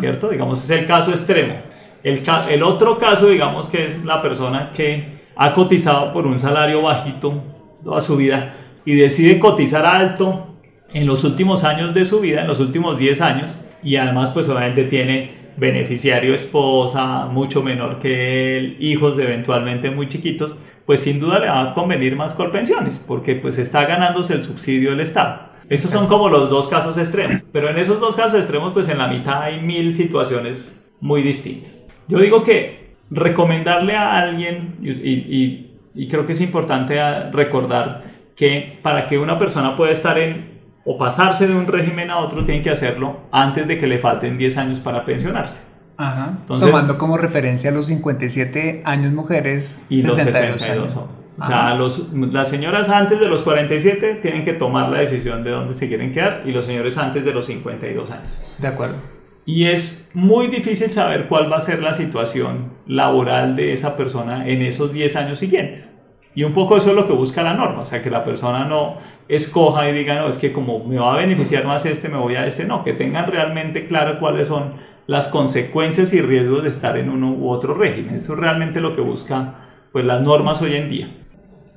¿cierto? 0.00 0.28
Digamos, 0.28 0.62
es 0.62 0.70
el 0.70 0.86
caso 0.86 1.10
extremo. 1.10 1.54
El, 2.02 2.22
el 2.50 2.62
otro 2.62 2.98
caso, 2.98 3.28
digamos, 3.28 3.68
que 3.68 3.86
es 3.86 4.04
la 4.04 4.22
persona 4.22 4.70
que 4.74 5.14
ha 5.36 5.52
cotizado 5.52 6.12
por 6.12 6.26
un 6.26 6.38
salario 6.38 6.82
bajito 6.82 7.42
toda 7.82 8.00
su 8.00 8.16
vida 8.16 8.54
y 8.84 8.94
decide 8.94 9.38
cotizar 9.38 9.86
alto 9.86 10.56
en 10.92 11.06
los 11.06 11.24
últimos 11.24 11.64
años 11.64 11.94
de 11.94 12.04
su 12.04 12.20
vida, 12.20 12.42
en 12.42 12.46
los 12.46 12.60
últimos 12.60 12.98
10 12.98 13.20
años, 13.20 13.60
y 13.82 13.96
además 13.96 14.30
pues 14.30 14.48
obviamente 14.48 14.84
tiene 14.84 15.37
beneficiario 15.58 16.34
esposa, 16.34 17.26
mucho 17.26 17.62
menor 17.62 17.98
que 17.98 18.56
él, 18.56 18.76
hijos 18.80 19.18
eventualmente 19.18 19.90
muy 19.90 20.08
chiquitos, 20.08 20.58
pues 20.86 21.00
sin 21.00 21.20
duda 21.20 21.38
le 21.38 21.48
va 21.48 21.70
a 21.70 21.74
convenir 21.74 22.16
más 22.16 22.34
pensiones 22.34 23.04
porque 23.06 23.34
pues 23.34 23.58
está 23.58 23.84
ganándose 23.84 24.34
el 24.34 24.42
subsidio 24.42 24.90
del 24.90 25.00
Estado. 25.00 25.48
Esos 25.68 25.90
son 25.90 26.06
como 26.06 26.28
los 26.28 26.48
dos 26.48 26.68
casos 26.68 26.96
extremos, 26.96 27.44
pero 27.52 27.68
en 27.68 27.78
esos 27.78 28.00
dos 28.00 28.16
casos 28.16 28.40
extremos 28.40 28.72
pues 28.72 28.88
en 28.88 28.98
la 28.98 29.08
mitad 29.08 29.42
hay 29.42 29.60
mil 29.60 29.92
situaciones 29.92 30.90
muy 31.00 31.22
distintas. 31.22 31.86
Yo 32.08 32.18
digo 32.18 32.42
que 32.42 32.92
recomendarle 33.10 33.94
a 33.94 34.18
alguien, 34.18 34.76
y, 34.82 35.68
y 35.94 36.08
creo 36.08 36.26
que 36.26 36.32
es 36.32 36.40
importante 36.40 36.94
recordar 37.32 38.04
que 38.36 38.78
para 38.82 39.08
que 39.08 39.18
una 39.18 39.38
persona 39.38 39.76
pueda 39.76 39.92
estar 39.92 40.18
en 40.18 40.57
o 40.90 40.96
pasarse 40.96 41.46
de 41.46 41.54
un 41.54 41.66
régimen 41.66 42.10
a 42.10 42.16
otro, 42.16 42.46
tiene 42.46 42.62
que 42.62 42.70
hacerlo 42.70 43.18
antes 43.30 43.68
de 43.68 43.76
que 43.76 43.86
le 43.86 43.98
falten 43.98 44.38
10 44.38 44.56
años 44.56 44.80
para 44.80 45.04
pensionarse. 45.04 45.60
Ajá. 45.98 46.38
Tomando 46.46 46.96
como 46.96 47.18
referencia 47.18 47.70
los 47.70 47.88
57 47.88 48.80
años 48.86 49.12
mujeres 49.12 49.84
y 49.90 49.98
62 49.98 50.50
los 50.50 50.62
62 50.62 50.96
años. 50.96 51.10
O 51.38 51.46
sea, 51.46 51.74
los, 51.74 52.10
las 52.14 52.48
señoras 52.48 52.88
antes 52.88 53.20
de 53.20 53.28
los 53.28 53.42
47 53.42 54.20
tienen 54.22 54.44
que 54.44 54.54
tomar 54.54 54.88
la 54.88 55.00
decisión 55.00 55.44
de 55.44 55.50
dónde 55.50 55.74
se 55.74 55.88
quieren 55.88 56.10
quedar 56.10 56.44
y 56.46 56.52
los 56.52 56.64
señores 56.64 56.96
antes 56.96 57.22
de 57.22 57.32
los 57.32 57.46
52 57.46 58.10
años. 58.10 58.42
De 58.56 58.68
acuerdo. 58.68 58.96
Y 59.44 59.66
es 59.66 60.10
muy 60.14 60.46
difícil 60.46 60.90
saber 60.90 61.28
cuál 61.28 61.52
va 61.52 61.58
a 61.58 61.60
ser 61.60 61.82
la 61.82 61.92
situación 61.92 62.72
laboral 62.86 63.56
de 63.56 63.74
esa 63.74 63.94
persona 63.94 64.48
en 64.48 64.62
esos 64.62 64.94
10 64.94 65.16
años 65.16 65.38
siguientes. 65.38 66.02
Y 66.34 66.44
un 66.44 66.52
poco 66.52 66.76
eso 66.76 66.90
es 66.90 66.96
lo 66.96 67.06
que 67.06 67.12
busca 67.12 67.42
la 67.42 67.54
norma, 67.54 67.80
o 67.80 67.84
sea, 67.84 68.00
que 68.00 68.10
la 68.10 68.22
persona 68.22 68.64
no 68.64 68.96
escoja 69.28 69.88
y 69.88 69.92
diga, 69.92 70.14
no, 70.16 70.28
es 70.28 70.38
que 70.38 70.52
como 70.52 70.84
me 70.84 70.98
va 70.98 71.14
a 71.14 71.16
beneficiar 71.18 71.66
más 71.66 71.84
este, 71.86 72.08
me 72.08 72.16
voy 72.16 72.34
a 72.36 72.46
este, 72.46 72.64
no, 72.64 72.82
que 72.82 72.94
tengan 72.94 73.30
realmente 73.30 73.86
claro 73.86 74.18
cuáles 74.18 74.48
son 74.48 74.72
las 75.06 75.28
consecuencias 75.28 76.12
y 76.12 76.20
riesgos 76.20 76.62
de 76.62 76.70
estar 76.70 76.96
en 76.96 77.10
uno 77.10 77.32
u 77.32 77.48
otro 77.50 77.74
régimen. 77.74 78.16
Eso 78.16 78.34
es 78.34 78.38
realmente 78.38 78.80
lo 78.80 78.94
que 78.94 79.00
busca 79.00 79.54
pues 79.92 80.04
las 80.04 80.20
normas 80.20 80.60
hoy 80.62 80.76
en 80.76 80.88
día. 80.88 81.10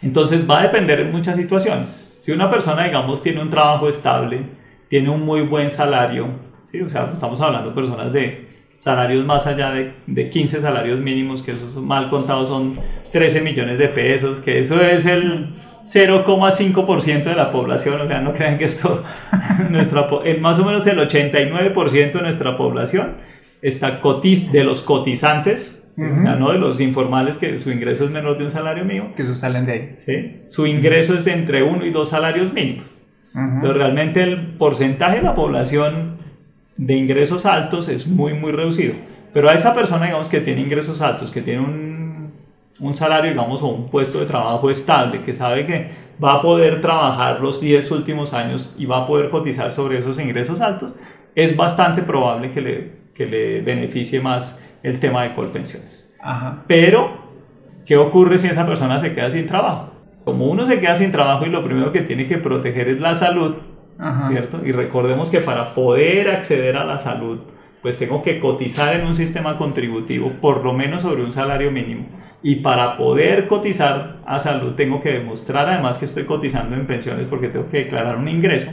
Entonces 0.01 0.49
va 0.49 0.59
a 0.59 0.63
depender 0.63 0.99
en 0.99 1.11
muchas 1.11 1.35
situaciones. 1.35 2.21
Si 2.23 2.31
una 2.31 2.49
persona, 2.49 2.83
digamos, 2.83 3.21
tiene 3.21 3.41
un 3.41 3.49
trabajo 3.49 3.87
estable, 3.87 4.43
tiene 4.89 5.09
un 5.09 5.21
muy 5.21 5.41
buen 5.41 5.69
salario, 5.69 6.27
¿sí? 6.63 6.81
o 6.81 6.89
sea, 6.89 7.09
estamos 7.11 7.39
hablando 7.39 7.69
de 7.69 7.75
personas 7.75 8.11
de 8.11 8.49
salarios 8.75 9.25
más 9.25 9.47
allá 9.47 9.71
de, 9.71 9.93
de 10.07 10.29
15 10.29 10.59
salarios 10.59 10.99
mínimos, 10.99 11.43
que 11.43 11.51
esos 11.51 11.77
mal 11.77 12.09
contados 12.09 12.49
son 12.49 12.77
13 13.11 13.41
millones 13.41 13.77
de 13.77 13.87
pesos, 13.87 14.39
que 14.39 14.59
eso 14.59 14.81
es 14.81 15.05
el 15.05 15.53
0,5% 15.81 17.23
de 17.23 17.35
la 17.35 17.51
población, 17.51 18.01
o 18.01 18.07
sea, 18.07 18.21
no 18.21 18.33
crean 18.33 18.57
que 18.57 18.65
esto, 18.65 19.03
nuestra, 19.69 20.07
más 20.39 20.59
o 20.59 20.65
menos 20.65 20.85
el 20.87 20.99
89% 20.99 22.11
de 22.11 22.21
nuestra 22.21 22.57
población 22.57 23.15
está 23.61 24.01
cotiz, 24.01 24.51
de 24.51 24.63
los 24.63 24.81
cotizantes, 24.81 25.91
no 25.97 26.51
de 26.51 26.57
los 26.57 26.79
informales 26.79 27.37
que 27.37 27.59
su 27.59 27.71
ingreso 27.71 28.05
es 28.05 28.11
menor 28.11 28.37
de 28.37 28.45
un 28.45 28.51
salario 28.51 28.85
mínimo. 28.85 29.13
Que 29.15 29.23
eso 29.23 29.35
salen 29.35 29.65
de 29.65 29.71
ahí. 29.71 29.89
¿sí? 29.97 30.41
Su 30.45 30.65
ingreso 30.65 31.15
es 31.15 31.25
de 31.25 31.33
entre 31.33 31.61
uno 31.63 31.85
y 31.85 31.91
dos 31.91 32.09
salarios 32.09 32.53
mínimos. 32.53 33.03
Entonces 33.35 33.77
realmente 33.77 34.23
el 34.23 34.55
porcentaje 34.57 35.17
de 35.17 35.23
la 35.23 35.35
población 35.35 36.17
de 36.75 36.95
ingresos 36.95 37.45
altos 37.45 37.87
es 37.87 38.07
muy, 38.07 38.33
muy 38.33 38.51
reducido. 38.51 38.95
Pero 39.33 39.49
a 39.49 39.53
esa 39.53 39.73
persona, 39.73 40.05
digamos, 40.05 40.29
que 40.29 40.41
tiene 40.41 40.61
ingresos 40.61 41.01
altos, 41.01 41.31
que 41.31 41.41
tiene 41.41 41.61
un, 41.61 41.90
un 42.81 42.95
salario, 42.95 43.31
digamos, 43.31 43.61
o 43.61 43.67
un 43.67 43.89
puesto 43.89 44.19
de 44.19 44.25
trabajo 44.25 44.69
estable, 44.69 45.21
que 45.21 45.33
sabe 45.33 45.65
que 45.65 45.91
va 46.21 46.33
a 46.35 46.41
poder 46.41 46.81
trabajar 46.81 47.39
los 47.39 47.61
10 47.61 47.89
últimos 47.91 48.33
años 48.33 48.75
y 48.77 48.85
va 48.85 49.03
a 49.03 49.07
poder 49.07 49.29
cotizar 49.29 49.71
sobre 49.71 49.99
esos 49.99 50.19
ingresos 50.19 50.61
altos, 50.61 50.95
es 51.35 51.55
bastante 51.55 52.01
probable 52.01 52.51
que 52.51 52.61
le, 52.61 52.91
que 53.13 53.25
le 53.25 53.61
beneficie 53.61 54.19
más 54.19 54.63
el 54.83 54.99
tema 54.99 55.23
de 55.23 55.33
colpensiones. 55.33 56.13
Pero, 56.67 57.17
¿qué 57.85 57.97
ocurre 57.97 58.37
si 58.37 58.47
esa 58.47 58.65
persona 58.65 58.99
se 58.99 59.13
queda 59.13 59.29
sin 59.29 59.47
trabajo? 59.47 59.91
Como 60.25 60.45
uno 60.45 60.65
se 60.65 60.79
queda 60.79 60.95
sin 60.95 61.11
trabajo 61.11 61.45
y 61.45 61.49
lo 61.49 61.63
primero 61.63 61.91
que 61.91 62.01
tiene 62.01 62.25
que 62.25 62.37
proteger 62.37 62.89
es 62.89 62.99
la 62.99 63.15
salud, 63.15 63.55
¿cierto? 64.27 64.61
Y 64.65 64.71
recordemos 64.71 65.29
que 65.29 65.39
para 65.39 65.73
poder 65.73 66.29
acceder 66.29 66.77
a 66.77 66.85
la 66.85 66.97
salud, 66.97 67.39
pues 67.81 67.97
tengo 67.97 68.21
que 68.21 68.39
cotizar 68.39 68.95
en 68.95 69.07
un 69.07 69.15
sistema 69.15 69.57
contributivo 69.57 70.33
por 70.39 70.63
lo 70.63 70.73
menos 70.73 71.01
sobre 71.01 71.23
un 71.23 71.31
salario 71.31 71.71
mínimo. 71.71 72.05
Y 72.43 72.57
para 72.57 72.97
poder 72.97 73.47
cotizar 73.47 74.19
a 74.25 74.39
salud 74.39 74.73
tengo 74.75 74.99
que 74.99 75.13
demostrar 75.13 75.69
además 75.69 75.97
que 75.97 76.05
estoy 76.05 76.25
cotizando 76.25 76.75
en 76.75 76.85
pensiones 76.85 77.25
porque 77.27 77.49
tengo 77.49 77.67
que 77.67 77.79
declarar 77.79 78.17
un 78.17 78.27
ingreso. 78.27 78.71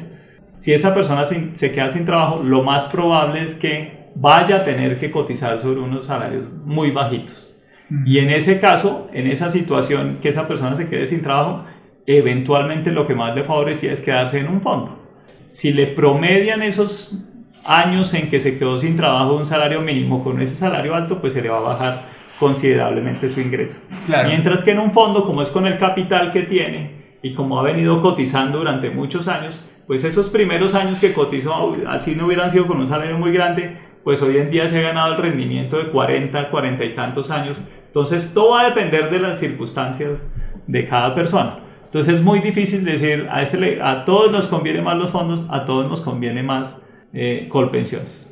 Si 0.59 0.73
esa 0.73 0.95
persona 0.95 1.25
se 1.25 1.73
queda 1.73 1.89
sin 1.89 2.05
trabajo, 2.05 2.43
lo 2.43 2.63
más 2.63 2.89
probable 2.89 3.43
es 3.43 3.55
que 3.55 4.11
vaya 4.15 4.57
a 4.57 4.65
tener 4.65 4.99
que 4.99 5.11
cotizar 5.11 5.59
sobre 5.59 5.81
unos 5.81 6.07
salarios 6.07 6.45
muy 6.65 6.91
bajitos. 6.91 7.55
Y 8.05 8.19
en 8.19 8.31
ese 8.31 8.61
caso, 8.61 9.09
en 9.15 9.27
esa 9.27 9.49
situación 9.49 10.19
que 10.21 10.29
esa 10.29 10.47
persona 10.47 10.75
se 10.75 10.89
quede 10.89 11.07
sin 11.07 11.23
trabajo, 11.23 11.65
eventualmente 12.07 12.91
lo 12.91 13.07
que 13.07 13.15
más 13.15 13.35
le 13.35 13.45
favorecía 13.45 13.93
es 13.93 14.03
quedarse 14.03 14.41
en 14.41 14.49
un 14.49 14.61
fondo. 14.61 14.99
Si 15.49 15.73
le 15.73 15.87
promedian 15.87 16.63
esos 16.63 17.25
años 17.65 18.13
en 18.15 18.29
que 18.29 18.41
se 18.41 18.59
quedó 18.59 18.79
sin 18.79 18.97
trabajo 18.97 19.37
un 19.37 19.45
salario 19.45 19.81
mínimo 19.81 20.25
con 20.25 20.41
ese 20.41 20.55
salario 20.55 20.95
alto, 20.95 21.21
pues 21.21 21.33
se 21.33 21.43
le 21.43 21.49
va 21.49 21.59
a 21.59 21.61
bajar 21.61 22.03
considerablemente 22.39 23.29
su 23.29 23.41
ingreso. 23.41 23.81
Mientras 24.27 24.65
que 24.65 24.73
en 24.73 24.79
un 24.79 24.93
fondo, 24.93 25.25
como 25.25 25.43
es 25.43 25.51
con 25.51 25.67
el 25.67 25.79
capital 25.79 26.33
que 26.33 26.43
tiene 26.43 26.91
y 27.23 27.35
como 27.35 27.59
ha 27.59 27.63
venido 27.63 28.01
cotizando 28.01 28.59
durante 28.59 28.91
muchos 28.91 29.29
años, 29.29 29.69
pues 29.87 30.05
esos 30.05 30.29
primeros 30.29 30.75
años 30.75 31.01
que 31.01 31.13
cotizó, 31.13 31.73
así 31.89 32.15
no 32.15 32.27
hubieran 32.27 32.51
sido 32.51 32.67
con 32.67 32.79
un 32.79 32.87
salario 32.87 33.19
muy 33.19 33.33
grande, 33.33 33.77
pues 34.05 34.23
hoy 34.23 34.37
en 34.37 34.51
día 34.51 34.69
se 34.69 34.79
ha 34.79 34.83
ganado 34.83 35.15
el 35.15 35.19
rendimiento 35.19 35.79
de 35.79 35.89
40, 35.89 36.51
40 36.51 36.85
y 36.85 36.95
tantos 36.95 37.31
años. 37.31 37.67
Entonces 37.87 38.33
todo 38.35 38.51
va 38.51 38.61
a 38.61 38.65
depender 38.67 39.11
de 39.11 39.19
las 39.19 39.39
circunstancias 39.41 40.33
de 40.67 40.85
cada 40.85 41.15
persona. 41.15 41.61
Entonces 41.85 42.17
es 42.17 42.23
muy 42.23 42.41
difícil 42.41 42.85
decir 42.85 43.27
a, 43.31 43.41
este, 43.41 43.81
a 43.83 44.05
todos 44.05 44.31
nos 44.31 44.47
conviene 44.49 44.83
más 44.83 44.97
los 44.99 45.11
fondos, 45.11 45.47
a 45.51 45.65
todos 45.65 45.89
nos 45.89 46.03
conviene 46.03 46.43
más 46.43 46.87
eh, 47.13 47.47
colpensiones. 47.49 48.27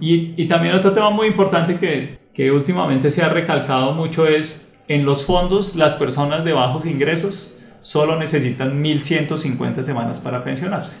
Y, 0.00 0.34
y, 0.36 0.46
también 0.48 0.74
otro 0.74 0.92
tema 0.92 1.10
muy 1.10 1.28
importante 1.28 1.78
que, 1.78 2.18
que 2.34 2.50
últimamente 2.50 3.10
se 3.10 3.22
ha 3.22 3.28
recalcado 3.28 3.92
mucho 3.92 4.26
es 4.26 4.70
en 4.88 5.04
los 5.04 5.24
fondos 5.24 5.76
las 5.76 5.94
personas 5.94 6.44
de 6.44 6.52
bajos 6.52 6.84
ingresos 6.84 7.54
solo 7.80 8.18
necesitan 8.18 8.82
1.150 8.82 9.82
semanas 9.82 10.18
para 10.18 10.42
pensionarse 10.42 10.98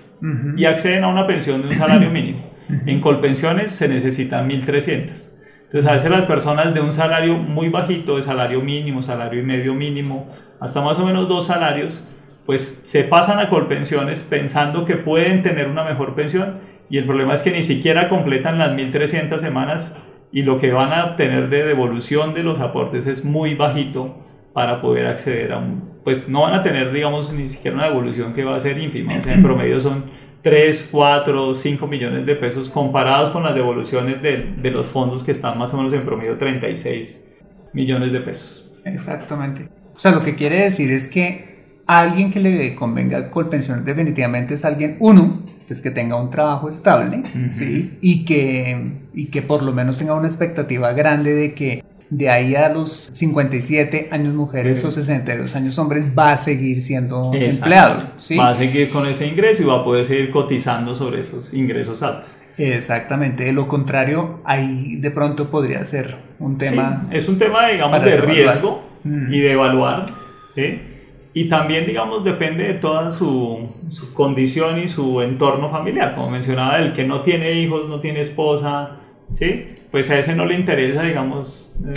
y 0.56 0.64
acceden 0.66 1.04
a 1.04 1.08
una 1.08 1.26
pensión 1.26 1.62
de 1.62 1.68
un 1.68 1.74
salario 1.74 2.10
mínimo. 2.10 2.54
En 2.86 3.00
Colpensiones 3.02 3.72
se 3.72 3.88
necesitan 3.88 4.48
1.300. 4.48 5.32
Entonces 5.64 5.90
a 5.90 5.92
veces 5.92 6.10
las 6.10 6.24
personas 6.24 6.72
de 6.72 6.80
un 6.80 6.92
salario 6.92 7.36
muy 7.36 7.68
bajito, 7.68 8.16
de 8.16 8.22
salario 8.22 8.62
mínimo, 8.62 9.02
salario 9.02 9.40
y 9.40 9.42
medio 9.42 9.74
mínimo, 9.74 10.28
hasta 10.60 10.80
más 10.80 10.98
o 10.98 11.04
menos 11.04 11.28
dos 11.28 11.46
salarios, 11.46 12.06
pues 12.46 12.80
se 12.84 13.04
pasan 13.04 13.38
a 13.38 13.48
Colpensiones 13.48 14.22
pensando 14.22 14.84
que 14.84 14.96
pueden 14.96 15.42
tener 15.42 15.68
una 15.68 15.84
mejor 15.84 16.14
pensión 16.14 16.58
y 16.94 16.98
el 16.98 17.06
problema 17.06 17.34
es 17.34 17.42
que 17.42 17.50
ni 17.50 17.64
siquiera 17.64 18.08
completan 18.08 18.56
las 18.56 18.70
1.300 18.70 19.38
semanas 19.38 20.00
y 20.30 20.42
lo 20.42 20.60
que 20.60 20.70
van 20.70 20.92
a 20.92 21.06
obtener 21.06 21.48
de 21.48 21.64
devolución 21.64 22.34
de 22.34 22.44
los 22.44 22.60
aportes 22.60 23.08
es 23.08 23.24
muy 23.24 23.56
bajito 23.56 24.16
para 24.52 24.80
poder 24.80 25.08
acceder 25.08 25.54
a 25.54 25.58
un, 25.58 25.90
pues 26.04 26.28
no 26.28 26.42
van 26.42 26.54
a 26.54 26.62
tener 26.62 26.92
digamos 26.92 27.32
ni 27.32 27.48
siquiera 27.48 27.78
una 27.78 27.86
devolución 27.88 28.32
que 28.32 28.44
va 28.44 28.54
a 28.54 28.60
ser 28.60 28.78
ínfima, 28.78 29.12
o 29.18 29.22
sea 29.22 29.34
en 29.34 29.42
promedio 29.42 29.80
son 29.80 30.04
3, 30.42 30.90
4, 30.92 31.54
5 31.54 31.86
millones 31.88 32.26
de 32.26 32.36
pesos 32.36 32.68
comparados 32.68 33.30
con 33.30 33.42
las 33.42 33.56
devoluciones 33.56 34.22
de, 34.22 34.54
de, 34.56 34.70
los 34.70 34.86
fondos 34.86 35.24
que 35.24 35.32
están 35.32 35.58
más 35.58 35.74
o 35.74 35.78
menos 35.78 35.92
en 35.94 36.04
promedio 36.04 36.38
36 36.38 37.38
millones 37.72 38.12
de 38.12 38.20
pesos. 38.20 38.72
Exactamente. 38.84 39.66
O 39.96 39.98
sea, 39.98 40.12
lo 40.12 40.22
que 40.22 40.36
quiere 40.36 40.60
decir 40.60 40.92
es 40.92 41.08
que 41.08 41.80
alguien 41.88 42.30
que 42.30 42.38
le 42.38 42.76
convenga 42.76 43.32
Colpensiones 43.32 43.84
definitivamente 43.84 44.54
es 44.54 44.64
alguien, 44.64 44.96
uno, 45.00 45.42
pues 45.66 45.80
que 45.80 45.90
tenga 45.90 46.16
un 46.16 46.30
trabajo 46.30 46.68
estable, 46.68 47.22
¿sí? 47.52 47.96
Y 48.00 48.24
que, 48.24 48.92
y 49.14 49.26
que 49.26 49.42
por 49.42 49.62
lo 49.62 49.72
menos 49.72 49.98
tenga 49.98 50.14
una 50.14 50.26
expectativa 50.26 50.92
grande 50.92 51.34
de 51.34 51.54
que 51.54 51.84
de 52.10 52.28
ahí 52.28 52.54
a 52.54 52.68
los 52.68 53.08
57 53.12 54.08
años 54.10 54.34
mujeres 54.34 54.84
o 54.84 54.90
62 54.90 55.56
años 55.56 55.78
hombres 55.78 56.04
va 56.16 56.32
a 56.32 56.36
seguir 56.36 56.80
siendo 56.80 57.32
empleado. 57.34 58.10
¿sí? 58.16 58.36
Va 58.36 58.50
a 58.50 58.54
seguir 58.54 58.90
con 58.90 59.06
ese 59.06 59.26
ingreso 59.26 59.62
y 59.62 59.66
va 59.66 59.80
a 59.80 59.84
poder 59.84 60.04
seguir 60.04 60.30
cotizando 60.30 60.94
sobre 60.94 61.20
esos 61.20 61.52
ingresos 61.54 62.02
altos. 62.02 62.42
Exactamente, 62.56 63.44
de 63.44 63.52
lo 63.52 63.66
contrario, 63.66 64.40
ahí 64.44 64.96
de 64.96 65.10
pronto 65.10 65.50
podría 65.50 65.84
ser 65.84 66.16
un 66.38 66.56
tema... 66.56 67.08
es 67.10 67.28
un 67.28 67.36
tema, 67.36 67.68
digamos, 67.68 68.04
de 68.04 68.16
riesgo 68.18 68.86
mm. 69.02 69.32
y 69.32 69.40
de 69.40 69.52
evaluar. 69.52 70.14
¿sí? 70.54 70.80
Y 71.36 71.48
también, 71.48 71.84
digamos, 71.84 72.24
depende 72.24 72.62
de 72.62 72.74
toda 72.74 73.10
su, 73.10 73.68
su, 73.90 74.14
condición 74.14 74.78
y 74.78 74.86
su 74.86 75.20
entorno 75.20 75.68
familiar. 75.68 76.14
Como 76.14 76.30
mencionaba, 76.30 76.78
el 76.78 76.92
que 76.92 77.04
no 77.04 77.22
tiene 77.22 77.60
hijos, 77.60 77.88
no 77.88 77.98
tiene 77.98 78.20
esposa, 78.20 79.00
¿sí? 79.32 79.74
Pues 79.90 80.10
a 80.10 80.18
ese 80.18 80.36
no 80.36 80.46
le 80.46 80.54
interesa, 80.54 81.02
digamos, 81.02 81.74
eh, 81.84 81.92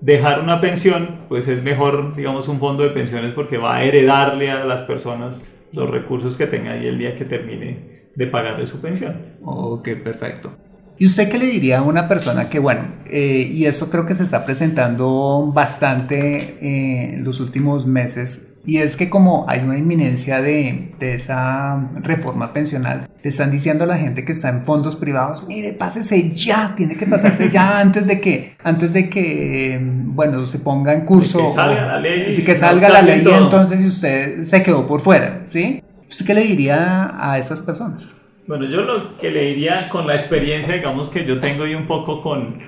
dejar 0.00 0.40
una 0.40 0.60
pensión, 0.60 1.22
pues 1.28 1.48
es 1.48 1.64
mejor, 1.64 2.14
digamos, 2.14 2.46
un 2.46 2.60
fondo 2.60 2.84
de 2.84 2.90
pensiones 2.90 3.32
porque 3.32 3.58
va 3.58 3.76
a 3.76 3.84
heredarle 3.84 4.52
a 4.52 4.64
las 4.64 4.82
personas 4.82 5.48
los 5.72 5.90
recursos 5.90 6.36
que 6.36 6.46
tenga 6.46 6.72
ahí 6.72 6.86
el 6.86 6.98
día 6.98 7.16
que 7.16 7.24
termine 7.24 8.04
de 8.14 8.26
pagarle 8.28 8.66
su 8.66 8.80
pensión. 8.80 9.16
Ok, 9.44 9.88
perfecto. 10.04 10.52
¿Y 10.96 11.06
usted 11.06 11.28
qué 11.28 11.38
le 11.38 11.46
diría 11.46 11.78
a 11.78 11.82
una 11.82 12.06
persona 12.06 12.48
que, 12.48 12.58
bueno, 12.60 12.82
eh, 13.06 13.50
y 13.52 13.66
eso 13.66 13.90
creo 13.90 14.06
que 14.06 14.14
se 14.14 14.22
está 14.22 14.44
presentando 14.44 15.50
bastante 15.52 16.56
eh, 16.60 17.14
en 17.14 17.24
los 17.24 17.40
últimos 17.40 17.86
meses, 17.86 18.50
Y 18.66 18.78
es 18.78 18.96
que 18.96 19.10
como 19.10 19.44
hay 19.46 19.60
una 19.60 19.76
inminencia 19.76 20.40
de, 20.40 20.94
de, 20.98 21.12
esa 21.12 21.90
reforma 22.00 22.54
pensional, 22.54 23.10
le 23.22 23.28
están 23.28 23.50
diciendo 23.50 23.84
a 23.84 23.86
la 23.86 23.98
gente 23.98 24.24
que 24.24 24.32
está 24.32 24.48
en 24.48 24.62
fondos 24.62 24.96
privados, 24.96 25.46
mire, 25.46 25.74
pásese 25.74 26.30
ya, 26.30 26.72
tiene 26.74 26.96
que 26.96 27.06
pasarse 27.06 27.50
ya 27.50 27.80
antes 27.84 28.06
de 28.06 28.22
que, 28.22 28.54
antes 28.64 28.94
de 28.94 29.10
que, 29.10 29.78
bueno, 29.82 30.46
se 30.46 30.60
ponga 30.60 30.94
en 30.94 31.02
curso. 31.04 31.40
que 31.40 31.48
salga 31.50 31.86
la 31.86 32.00
ley. 32.00 32.42
Que 32.42 32.56
salga 32.56 32.88
la 32.88 33.02
ley 33.02 33.22
y 33.22 33.34
entonces 33.34 33.84
usted 33.84 34.44
se 34.44 34.62
quedó 34.62 34.86
por 34.86 35.02
fuera, 35.02 35.40
¿sí? 35.44 35.82
¿Usted 36.08 36.24
qué 36.24 36.32
le 36.32 36.44
diría 36.44 37.12
a 37.20 37.38
esas 37.38 37.60
personas? 37.60 38.16
Bueno, 38.46 38.66
yo 38.66 38.82
lo 38.82 39.16
que 39.16 39.30
le 39.30 39.42
diría 39.46 39.88
con 39.88 40.06
la 40.06 40.12
experiencia, 40.12 40.74
digamos, 40.74 41.08
que 41.08 41.24
yo 41.24 41.40
tengo 41.40 41.66
y 41.66 41.74
un 41.74 41.86
poco 41.86 42.20
con, 42.20 42.58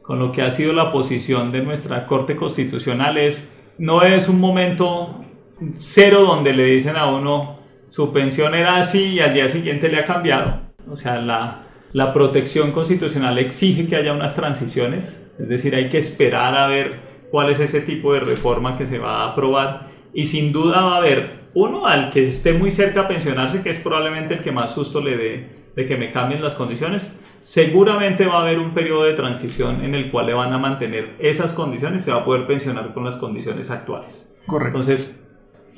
con 0.00 0.20
lo 0.20 0.30
que 0.30 0.42
ha 0.42 0.50
sido 0.50 0.72
la 0.72 0.92
posición 0.92 1.50
de 1.50 1.60
nuestra 1.60 2.06
Corte 2.06 2.36
Constitucional 2.36 3.18
es, 3.18 3.74
no 3.78 4.02
es 4.02 4.28
un 4.28 4.38
momento 4.38 5.20
cero 5.76 6.22
donde 6.22 6.52
le 6.52 6.66
dicen 6.66 6.96
a 6.96 7.06
uno, 7.06 7.58
su 7.88 8.12
pensión 8.12 8.54
era 8.54 8.76
así 8.76 9.14
y 9.14 9.20
al 9.20 9.34
día 9.34 9.48
siguiente 9.48 9.88
le 9.88 9.98
ha 9.98 10.04
cambiado. 10.04 10.60
O 10.88 10.94
sea, 10.94 11.20
la, 11.20 11.66
la 11.92 12.12
protección 12.12 12.70
constitucional 12.70 13.36
exige 13.38 13.88
que 13.88 13.96
haya 13.96 14.12
unas 14.12 14.36
transiciones, 14.36 15.34
es 15.36 15.48
decir, 15.48 15.74
hay 15.74 15.88
que 15.88 15.98
esperar 15.98 16.56
a 16.56 16.68
ver 16.68 17.00
cuál 17.32 17.50
es 17.50 17.58
ese 17.58 17.80
tipo 17.80 18.12
de 18.12 18.20
reforma 18.20 18.76
que 18.76 18.86
se 18.86 19.00
va 19.00 19.22
a 19.22 19.32
aprobar 19.32 19.88
y 20.12 20.26
sin 20.26 20.52
duda 20.52 20.82
va 20.82 20.94
a 20.94 20.98
haber 20.98 21.43
uno 21.54 21.86
al 21.86 22.10
que 22.10 22.24
esté 22.24 22.52
muy 22.52 22.70
cerca 22.70 23.02
a 23.02 23.08
pensionarse, 23.08 23.62
que 23.62 23.70
es 23.70 23.78
probablemente 23.78 24.34
el 24.34 24.40
que 24.40 24.52
más 24.52 24.74
susto 24.74 25.00
le 25.00 25.16
dé 25.16 25.64
de 25.74 25.86
que 25.86 25.96
me 25.96 26.10
cambien 26.10 26.42
las 26.42 26.54
condiciones, 26.54 27.18
seguramente 27.40 28.26
va 28.26 28.38
a 28.38 28.42
haber 28.42 28.58
un 28.58 28.74
periodo 28.74 29.04
de 29.04 29.14
transición 29.14 29.84
en 29.84 29.94
el 29.94 30.10
cual 30.10 30.26
le 30.26 30.34
van 30.34 30.52
a 30.52 30.58
mantener 30.58 31.16
esas 31.18 31.52
condiciones, 31.52 32.02
se 32.02 32.12
va 32.12 32.18
a 32.18 32.24
poder 32.24 32.46
pensionar 32.46 32.94
con 32.94 33.04
las 33.04 33.16
condiciones 33.16 33.70
actuales. 33.70 34.36
Correcto. 34.46 34.78
Entonces, 34.78 35.28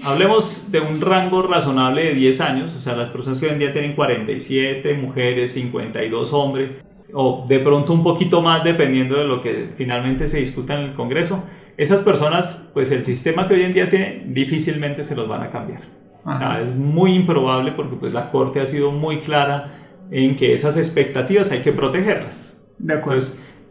hablemos 0.04 0.70
de 0.70 0.80
un 0.80 1.00
rango 1.00 1.42
razonable 1.42 2.04
de 2.04 2.14
10 2.14 2.40
años, 2.40 2.74
o 2.76 2.80
sea, 2.80 2.94
las 2.94 3.10
personas 3.10 3.40
que 3.40 3.46
hoy 3.46 3.52
en 3.52 3.58
día 3.58 3.72
tienen 3.72 3.94
47 3.94 4.94
mujeres, 4.94 5.52
52 5.52 6.32
hombres, 6.32 6.70
o 7.18 7.46
de 7.48 7.60
pronto 7.60 7.94
un 7.94 8.02
poquito 8.02 8.42
más 8.42 8.62
dependiendo 8.62 9.16
de 9.16 9.24
lo 9.24 9.40
que 9.40 9.70
finalmente 9.74 10.28
se 10.28 10.38
discuta 10.38 10.74
en 10.74 10.80
el 10.80 10.92
Congreso, 10.92 11.42
esas 11.78 12.02
personas, 12.02 12.70
pues 12.74 12.92
el 12.92 13.06
sistema 13.06 13.48
que 13.48 13.54
hoy 13.54 13.62
en 13.62 13.72
día 13.72 13.88
tiene, 13.88 14.24
difícilmente 14.26 15.02
se 15.02 15.16
los 15.16 15.26
van 15.26 15.42
a 15.42 15.48
cambiar. 15.48 15.80
O 16.26 16.32
sea, 16.34 16.60
es 16.60 16.74
muy 16.74 17.14
improbable 17.14 17.72
porque 17.72 17.96
pues 17.96 18.12
la 18.12 18.30
Corte 18.30 18.60
ha 18.60 18.66
sido 18.66 18.90
muy 18.92 19.20
clara 19.20 19.78
en 20.10 20.36
que 20.36 20.52
esas 20.52 20.76
expectativas 20.76 21.50
hay 21.52 21.60
que 21.60 21.72
protegerlas. 21.72 22.62
De 22.76 22.92
acuerdo. 22.92 23.22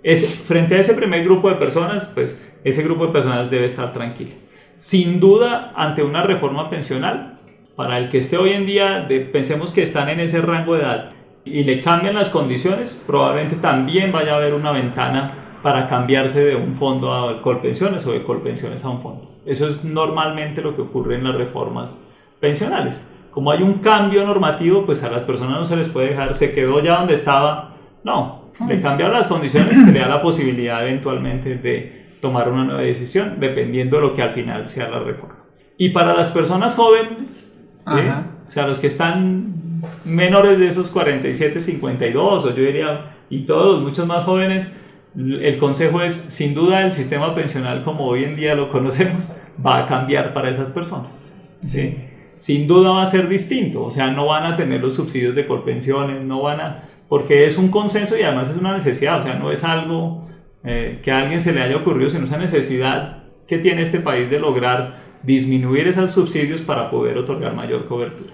Entonces, 0.02 0.43
frente 0.48 0.74
a 0.74 0.80
ese 0.80 0.96
primer 0.96 1.24
grupo 1.24 1.48
de 1.48 1.56
personas, 1.56 2.06
pues 2.06 2.43
ese 2.64 2.82
grupo 2.82 3.06
de 3.06 3.14
personas 3.14 3.52
debe 3.52 3.68
estar 3.68 3.93
tranquilo. 3.93 4.32
Sin 4.74 5.20
duda, 5.20 5.72
ante 5.76 6.02
una 6.02 6.24
reforma 6.24 6.72
pensional, 6.72 7.41
para 7.76 8.00
el 8.00 8.10
que 8.10 8.20
esté 8.20 8.38
hoy 8.38 8.54
en 8.54 8.66
día, 8.66 9.08
pensemos 9.32 9.72
que 9.72 9.84
están 9.84 10.10
en 10.10 10.20
ese 10.20 10.41
rango 10.41 10.74
de 10.74 10.82
edad 10.82 11.14
y 11.46 11.64
le 11.64 11.80
cambian 11.82 12.16
las 12.16 12.30
condiciones, 12.30 13.02
probablemente 13.06 13.56
también 13.58 14.12
vaya 14.12 14.34
a 14.34 14.38
haber 14.38 14.54
una 14.54 14.72
ventana 14.72 15.60
para 15.62 15.88
cambiarse 15.88 16.43
de 16.43 16.56
un 16.56 16.76
fondo 16.76 17.14
a 17.14 17.41
Colpensiones 17.41 18.06
o 18.06 18.12
de 18.12 18.24
Colpensiones 18.24 18.84
a 18.84 18.89
un 18.89 19.02
fondo. 19.02 19.32
Eso 19.46 19.68
es 19.68 19.84
normalmente 19.84 20.62
lo 20.62 20.76
que 20.76 20.82
ocurre 20.82 21.16
en 21.16 21.24
las 21.24 21.36
reformas 21.36 22.02
pensionales. 22.39 23.12
Como 23.32 23.52
hay 23.52 23.62
un 23.62 23.76
cambio 23.76 24.26
normativo, 24.26 24.86
pues 24.86 25.04
a 25.04 25.12
las 25.12 25.24
personas 25.24 25.60
no 25.60 25.66
se 25.66 25.76
les 25.76 25.88
puede 25.88 26.10
dejar, 26.10 26.34
se 26.34 26.52
quedó 26.52 26.82
ya 26.82 26.98
donde 26.98 27.14
estaba. 27.14 27.72
No, 28.04 28.52
le 28.68 28.80
cambiaron 28.80 29.16
las 29.16 29.28
condiciones, 29.28 29.84
se 29.84 29.91
le 29.91 30.00
da 30.00 30.08
la 30.08 30.22
posibilidad 30.22 30.82
eventualmente 30.88 31.56
de 31.58 32.06
tomar 32.22 32.50
una 32.50 32.64
nueva 32.64 32.82
decisión, 32.82 33.36
dependiendo 33.39 33.98
de 33.98 34.04
lo 34.04 34.14
que 34.14 34.22
al 34.22 34.32
final 34.32 34.66
sea 34.66 34.89
la 34.89 35.00
reforma. 35.00 35.46
Y 35.78 35.89
para 35.89 36.14
las 36.14 36.32
personas 36.32 36.76
jóvenes, 36.76 37.54
¿eh? 37.88 38.14
o 38.48 38.50
sea, 38.50 38.68
los 38.68 38.80
que 38.80 38.88
están 38.88 39.64
menores 40.04 40.60
de 40.60 40.68
esos 40.68 40.90
47, 40.92 41.60
52, 41.60 42.46
o 42.46 42.50
yo 42.50 42.64
diría, 42.64 43.16
y 43.30 43.46
todos, 43.46 43.82
muchos 43.82 44.06
más 44.08 44.24
jóvenes, 44.24 44.74
el 45.18 45.58
consejo 45.58 46.02
es, 46.02 46.14
sin 46.14 46.54
duda, 46.54 46.82
el 46.84 46.92
sistema 46.92 47.34
pensional 47.34 47.84
como 47.84 48.06
hoy 48.06 48.26
en 48.26 48.36
día 48.36 48.54
lo 48.56 48.70
conocemos 48.70 49.32
va 49.66 49.80
a 49.80 49.88
cambiar 49.88 50.34
para 50.34 50.50
esas 50.50 50.70
personas. 50.70 51.32
¿sí? 51.66 51.98
Sin 52.36 52.68
duda 52.68 52.92
va 52.92 53.02
a 53.02 53.06
ser 53.06 53.30
distinto, 53.30 53.84
o 53.84 53.92
sea, 53.92 54.12
no 54.12 54.26
van 54.26 54.44
a 54.44 54.56
tener 54.58 54.82
los 54.82 54.96
subsidios 54.96 55.36
de 55.36 55.48
colpensiones, 55.48 56.22
no 56.22 56.42
van 56.42 56.60
a, 56.60 56.84
porque 57.08 57.46
es 57.46 57.58
un 57.58 57.70
consenso 57.70 58.18
y 58.18 58.24
además 58.24 58.50
es 58.50 58.58
una 58.58 58.74
necesidad, 58.74 59.22
o 59.22 59.24
sea, 59.24 59.36
no 59.36 59.52
es 59.52 59.64
algo 59.64 60.28
eh, 60.66 61.00
que 61.02 61.12
a 61.12 61.20
alguien 61.20 61.40
se 61.40 61.54
le 61.54 61.62
haya 61.62 61.78
ocurrido, 61.78 62.10
sino 62.10 62.26
esa 62.26 62.38
necesidad 62.38 63.24
que 63.48 63.58
tiene 63.58 63.82
este 63.84 64.00
país 64.00 64.30
de 64.30 64.40
lograr 64.40 65.06
disminuir 65.24 65.88
esos 65.88 66.12
subsidios 66.12 66.62
para 66.62 66.90
poder 66.92 67.18
otorgar 67.18 67.56
mayor 67.56 67.88
cobertura. 67.88 68.34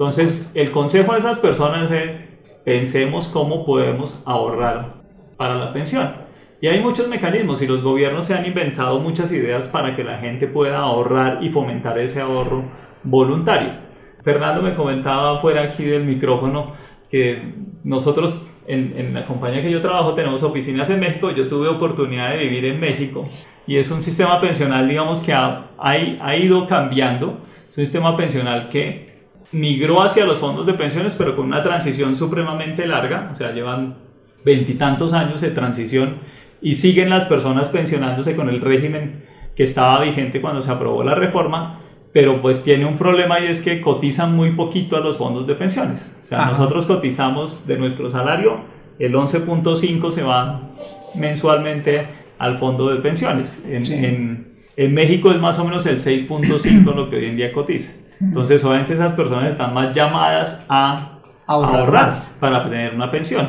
Entonces, 0.00 0.50
el 0.54 0.70
consejo 0.70 1.12
de 1.12 1.18
esas 1.18 1.38
personas 1.38 1.90
es, 1.90 2.18
pensemos 2.64 3.28
cómo 3.28 3.66
podemos 3.66 4.22
ahorrar 4.24 4.94
para 5.36 5.56
la 5.56 5.74
pensión. 5.74 6.10
Y 6.58 6.68
hay 6.68 6.80
muchos 6.80 7.06
mecanismos 7.06 7.60
y 7.60 7.66
los 7.66 7.82
gobiernos 7.82 8.24
se 8.24 8.32
han 8.32 8.46
inventado 8.46 8.98
muchas 8.98 9.30
ideas 9.30 9.68
para 9.68 9.94
que 9.94 10.02
la 10.02 10.16
gente 10.16 10.46
pueda 10.46 10.78
ahorrar 10.78 11.44
y 11.44 11.50
fomentar 11.50 11.98
ese 11.98 12.22
ahorro 12.22 12.64
voluntario. 13.02 13.74
Fernando 14.22 14.62
me 14.62 14.74
comentaba 14.74 15.38
fuera 15.42 15.64
aquí 15.64 15.84
del 15.84 16.04
micrófono 16.04 16.72
que 17.10 17.52
nosotros 17.84 18.50
en, 18.66 18.94
en, 18.96 19.12
la 19.12 19.26
compañía 19.26 19.60
que 19.60 19.70
yo 19.70 19.82
trabajo 19.82 20.14
tenemos 20.14 20.42
oficinas 20.42 20.88
en 20.88 21.00
México, 21.00 21.30
yo 21.30 21.46
tuve 21.46 21.68
oportunidad 21.68 22.30
de 22.30 22.38
vivir 22.38 22.64
en 22.64 22.80
México 22.80 23.28
y 23.66 23.76
es 23.76 23.90
un 23.90 24.00
sistema 24.00 24.40
pensional 24.40 24.88
digamos 24.88 25.20
que 25.20 25.34
ha, 25.34 25.66
ha, 25.76 25.90
ha 25.90 26.36
ido 26.36 26.66
cambiando, 26.66 27.40
es 27.68 27.76
un 27.76 27.84
sistema 27.84 28.16
pensional 28.16 28.70
que 28.70 29.09
migró 29.52 30.02
hacia 30.02 30.24
los 30.24 30.38
fondos 30.38 30.66
de 30.66 30.74
pensiones 30.74 31.14
pero 31.16 31.36
con 31.36 31.46
una 31.46 31.62
transición 31.62 32.14
supremamente 32.14 32.86
larga, 32.86 33.28
o 33.30 33.34
sea, 33.34 33.52
llevan 33.52 33.96
veintitantos 34.44 35.12
años 35.12 35.40
de 35.40 35.50
transición 35.50 36.16
y 36.62 36.74
siguen 36.74 37.10
las 37.10 37.26
personas 37.26 37.68
pensionándose 37.68 38.36
con 38.36 38.48
el 38.48 38.60
régimen 38.60 39.24
que 39.54 39.64
estaba 39.64 40.00
vigente 40.00 40.40
cuando 40.40 40.62
se 40.62 40.70
aprobó 40.70 41.02
la 41.02 41.14
reforma, 41.14 41.80
pero 42.12 42.40
pues 42.42 42.62
tiene 42.62 42.86
un 42.86 42.98
problema 42.98 43.40
y 43.40 43.46
es 43.46 43.60
que 43.60 43.80
cotizan 43.80 44.34
muy 44.34 44.52
poquito 44.52 44.96
a 44.96 45.00
los 45.00 45.18
fondos 45.18 45.46
de 45.46 45.54
pensiones. 45.54 46.18
O 46.20 46.22
sea, 46.22 46.46
nosotros 46.46 46.86
cotizamos 46.86 47.66
de 47.66 47.78
nuestro 47.78 48.10
salario, 48.10 48.60
el 48.98 49.14
11.5 49.14 50.10
se 50.10 50.22
va 50.22 50.70
mensualmente 51.14 52.06
al 52.38 52.58
fondo 52.58 52.88
de 52.88 52.96
pensiones. 52.96 53.64
En, 53.66 54.54
en, 54.76 54.94
México 54.94 55.30
es 55.30 55.38
más 55.38 55.58
o 55.58 55.64
menos 55.64 55.84
el 55.86 55.98
6.5 55.98 56.94
lo 56.94 57.08
que 57.08 57.16
hoy 57.16 57.26
en 57.26 57.36
día 57.36 57.52
cotiza. 57.52 57.92
Entonces, 58.20 58.62
obviamente 58.64 58.92
esas 58.92 59.12
personas 59.12 59.48
están 59.48 59.72
más 59.72 59.94
llamadas 59.94 60.64
a 60.68 61.18
ahorrar 61.46 62.10
para 62.38 62.62
tener 62.64 62.94
una 62.94 63.10
pensión. 63.10 63.48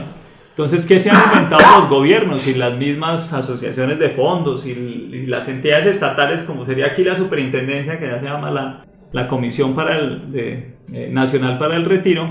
Entonces, 0.49 0.85
¿qué 0.85 0.99
se 0.99 1.09
han 1.09 1.17
inventado 1.33 1.79
los 1.79 1.89
gobiernos 1.89 2.47
y 2.47 2.55
las 2.55 2.73
mismas 2.77 3.33
asociaciones 3.33 3.99
de 3.99 4.09
fondos 4.09 4.65
y, 4.65 5.25
las 5.25 5.47
entidades 5.47 5.85
estatales, 5.85 6.43
como 6.43 6.65
sería 6.65 6.87
aquí 6.87 7.03
la 7.03 7.15
superintendencia, 7.15 7.99
que 7.99 8.07
ya 8.07 8.19
se 8.19 8.25
llama 8.25 8.51
la, 8.51 8.81
la 9.11 9.27
Comisión 9.27 9.75
para 9.75 9.97
el, 9.97 10.31
de, 10.31 10.75
eh, 10.91 11.09
Nacional 11.11 11.57
para 11.57 11.75
el 11.75 11.85
Retiro? 11.85 12.27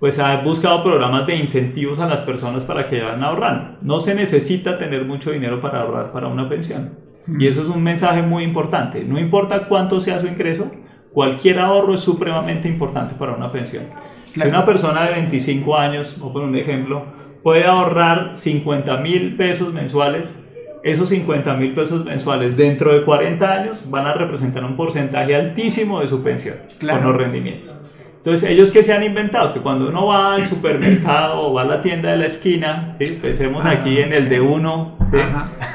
Pues 0.00 0.18
ha 0.18 0.36
buscado 0.38 0.82
programas 0.82 1.26
de 1.26 1.36
incentivos 1.36 2.00
a 2.00 2.08
las 2.08 2.20
personas 2.22 2.64
para 2.64 2.88
que 2.88 3.00
vayan 3.00 3.22
ahorrando. 3.22 3.78
No 3.82 4.00
se 4.00 4.14
necesita 4.14 4.76
tener 4.76 5.04
mucho 5.04 5.30
dinero 5.30 5.60
para 5.60 5.82
ahorrar 5.82 6.10
para 6.10 6.26
una 6.26 6.48
pensión. 6.48 6.90
Y 7.38 7.46
eso 7.46 7.62
es 7.62 7.68
un 7.68 7.82
mensaje 7.82 8.20
muy 8.20 8.42
importante. 8.42 9.04
No 9.04 9.18
importa 9.18 9.68
cuánto 9.68 10.00
sea 10.00 10.18
su 10.18 10.26
ingreso, 10.26 10.72
cualquier 11.12 11.58
ahorro 11.58 11.94
es 11.94 12.00
supremamente 12.00 12.68
importante 12.68 13.14
para 13.14 13.32
una 13.32 13.50
pensión. 13.50 13.84
Si 14.32 14.40
una 14.40 14.64
persona 14.64 15.04
de 15.04 15.12
25 15.12 15.76
años, 15.76 16.16
o 16.20 16.32
por 16.32 16.42
un 16.42 16.56
ejemplo, 16.56 17.04
puede 17.42 17.64
ahorrar 17.64 18.34
50 18.34 18.96
mil 18.98 19.36
pesos 19.36 19.74
mensuales, 19.74 20.48
esos 20.82 21.10
50 21.10 21.54
mil 21.54 21.74
pesos 21.74 22.04
mensuales 22.04 22.56
dentro 22.56 22.92
de 22.92 23.04
40 23.04 23.52
años 23.52 23.90
van 23.90 24.06
a 24.06 24.14
representar 24.14 24.64
un 24.64 24.76
porcentaje 24.76 25.34
altísimo 25.34 26.00
de 26.00 26.08
su 26.08 26.22
pensión 26.22 26.56
con 26.80 27.04
los 27.04 27.16
rendimientos. 27.16 27.92
Entonces, 28.16 28.48
ellos 28.48 28.70
que 28.70 28.84
se 28.84 28.92
han 28.92 29.02
inventado, 29.02 29.52
que 29.52 29.58
cuando 29.58 29.88
uno 29.88 30.06
va 30.06 30.34
al 30.34 30.46
supermercado 30.46 31.42
o 31.42 31.54
va 31.54 31.62
a 31.62 31.64
la 31.64 31.82
tienda 31.82 32.10
de 32.10 32.18
la 32.18 32.26
esquina, 32.26 32.96
¿sí? 33.00 33.18
pensemos 33.20 33.66
aquí 33.66 33.98
en 33.98 34.12
el 34.12 34.28
de 34.28 34.40
uno, 34.40 34.96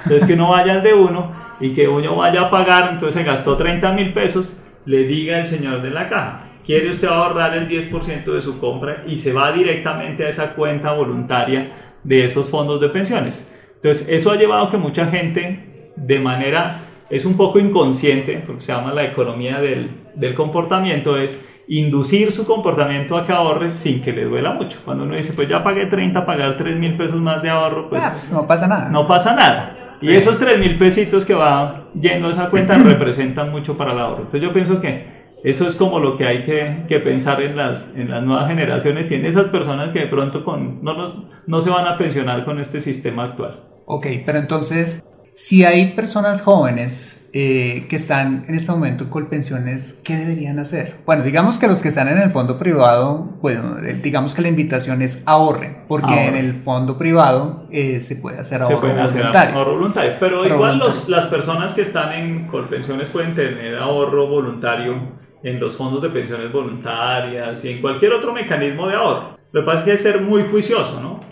entonces 0.06 0.26
que 0.26 0.34
uno 0.34 0.50
vaya 0.50 0.74
al 0.74 0.84
de 0.84 0.94
uno 0.94 1.30
y 1.60 1.74
que 1.74 1.90
uno 1.90 2.16
vaya 2.16 2.44
a 2.44 2.50
pagar, 2.50 2.92
entonces 2.94 3.22
se 3.22 3.28
gastó 3.28 3.58
30 3.58 3.92
mil 3.92 4.14
pesos, 4.14 4.64
le 4.88 5.04
diga 5.04 5.38
el 5.38 5.46
señor 5.46 5.82
de 5.82 5.92
la 5.92 6.10
caja, 6.10 6.48
quiere 6.66 6.90
usted 6.90 7.10
ahorrar 7.10 7.56
el 7.56 7.68
10% 7.68 8.24
de 8.24 8.42
su 8.42 8.60
compra 8.60 9.04
y 9.06 9.18
se 9.18 9.34
va 9.34 9.52
directamente 9.52 10.26
a 10.26 10.30
esa 10.30 10.56
cuenta 10.56 10.94
voluntaria 10.94 11.72
de 12.04 12.24
esos 12.24 12.50
fondos 12.50 12.82
de 12.82 12.90
pensiones. 12.90 13.54
Entonces, 13.76 14.08
eso 14.10 14.32
ha 14.32 14.38
llevado 14.38 14.66
a 14.66 14.72
que 14.72 14.78
mucha 14.78 15.06
gente, 15.08 15.92
de 15.96 16.20
manera, 16.20 16.86
es 17.10 17.26
un 17.26 17.36
poco 17.38 17.60
inconsciente, 17.60 18.44
porque 18.46 18.62
se 18.62 18.72
llama 18.72 18.94
la 18.94 19.04
economía 19.04 19.60
del, 19.60 19.92
del 20.16 20.34
comportamiento, 20.34 21.18
es 21.18 21.46
inducir 21.68 22.32
su 22.32 22.46
comportamiento 22.46 23.18
a 23.18 23.26
que 23.26 23.34
ahorre 23.34 23.70
sin 23.70 24.02
que 24.02 24.14
le 24.14 24.24
duela 24.24 24.54
mucho. 24.54 24.80
Cuando 24.86 25.04
uno 25.04 25.16
dice, 25.16 25.34
pues 25.34 25.50
ya 25.50 25.62
pagué 25.62 25.86
30, 25.86 26.26
pagar 26.26 26.56
3 26.56 26.78
mil 26.78 26.96
pesos 26.96 27.20
más 27.20 27.42
de 27.42 27.50
ahorro, 27.50 27.90
pues, 27.90 28.04
ah, 28.04 28.12
pues 28.12 28.32
no 28.32 28.48
pasa 28.48 28.68
nada. 28.68 28.90
No 28.90 29.06
pasa 29.06 29.36
nada. 29.36 29.87
Y 30.02 30.12
esos 30.12 30.38
3 30.38 30.60
mil 30.60 30.78
pesitos 30.78 31.26
que 31.26 31.34
va 31.34 31.88
yendo 32.00 32.30
esa 32.30 32.50
cuenta 32.50 32.78
representan 32.84 33.52
mucho 33.52 33.78
para 33.78 33.94
el 33.94 34.00
ahorro. 34.00 34.18
Entonces 34.24 34.42
yo 34.42 34.54
pienso 34.54 34.80
que 34.80 35.18
eso 35.44 35.68
es 35.68 35.76
como 35.76 36.00
lo 36.00 36.18
que 36.18 36.26
hay 36.26 36.44
que, 36.44 36.86
que, 36.88 37.00
pensar 37.00 37.42
en 37.42 37.56
las, 37.56 37.96
en 37.96 38.10
las 38.10 38.24
nuevas 38.24 38.48
generaciones 38.48 39.12
y 39.12 39.16
en 39.16 39.26
esas 39.26 39.48
personas 39.48 39.92
que 39.92 40.00
de 40.00 40.08
pronto 40.08 40.44
con, 40.44 40.84
no, 40.84 41.26
no 41.46 41.62
se 41.62 41.70
van 41.70 41.88
a 41.88 41.98
pensionar 41.98 42.44
con 42.44 42.60
este 42.60 42.82
sistema 42.82 43.24
actual. 43.24 43.60
Ok, 43.86 44.08
pero 44.26 44.40
entonces, 44.40 45.04
si 45.38 45.64
hay 45.64 45.92
personas 45.92 46.42
jóvenes 46.42 47.30
eh, 47.32 47.86
que 47.92 47.96
están 47.96 48.46
en 48.48 48.56
este 48.56 48.72
momento 48.72 49.04
con 49.04 49.22
Colpensiones, 49.22 50.02
¿qué 50.04 50.16
deberían 50.16 50.58
hacer? 50.58 50.96
Bueno, 51.06 51.22
digamos 51.22 51.60
que 51.60 51.68
los 51.68 51.84
que 51.84 51.90
están 51.90 52.08
en 52.08 52.18
el 52.18 52.32
fondo 52.32 52.58
privado, 52.58 53.38
bueno, 53.40 53.78
eh, 53.78 54.00
digamos 54.02 54.34
que 54.34 54.42
la 54.42 54.48
invitación 54.48 55.04
es 55.04 55.22
ahorren, 55.28 55.84
porque 55.88 56.26
en 56.26 56.36
el 56.36 56.56
fondo 56.56 56.98
privado 56.98 57.68
eh, 57.70 58.00
se 58.00 58.16
puede 58.16 58.40
hacer 58.40 58.64
ahorro 58.64 58.82
se 58.82 59.00
hacer 59.00 59.20
voluntario. 59.20 59.56
ahorro 59.56 59.72
voluntario, 59.74 60.14
pero 60.20 60.44
igual 60.48 60.80
Los, 60.80 61.08
las 61.08 61.28
personas 61.28 61.76
que 61.76 61.84
están 61.84 62.14
en 62.14 62.48
Colpensiones 62.48 63.08
pueden 63.10 63.36
tener 63.36 63.78
ahorro 63.78 64.28
voluntario 64.28 64.96
en 65.44 65.60
los 65.60 65.78
fondos 65.78 66.02
de 66.02 66.10
pensiones 66.10 66.52
voluntarias 66.52 67.64
y 67.64 67.74
en 67.74 67.82
cualquier 67.82 68.14
otro 68.14 68.34
mecanismo 68.34 68.88
de 68.88 68.96
ahorro. 68.96 69.38
Lo 69.52 69.62
que 69.62 69.66
pasa 69.68 69.78
es 69.78 69.86
que 69.86 69.92
que 69.92 69.98
ser 69.98 70.22
muy 70.22 70.46
juicioso, 70.50 71.00
¿no? 71.00 71.28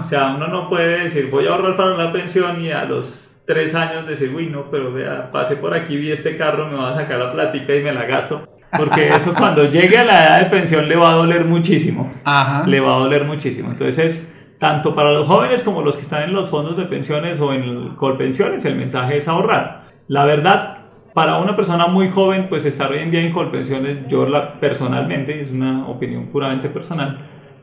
O 0.00 0.02
sea, 0.02 0.32
uno 0.34 0.48
no 0.48 0.68
puede 0.68 1.02
decir 1.02 1.28
voy 1.30 1.46
a 1.46 1.50
ahorrar 1.50 1.76
para 1.76 1.94
una 1.94 2.10
pensión 2.10 2.64
y 2.64 2.72
a 2.72 2.84
los 2.84 3.39
tres 3.50 3.74
años 3.74 4.06
decir, 4.06 4.32
uy, 4.32 4.46
no, 4.46 4.70
pero 4.70 4.92
vea, 4.92 5.28
pasé 5.32 5.56
por 5.56 5.74
aquí, 5.74 5.96
vi 5.96 6.12
este 6.12 6.36
carro, 6.36 6.68
me 6.68 6.76
va 6.76 6.90
a 6.90 6.94
sacar 6.94 7.18
la 7.18 7.32
plática 7.32 7.74
y 7.74 7.82
me 7.82 7.92
la 7.92 8.04
gasto. 8.04 8.48
Porque 8.76 9.08
eso 9.16 9.34
cuando 9.34 9.64
llegue 9.64 9.98
a 9.98 10.04
la 10.04 10.24
edad 10.24 10.38
de 10.44 10.50
pensión 10.50 10.88
le 10.88 10.94
va 10.94 11.10
a 11.10 11.14
doler 11.14 11.44
muchísimo. 11.44 12.08
Ajá. 12.22 12.64
Le 12.64 12.78
va 12.78 12.94
a 12.94 12.98
doler 13.00 13.24
muchísimo. 13.24 13.70
Entonces, 13.70 14.40
tanto 14.60 14.94
para 14.94 15.10
los 15.10 15.26
jóvenes 15.26 15.64
como 15.64 15.82
los 15.82 15.96
que 15.96 16.02
están 16.02 16.22
en 16.22 16.32
los 16.32 16.48
fondos 16.48 16.76
de 16.76 16.84
pensiones 16.84 17.40
o 17.40 17.52
en 17.52 17.96
Colpensiones, 17.96 18.64
el 18.66 18.76
mensaje 18.76 19.16
es 19.16 19.26
ahorrar. 19.26 19.86
La 20.06 20.24
verdad, 20.24 20.78
para 21.12 21.38
una 21.38 21.56
persona 21.56 21.88
muy 21.88 22.08
joven, 22.08 22.46
pues 22.48 22.64
estar 22.64 22.92
hoy 22.92 23.00
en 23.00 23.10
día 23.10 23.20
en 23.20 23.32
Colpensiones, 23.32 24.06
yo 24.06 24.28
la, 24.28 24.52
personalmente, 24.60 25.40
es 25.40 25.50
una 25.50 25.88
opinión 25.88 26.26
puramente 26.26 26.68
personal, 26.68 27.18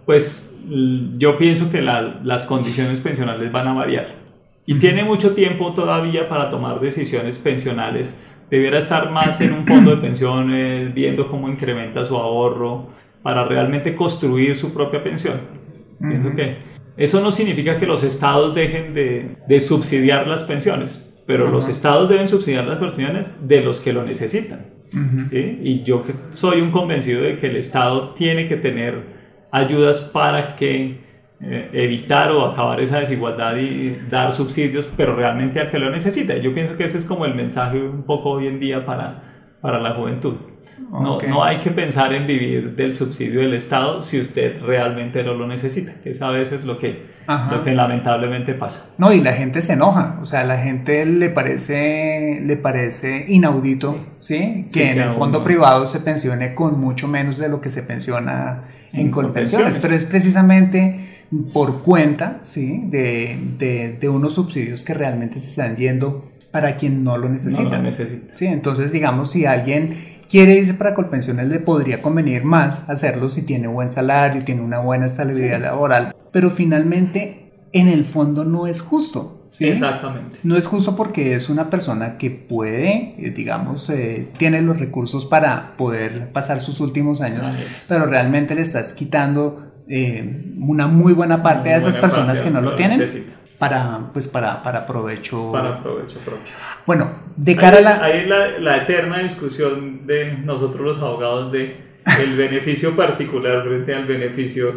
pues 0.06 0.54
yo 1.14 1.38
pienso 1.38 1.72
que 1.72 1.82
las 1.82 2.46
condiciones 2.46 3.00
pensionales 3.00 3.50
van 3.54 3.70
a 3.70 3.74
variar. 3.74 4.27
Y 4.68 4.80
tiene 4.80 5.04
mucho 5.06 5.34
tiempo 5.34 5.74
todavía 5.74 6.28
para 6.28 6.50
tomar 6.50 6.82
decisiones 6.82 7.38
pensionales. 7.38 8.20
Debiera 8.52 8.78
estar 8.78 9.10
más 9.12 9.40
en 9.40 9.54
un 9.54 9.66
fondo 9.66 9.92
de 9.92 9.98
pensiones, 9.98 10.94
viendo 10.94 11.30
cómo 11.30 11.48
incrementa 11.48 12.04
su 12.04 12.18
ahorro, 12.18 12.90
para 13.24 13.46
realmente 13.46 13.96
construir 13.96 14.56
su 14.56 14.74
propia 14.74 15.02
pensión. 15.02 15.40
Pienso 16.00 16.36
que 16.36 16.58
eso 16.98 17.22
no 17.22 17.32
significa 17.32 17.78
que 17.78 17.86
los 17.86 18.04
estados 18.04 18.54
dejen 18.54 18.94
de, 18.94 19.38
de 19.48 19.60
subsidiar 19.62 20.28
las 20.28 20.44
pensiones, 20.44 21.16
pero 21.26 21.50
los 21.50 21.70
estados 21.70 22.10
deben 22.10 22.28
subsidiar 22.28 22.66
las 22.68 22.78
pensiones 22.78 23.48
de 23.48 23.62
los 23.62 23.80
que 23.80 23.94
lo 23.94 24.04
necesitan. 24.04 24.66
Y 25.32 25.84
yo 25.84 26.04
soy 26.32 26.60
un 26.60 26.72
convencido 26.72 27.22
de 27.22 27.38
que 27.38 27.48
el 27.48 27.56
estado 27.56 28.14
tiene 28.16 28.48
que 28.48 28.58
tener 28.58 29.02
ayudas 29.52 30.02
para 30.02 30.56
que 30.56 31.07
eh, 31.40 31.70
evitar 31.72 32.32
o 32.32 32.46
acabar 32.46 32.80
esa 32.82 33.00
desigualdad 33.00 33.58
y 33.58 33.96
dar 34.10 34.32
subsidios, 34.32 34.90
pero 34.98 35.16
realmente 35.16 35.60
al 35.60 35.70
que 35.70 35.78
lo 35.78 35.92
necesita. 35.92 36.36
Yo 36.38 36.54
pienso 36.54 36.76
que 36.76 36.86
ese 36.86 36.98
es 36.98 37.06
como 37.06 37.26
el 37.26 37.36
mensaje 37.36 37.82
un 37.82 38.04
poco 38.04 38.32
hoy 38.32 38.48
en 38.48 38.60
día 38.60 38.86
para, 38.86 39.22
para 39.62 39.80
la 39.80 39.94
juventud. 39.94 40.36
No, 40.92 41.20
no 41.20 41.44
hay 41.44 41.60
que 41.60 41.72
pensar 41.72 42.14
en 42.14 42.28
vivir 42.28 42.76
del 42.76 42.94
subsidio 42.94 43.42
del 43.42 43.54
Estado 43.54 44.02
si 44.02 44.20
usted 44.20 44.62
realmente 44.62 45.24
no 45.24 45.34
lo 45.34 45.48
necesita, 45.48 45.94
que 46.02 46.12
es 46.12 46.22
a 46.22 46.30
veces 46.30 46.66
lo 46.66 46.78
que, 46.78 47.08
lo 47.52 47.64
que 47.64 47.74
lamentablemente 47.74 48.54
pasa. 48.54 48.90
No, 48.98 49.12
y 49.12 49.22
la 49.22 49.34
gente 49.34 49.62
se 49.62 49.74
enoja, 49.74 50.18
o 50.22 50.26
sea, 50.26 50.42
a 50.42 50.44
la 50.46 50.58
gente 50.58 51.06
le 51.06 51.30
parece, 51.30 52.40
le 52.42 52.58
parece 52.58 53.26
inaudito, 53.28 54.00
¿sí? 54.20 54.68
Que 54.72 54.92
en 54.92 55.02
el 55.02 55.10
fondo 55.12 55.44
privado 55.44 55.86
se 55.86 56.00
pensione 56.00 56.56
con 56.56 56.80
mucho 56.80 57.08
menos 57.08 57.38
de 57.38 57.50
lo 57.50 57.60
que 57.60 57.70
se 57.70 57.84
pensiona 57.84 58.64
en, 58.94 59.12
Colpensiones, 59.12 59.78
pero 59.78 59.94
es 59.94 60.06
precisamente 60.06 61.17
por 61.54 61.82
cuenta, 61.82 62.40
¿sí? 62.44 62.84
De, 62.86 63.38
de, 63.58 63.98
de 64.00 64.10
unos 64.10 64.36
subsidios 64.36 64.84
que 64.84 64.94
realmente 64.94 65.40
se 65.40 65.50
están 65.50 65.76
yendo 65.76 66.24
para 66.52 66.76
quien 66.76 67.04
no 67.04 67.18
lo 67.18 67.30
necesita. 67.30 67.80
necesita. 67.80 68.36
Sí, 68.36 68.46
entonces 68.46 68.92
digamos 68.92 69.32
si 69.32 69.46
alguien 69.46 70.18
quiere 70.30 70.56
irse 70.56 70.74
para 70.74 70.94
Colpensiones 70.94 71.48
le 71.48 71.60
podría 71.60 72.02
convenir 72.02 72.44
más 72.44 72.90
hacerlo 72.90 73.30
si 73.30 73.44
tiene 73.44 73.68
buen 73.68 73.90
salario, 73.90 74.44
tiene 74.44 74.62
una 74.62 74.80
buena 74.80 75.06
estabilidad 75.06 75.62
laboral, 75.62 76.16
pero 76.32 76.50
finalmente 76.50 77.52
en 77.74 77.88
el 77.88 78.06
fondo 78.06 78.44
no 78.44 78.68
es 78.68 78.82
justo. 78.82 79.34
Exactamente. 79.60 80.38
No 80.44 80.56
es 80.56 80.68
justo 80.68 80.96
porque 80.96 81.34
es 81.34 81.50
una 81.50 81.70
persona 81.70 82.18
que 82.18 82.30
puede, 82.30 83.16
eh, 83.18 83.34
digamos, 83.36 83.90
eh, 83.90 84.30
tiene 84.38 84.62
los 84.62 84.78
recursos 84.78 85.26
para 85.26 85.76
poder 85.78 86.32
pasar 86.32 86.60
sus 86.60 86.80
últimos 86.80 87.22
años, 87.22 87.50
pero 87.88 88.06
realmente 88.06 88.54
le 88.54 88.62
estás 88.62 88.94
quitando 88.94 89.67
eh, 89.90 90.54
una 90.60 90.88
muy 90.88 91.14
buena 91.14 91.42
parte 91.42 91.74
a 91.74 91.78
esas 91.78 91.98
personas 91.98 92.42
que 92.42 92.50
no 92.50 92.62
lo, 92.62 92.76
tienen 92.76 93.00
para, 93.58 94.10
pues 94.14 94.28
para, 94.28 94.62
para 94.62 94.86
provecho. 94.86 95.52
Para 95.52 95.82
provecho 95.82 96.20
propio. 96.20 96.54
Bueno, 96.86 97.12
de 97.36 97.56
cara 97.56 97.78
a 97.78 97.82
la... 97.82 98.04
Hay 98.04 98.26
la, 98.26 98.60
la, 98.60 98.78
eterna 98.78 99.20
discusión 99.20 100.06
de 100.06 100.38
nosotros 100.44 100.82
los 100.82 101.00
abogados 101.00 101.52
de 101.52 101.78
el 102.22 102.36
beneficio 102.38 102.96
particular 102.96 103.64
frente 103.64 103.94
al 103.94 104.06
beneficio 104.06 104.74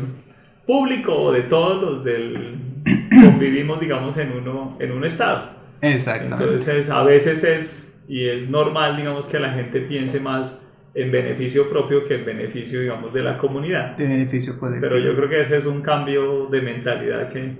público 0.66 1.14
o 1.14 1.32
de 1.32 1.42
todos 1.42 1.82
los 1.82 2.04
del 2.04 2.58
convivimos, 3.24 3.80
digamos, 3.80 4.16
en, 4.16 4.32
uno, 4.32 4.76
en 4.80 4.92
un 4.92 5.04
estado. 5.04 5.50
Exacto. 5.82 6.34
Entonces, 6.34 6.90
a 6.90 7.02
veces 7.02 7.44
es, 7.44 8.02
y 8.08 8.28
es 8.28 8.48
normal, 8.48 8.96
digamos, 8.96 9.26
que 9.26 9.38
la 9.38 9.52
gente 9.52 9.80
piense 9.80 10.20
más 10.20 10.62
en 10.95 11.12
beneficio 11.12 11.68
propio 11.68 12.03
que 12.05 12.16
en 12.16 12.24
beneficio, 12.24 12.80
digamos, 12.80 13.12
de 13.12 13.22
la 13.22 13.38
comunidad. 13.38 13.97
De 13.97 14.07
beneficio 14.07 14.59
colectivo. 14.59 14.88
Pero 14.88 14.99
yo 15.01 15.16
creo 15.16 15.28
que 15.28 15.41
ese 15.41 15.57
es 15.57 15.66
un 15.66 15.80
cambio 15.80 16.47
de 16.47 16.61
mentalidad 16.61 17.28
que 17.28 17.57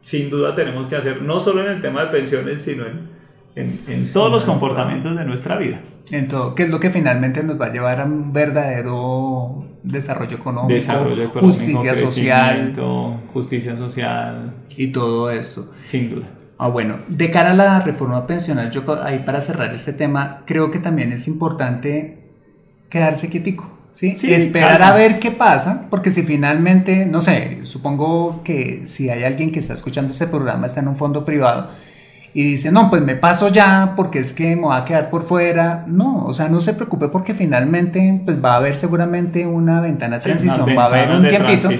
sin 0.00 0.30
duda 0.30 0.54
tenemos 0.54 0.86
que 0.86 0.96
hacer, 0.96 1.22
no 1.22 1.40
solo 1.40 1.62
en 1.62 1.72
el 1.72 1.80
tema 1.80 2.04
de 2.04 2.12
pensiones, 2.12 2.62
sino 2.62 2.84
en, 2.86 3.08
en, 3.56 4.12
todos 4.12 4.30
los 4.30 4.44
comportamientos 4.44 5.16
de 5.16 5.24
nuestra 5.24 5.56
vida. 5.56 5.80
En 6.10 6.28
todo, 6.28 6.54
que 6.54 6.64
es 6.64 6.70
lo 6.70 6.78
que 6.78 6.90
finalmente 6.90 7.42
nos 7.42 7.60
va 7.60 7.66
a 7.66 7.72
llevar 7.72 8.00
a 8.00 8.04
un 8.04 8.32
verdadero 8.32 9.66
desarrollo 9.82 10.36
económico, 10.36 10.94
justicia 11.40 11.94
social. 11.94 12.72
Justicia 13.32 13.74
social. 13.74 14.54
Y 14.76 14.88
todo 14.88 15.30
esto. 15.30 15.72
Sin 15.86 16.14
duda. 16.14 16.26
Ah, 16.58 16.68
bueno, 16.68 17.00
de 17.08 17.30
cara 17.30 17.50
a 17.50 17.54
la 17.54 17.80
reforma 17.80 18.26
pensional, 18.26 18.70
yo 18.70 18.82
ahí 19.02 19.24
para 19.26 19.40
cerrar 19.40 19.74
este 19.74 19.92
tema, 19.92 20.42
creo 20.46 20.70
que 20.70 20.78
también 20.78 21.12
es 21.12 21.26
importante 21.26 22.25
quedarse 22.88 23.28
quietico. 23.28 23.70
¿sí? 23.92 24.14
Esperar 24.22 24.82
a 24.82 24.92
ver 24.92 25.18
qué 25.18 25.30
pasa, 25.30 25.86
porque 25.90 26.10
si 26.10 26.22
finalmente, 26.22 27.06
no 27.06 27.20
sé, 27.20 27.60
supongo 27.62 28.42
que 28.44 28.82
si 28.84 29.08
hay 29.08 29.24
alguien 29.24 29.52
que 29.52 29.60
está 29.60 29.74
escuchando 29.74 30.12
este 30.12 30.26
programa, 30.26 30.66
está 30.66 30.80
en 30.80 30.88
un 30.88 30.96
fondo 30.96 31.24
privado 31.24 31.70
y 32.36 32.42
dice, 32.42 32.70
no, 32.70 32.90
pues 32.90 33.00
me 33.00 33.16
paso 33.16 33.48
ya 33.48 33.94
porque 33.96 34.18
es 34.18 34.34
que 34.34 34.56
me 34.56 34.62
voy 34.62 34.76
a 34.76 34.84
quedar 34.84 35.08
por 35.08 35.22
fuera. 35.22 35.84
No, 35.86 36.26
o 36.26 36.34
sea, 36.34 36.50
no 36.50 36.60
se 36.60 36.74
preocupe 36.74 37.08
porque 37.08 37.32
finalmente 37.32 38.20
pues 38.26 38.44
va 38.44 38.52
a 38.52 38.56
haber 38.56 38.76
seguramente 38.76 39.46
una 39.46 39.80
ventana 39.80 40.18
de 40.18 40.22
transición, 40.22 40.76
va 40.76 40.82
a 40.82 40.86
haber 40.88 41.10
un 41.12 41.26
tiempito. 41.28 41.70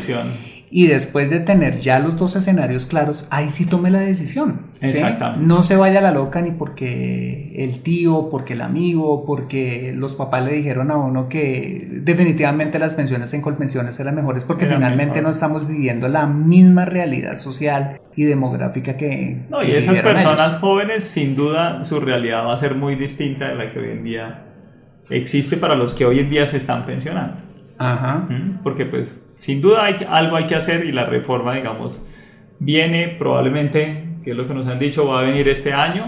Y 0.69 0.89
después 0.89 1.31
de 1.31 1.41
tener 1.41 1.81
ya 1.81 2.01
los 2.01 2.19
dos 2.19 2.35
escenarios 2.35 2.87
claros, 2.87 3.29
ahí 3.31 3.49
sí 3.49 3.67
tome 3.67 3.91
la 3.91 4.01
decisión. 4.01 4.63
Exactamente. 4.81 5.47
No 5.47 5.63
se 5.63 5.77
vaya 5.77 6.01
a 6.01 6.03
la 6.03 6.11
loca 6.11 6.41
ni 6.43 6.51
porque 6.51 7.53
el 7.57 7.81
tío, 7.81 8.29
porque 8.31 8.55
el 8.55 8.63
amigo, 8.63 9.25
porque 9.25 9.93
los 9.95 10.15
papás 10.15 10.45
le 10.45 10.53
dijeron 10.53 10.91
a 10.91 10.97
uno 10.97 11.29
que 11.29 11.87
definitivamente 12.03 12.79
las 12.79 12.95
pensiones 12.95 13.33
en 13.35 13.43
colpensiones 13.43 13.99
eran 14.01 14.17
mejores, 14.17 14.45
porque 14.45 14.67
finalmente 14.67 15.23
no 15.23 15.31
estamos 15.31 15.67
viviendo 15.67 16.09
la 16.09 16.27
misma 16.27 16.85
realidad 16.85 17.37
social 17.37 18.01
y 18.17 18.25
demográfica 18.25 18.97
que. 18.97 19.45
No, 19.49 19.63
y 19.63 19.73
esas 19.73 20.01
personas 20.01 20.57
jóvenes, 20.57 21.05
sin 21.05 21.37
duda, 21.37 21.85
su 21.85 22.01
realidad 22.01 22.45
va 22.45 22.55
a 22.55 22.57
ser 22.57 22.75
muy 22.75 22.97
distinta 22.97 23.49
de 23.49 23.55
la 23.55 23.71
que 23.71 23.79
hoy 23.79 23.91
en 23.91 24.05
día 24.05 24.43
existe 25.11 25.57
para 25.57 25.77
los 25.77 25.95
que 25.95 26.05
hoy 26.05 26.19
en 26.19 26.31
día 26.31 26.45
se 26.47 26.57
están 26.57 26.85
pensionando. 26.85 27.46
Ajá. 27.79 28.29
Porque 28.63 28.87
pues 28.87 29.31
sin 29.37 29.61
duda 29.61 29.85
hay, 29.85 29.97
algo 30.09 30.37
hay 30.37 30.45
que 30.45 30.55
hacer 30.55 30.87
y 30.87 30.93
la 30.93 31.05
reforma, 31.05 31.55
digamos, 31.55 32.03
viene 32.59 33.17
probablemente, 33.19 34.05
que 34.25 34.31
es 34.31 34.37
lo 34.37 34.47
que 34.47 34.55
nos 34.55 34.67
han 34.67 34.79
dicho, 34.79 35.07
va 35.07 35.21
a 35.21 35.23
venir 35.23 35.49
este 35.49 35.73
año. 35.73 36.05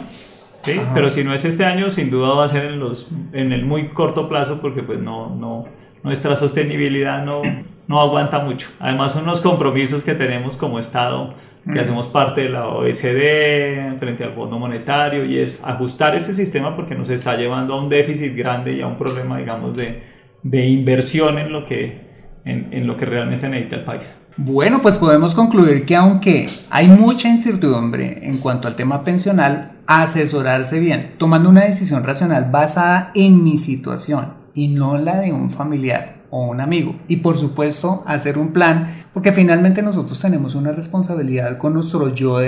¿sí? 0.64 0.80
Pero 0.94 1.10
si 1.10 1.24
no 1.24 1.34
es 1.34 1.44
este 1.44 1.64
año, 1.64 1.90
sin 1.90 2.10
duda 2.10 2.34
va 2.34 2.44
a 2.44 2.48
ser 2.48 2.66
en, 2.66 2.80
los, 2.80 3.10
en 3.32 3.52
el 3.52 3.64
muy 3.64 3.88
corto 3.88 4.28
plazo 4.28 4.60
porque 4.60 4.82
pues 4.82 4.98
no, 4.98 5.34
no, 5.36 5.66
nuestra 6.02 6.36
sostenibilidad 6.36 7.24
no, 7.24 7.42
no 7.86 8.00
aguanta 8.00 8.38
mucho. 8.40 8.68
Además 8.78 9.12
son 9.12 9.26
los 9.26 9.40
compromisos 9.40 10.02
que 10.02 10.14
tenemos 10.14 10.56
como 10.56 10.78
Estado, 10.78 11.34
que 11.70 11.80
hacemos 11.80 12.06
parte 12.06 12.42
de 12.42 12.48
la 12.48 12.68
OECD 12.68 13.98
frente 13.98 14.24
al 14.24 14.32
Fondo 14.32 14.58
Monetario 14.58 15.24
y 15.24 15.38
es 15.38 15.62
ajustar 15.64 16.14
ese 16.14 16.32
sistema 16.32 16.74
porque 16.76 16.94
nos 16.94 17.10
está 17.10 17.36
llevando 17.36 17.74
a 17.74 17.82
un 17.82 17.88
déficit 17.88 18.34
grande 18.34 18.74
y 18.74 18.80
a 18.80 18.86
un 18.86 18.96
problema, 18.96 19.38
digamos, 19.38 19.76
de 19.76 20.17
de 20.42 20.66
inversión 20.66 21.38
en 21.38 21.52
lo 21.52 21.64
que, 21.64 22.08
en, 22.44 22.86
lo 22.86 22.96
que 22.96 23.04
realmente 23.04 23.48
necesita 23.48 23.76
el 23.76 23.84
país. 23.84 24.20
Bueno, 24.36 24.80
pues 24.80 24.98
podemos 24.98 25.34
concluir 25.34 25.84
que 25.84 25.96
aunque 25.96 26.48
hay 26.70 26.88
mucha 26.88 27.28
incertidumbre 27.28 28.20
en 28.22 28.38
cuanto 28.38 28.68
al 28.68 28.76
tema 28.76 29.02
pensional, 29.04 29.78
asesorarse 29.86 30.78
bien, 30.78 31.14
tomando 31.18 31.48
una 31.48 31.64
decisión 31.64 32.04
racional 32.04 32.48
basada 32.50 33.10
en 33.14 33.42
mi 33.42 33.56
situación 33.56 34.34
y 34.54 34.68
no 34.68 34.96
la 34.98 35.18
de 35.18 35.32
un 35.32 35.50
familiar 35.50 36.18
o 36.30 36.46
un 36.46 36.60
amigo. 36.60 36.96
Y 37.08 37.16
por 37.16 37.36
supuesto, 37.36 38.04
hacer 38.06 38.38
un 38.38 38.52
plan, 38.52 38.94
porque 39.12 39.32
finalmente 39.32 39.82
nosotros 39.82 40.20
tenemos 40.20 40.54
una 40.54 40.72
responsabilidad 40.72 41.58
con 41.58 41.74
nuestro 41.74 42.14
yo 42.14 42.38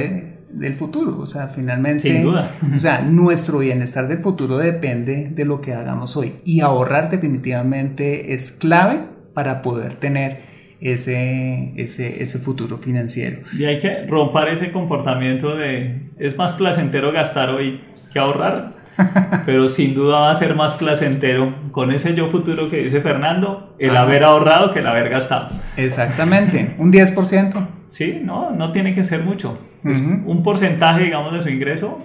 del 0.52 0.74
futuro. 0.74 1.18
O 1.18 1.26
sea, 1.26 1.48
finalmente, 1.48 2.08
Sin 2.08 2.22
duda. 2.22 2.50
o 2.76 2.80
sea, 2.80 3.00
nuestro 3.06 3.58
bienestar 3.58 4.08
del 4.08 4.18
futuro 4.18 4.58
depende 4.58 5.30
de 5.30 5.44
lo 5.44 5.60
que 5.60 5.74
hagamos 5.74 6.16
hoy. 6.16 6.36
Y 6.44 6.60
ahorrar 6.60 7.10
definitivamente 7.10 8.34
es 8.34 8.52
clave 8.52 9.00
para 9.34 9.62
poder 9.62 9.94
tener 9.94 10.59
ese, 10.80 11.72
ese, 11.76 12.22
ese 12.22 12.38
futuro 12.38 12.78
financiero. 12.78 13.40
Y 13.58 13.64
hay 13.64 13.78
que 13.78 14.06
romper 14.06 14.48
ese 14.48 14.72
comportamiento 14.72 15.56
de 15.56 16.10
es 16.18 16.36
más 16.36 16.54
placentero 16.54 17.12
gastar 17.12 17.50
hoy 17.50 17.80
que 18.12 18.18
ahorrar, 18.18 18.70
pero 19.46 19.68
sin 19.68 19.94
duda 19.94 20.20
va 20.20 20.30
a 20.30 20.34
ser 20.34 20.54
más 20.54 20.74
placentero 20.74 21.54
con 21.70 21.92
ese 21.92 22.14
yo 22.14 22.28
futuro 22.28 22.68
que 22.68 22.78
dice 22.78 23.00
Fernando, 23.00 23.74
el 23.78 23.90
Ajá. 23.90 24.02
haber 24.02 24.24
ahorrado 24.24 24.72
que 24.72 24.80
el 24.80 24.86
haber 24.86 25.08
gastado. 25.10 25.48
Exactamente, 25.76 26.74
un 26.78 26.92
10%. 26.92 27.52
Sí, 27.88 28.20
no, 28.24 28.50
no 28.50 28.72
tiene 28.72 28.94
que 28.94 29.02
ser 29.02 29.22
mucho. 29.22 29.58
Es 29.84 30.00
Ujú. 30.00 30.30
un 30.30 30.42
porcentaje, 30.42 31.04
digamos, 31.04 31.32
de 31.32 31.40
su 31.40 31.48
ingreso, 31.48 32.04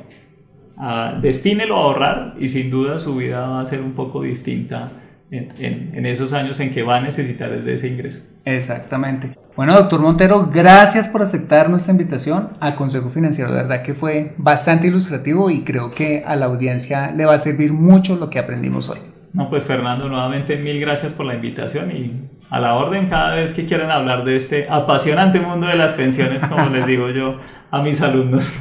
ah, 0.77 1.15
destínelo 1.21 1.75
a 1.77 1.79
ahorrar 1.83 2.35
y 2.39 2.47
sin 2.47 2.69
duda 2.71 2.99
su 2.99 3.15
vida 3.15 3.47
va 3.47 3.61
a 3.61 3.65
ser 3.65 3.81
un 3.81 3.93
poco 3.93 4.21
distinta 4.23 4.91
en, 5.31 5.49
en- 5.57 5.91
en 5.95 6.05
esos 6.05 6.33
años 6.33 6.59
en 6.59 6.71
que 6.71 6.83
va 6.83 6.97
a 6.97 7.01
necesitar 7.01 7.49
de 7.63 7.73
ese 7.73 7.87
ingreso. 7.87 8.21
Exactamente. 8.45 9.37
Bueno, 9.55 9.73
doctor 9.73 10.01
Montero, 10.01 10.49
gracias 10.53 11.07
por 11.07 11.21
aceptar 11.21 11.69
nuestra 11.69 11.91
invitación 11.93 12.49
a 12.59 12.75
Consejo 12.75 13.09
Financiero. 13.09 13.51
De 13.51 13.57
verdad 13.63 13.81
que 13.83 13.93
fue 13.93 14.33
bastante 14.37 14.87
ilustrativo 14.87 15.49
y 15.49 15.63
creo 15.63 15.91
que 15.91 16.23
a 16.25 16.35
la 16.35 16.45
audiencia 16.45 17.11
le 17.11 17.25
va 17.25 17.33
a 17.35 17.37
servir 17.37 17.71
mucho 17.73 18.17
lo 18.17 18.29
que 18.29 18.37
aprendimos 18.39 18.89
hoy. 18.89 18.99
No, 19.33 19.49
pues 19.49 19.63
Fernando, 19.63 20.07
nuevamente 20.07 20.55
mil 20.57 20.79
gracias 20.79 21.11
por 21.13 21.25
la 21.25 21.35
invitación 21.35 21.91
y 21.91 22.29
a 22.49 22.59
la 22.59 22.75
orden 22.75 23.07
cada 23.09 23.35
vez 23.35 23.53
que 23.53 23.65
quieran 23.65 23.91
hablar 23.91 24.23
de 24.23 24.35
este 24.35 24.67
apasionante 24.69 25.39
mundo 25.39 25.67
de 25.67 25.75
las 25.75 25.93
pensiones, 25.93 26.45
como 26.45 26.67
les 26.69 26.85
digo 26.85 27.09
yo 27.09 27.39
a 27.71 27.81
mis 27.81 28.01
alumnos. 28.01 28.53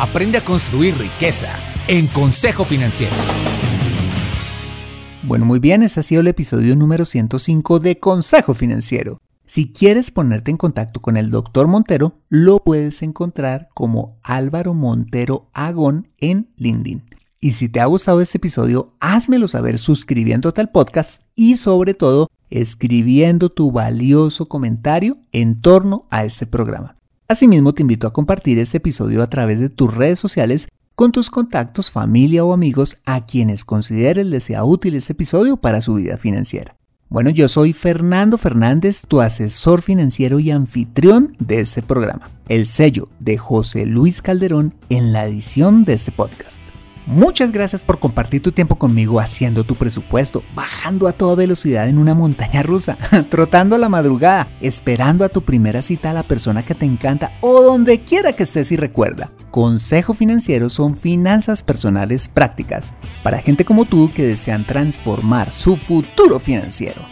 Aprende 0.00 0.38
a 0.38 0.40
construir 0.40 0.96
riqueza 0.98 1.50
en 1.86 2.06
Consejo 2.08 2.64
Financiero. 2.64 3.12
Bueno, 5.24 5.44
muy 5.44 5.60
bien, 5.60 5.84
este 5.84 6.00
ha 6.00 6.02
sido 6.02 6.20
el 6.20 6.26
episodio 6.26 6.74
número 6.74 7.04
105 7.04 7.78
de 7.78 8.00
Consejo 8.00 8.54
Financiero. 8.54 9.20
Si 9.46 9.72
quieres 9.72 10.10
ponerte 10.10 10.50
en 10.50 10.56
contacto 10.56 11.00
con 11.00 11.16
el 11.16 11.30
doctor 11.30 11.68
Montero, 11.68 12.18
lo 12.28 12.58
puedes 12.58 13.02
encontrar 13.02 13.68
como 13.72 14.18
Álvaro 14.24 14.74
Montero 14.74 15.48
Agón 15.52 16.08
en 16.18 16.48
LinkedIn. 16.56 17.04
Y 17.38 17.52
si 17.52 17.68
te 17.68 17.78
ha 17.78 17.84
gustado 17.86 18.20
este 18.20 18.38
episodio, 18.38 18.94
házmelo 18.98 19.46
saber 19.46 19.78
suscribiéndote 19.78 20.60
al 20.60 20.70
podcast 20.70 21.22
y 21.36 21.56
sobre 21.56 21.94
todo 21.94 22.28
escribiendo 22.50 23.48
tu 23.48 23.70
valioso 23.70 24.48
comentario 24.48 25.18
en 25.30 25.60
torno 25.60 26.04
a 26.10 26.24
este 26.24 26.46
programa. 26.46 26.96
Asimismo, 27.28 27.72
te 27.72 27.82
invito 27.82 28.08
a 28.08 28.12
compartir 28.12 28.58
este 28.58 28.78
episodio 28.78 29.22
a 29.22 29.30
través 29.30 29.60
de 29.60 29.68
tus 29.68 29.94
redes 29.94 30.18
sociales 30.18 30.68
con 30.94 31.12
tus 31.12 31.30
contactos, 31.30 31.90
familia 31.90 32.44
o 32.44 32.52
amigos 32.52 32.98
a 33.04 33.26
quienes 33.26 33.64
consideres 33.64 34.26
les 34.26 34.44
sea 34.44 34.64
útil 34.64 34.94
este 34.94 35.12
episodio 35.12 35.56
para 35.56 35.80
su 35.80 35.94
vida 35.94 36.16
financiera. 36.16 36.76
Bueno, 37.12 37.28
yo 37.28 37.46
soy 37.46 37.74
Fernando 37.74 38.38
Fernández, 38.38 39.02
tu 39.06 39.20
asesor 39.20 39.82
financiero 39.82 40.40
y 40.40 40.50
anfitrión 40.50 41.36
de 41.38 41.60
este 41.60 41.82
programa. 41.82 42.30
El 42.48 42.66
sello 42.66 43.08
de 43.20 43.36
José 43.36 43.84
Luis 43.84 44.22
Calderón 44.22 44.72
en 44.88 45.12
la 45.12 45.26
edición 45.26 45.84
de 45.84 45.92
este 45.92 46.10
podcast. 46.10 46.61
Muchas 47.06 47.50
gracias 47.50 47.82
por 47.82 47.98
compartir 47.98 48.42
tu 48.42 48.52
tiempo 48.52 48.76
conmigo 48.76 49.18
haciendo 49.18 49.64
tu 49.64 49.74
presupuesto, 49.74 50.42
bajando 50.54 51.08
a 51.08 51.12
toda 51.12 51.34
velocidad 51.34 51.88
en 51.88 51.98
una 51.98 52.14
montaña 52.14 52.62
rusa, 52.62 52.96
trotando 53.28 53.74
a 53.74 53.78
la 53.78 53.88
madrugada, 53.88 54.46
esperando 54.60 55.24
a 55.24 55.28
tu 55.28 55.42
primera 55.42 55.82
cita 55.82 56.10
a 56.10 56.14
la 56.14 56.22
persona 56.22 56.62
que 56.62 56.74
te 56.74 56.86
encanta 56.86 57.32
o 57.40 57.62
donde 57.62 58.02
quiera 58.02 58.32
que 58.32 58.44
estés 58.44 58.70
y 58.70 58.76
recuerda. 58.76 59.32
Consejo 59.50 60.14
Financiero 60.14 60.70
son 60.70 60.96
finanzas 60.96 61.62
personales 61.62 62.28
prácticas 62.28 62.94
para 63.22 63.38
gente 63.38 63.64
como 63.64 63.84
tú 63.84 64.10
que 64.14 64.26
desean 64.26 64.66
transformar 64.66 65.52
su 65.52 65.76
futuro 65.76 66.38
financiero. 66.38 67.02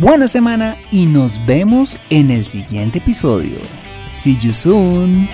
Buena 0.00 0.28
semana 0.28 0.76
y 0.90 1.06
nos 1.06 1.44
vemos 1.46 1.98
en 2.10 2.30
el 2.30 2.44
siguiente 2.44 2.98
episodio. 2.98 3.58
See 4.10 4.36
you 4.36 4.52
soon. 4.52 5.28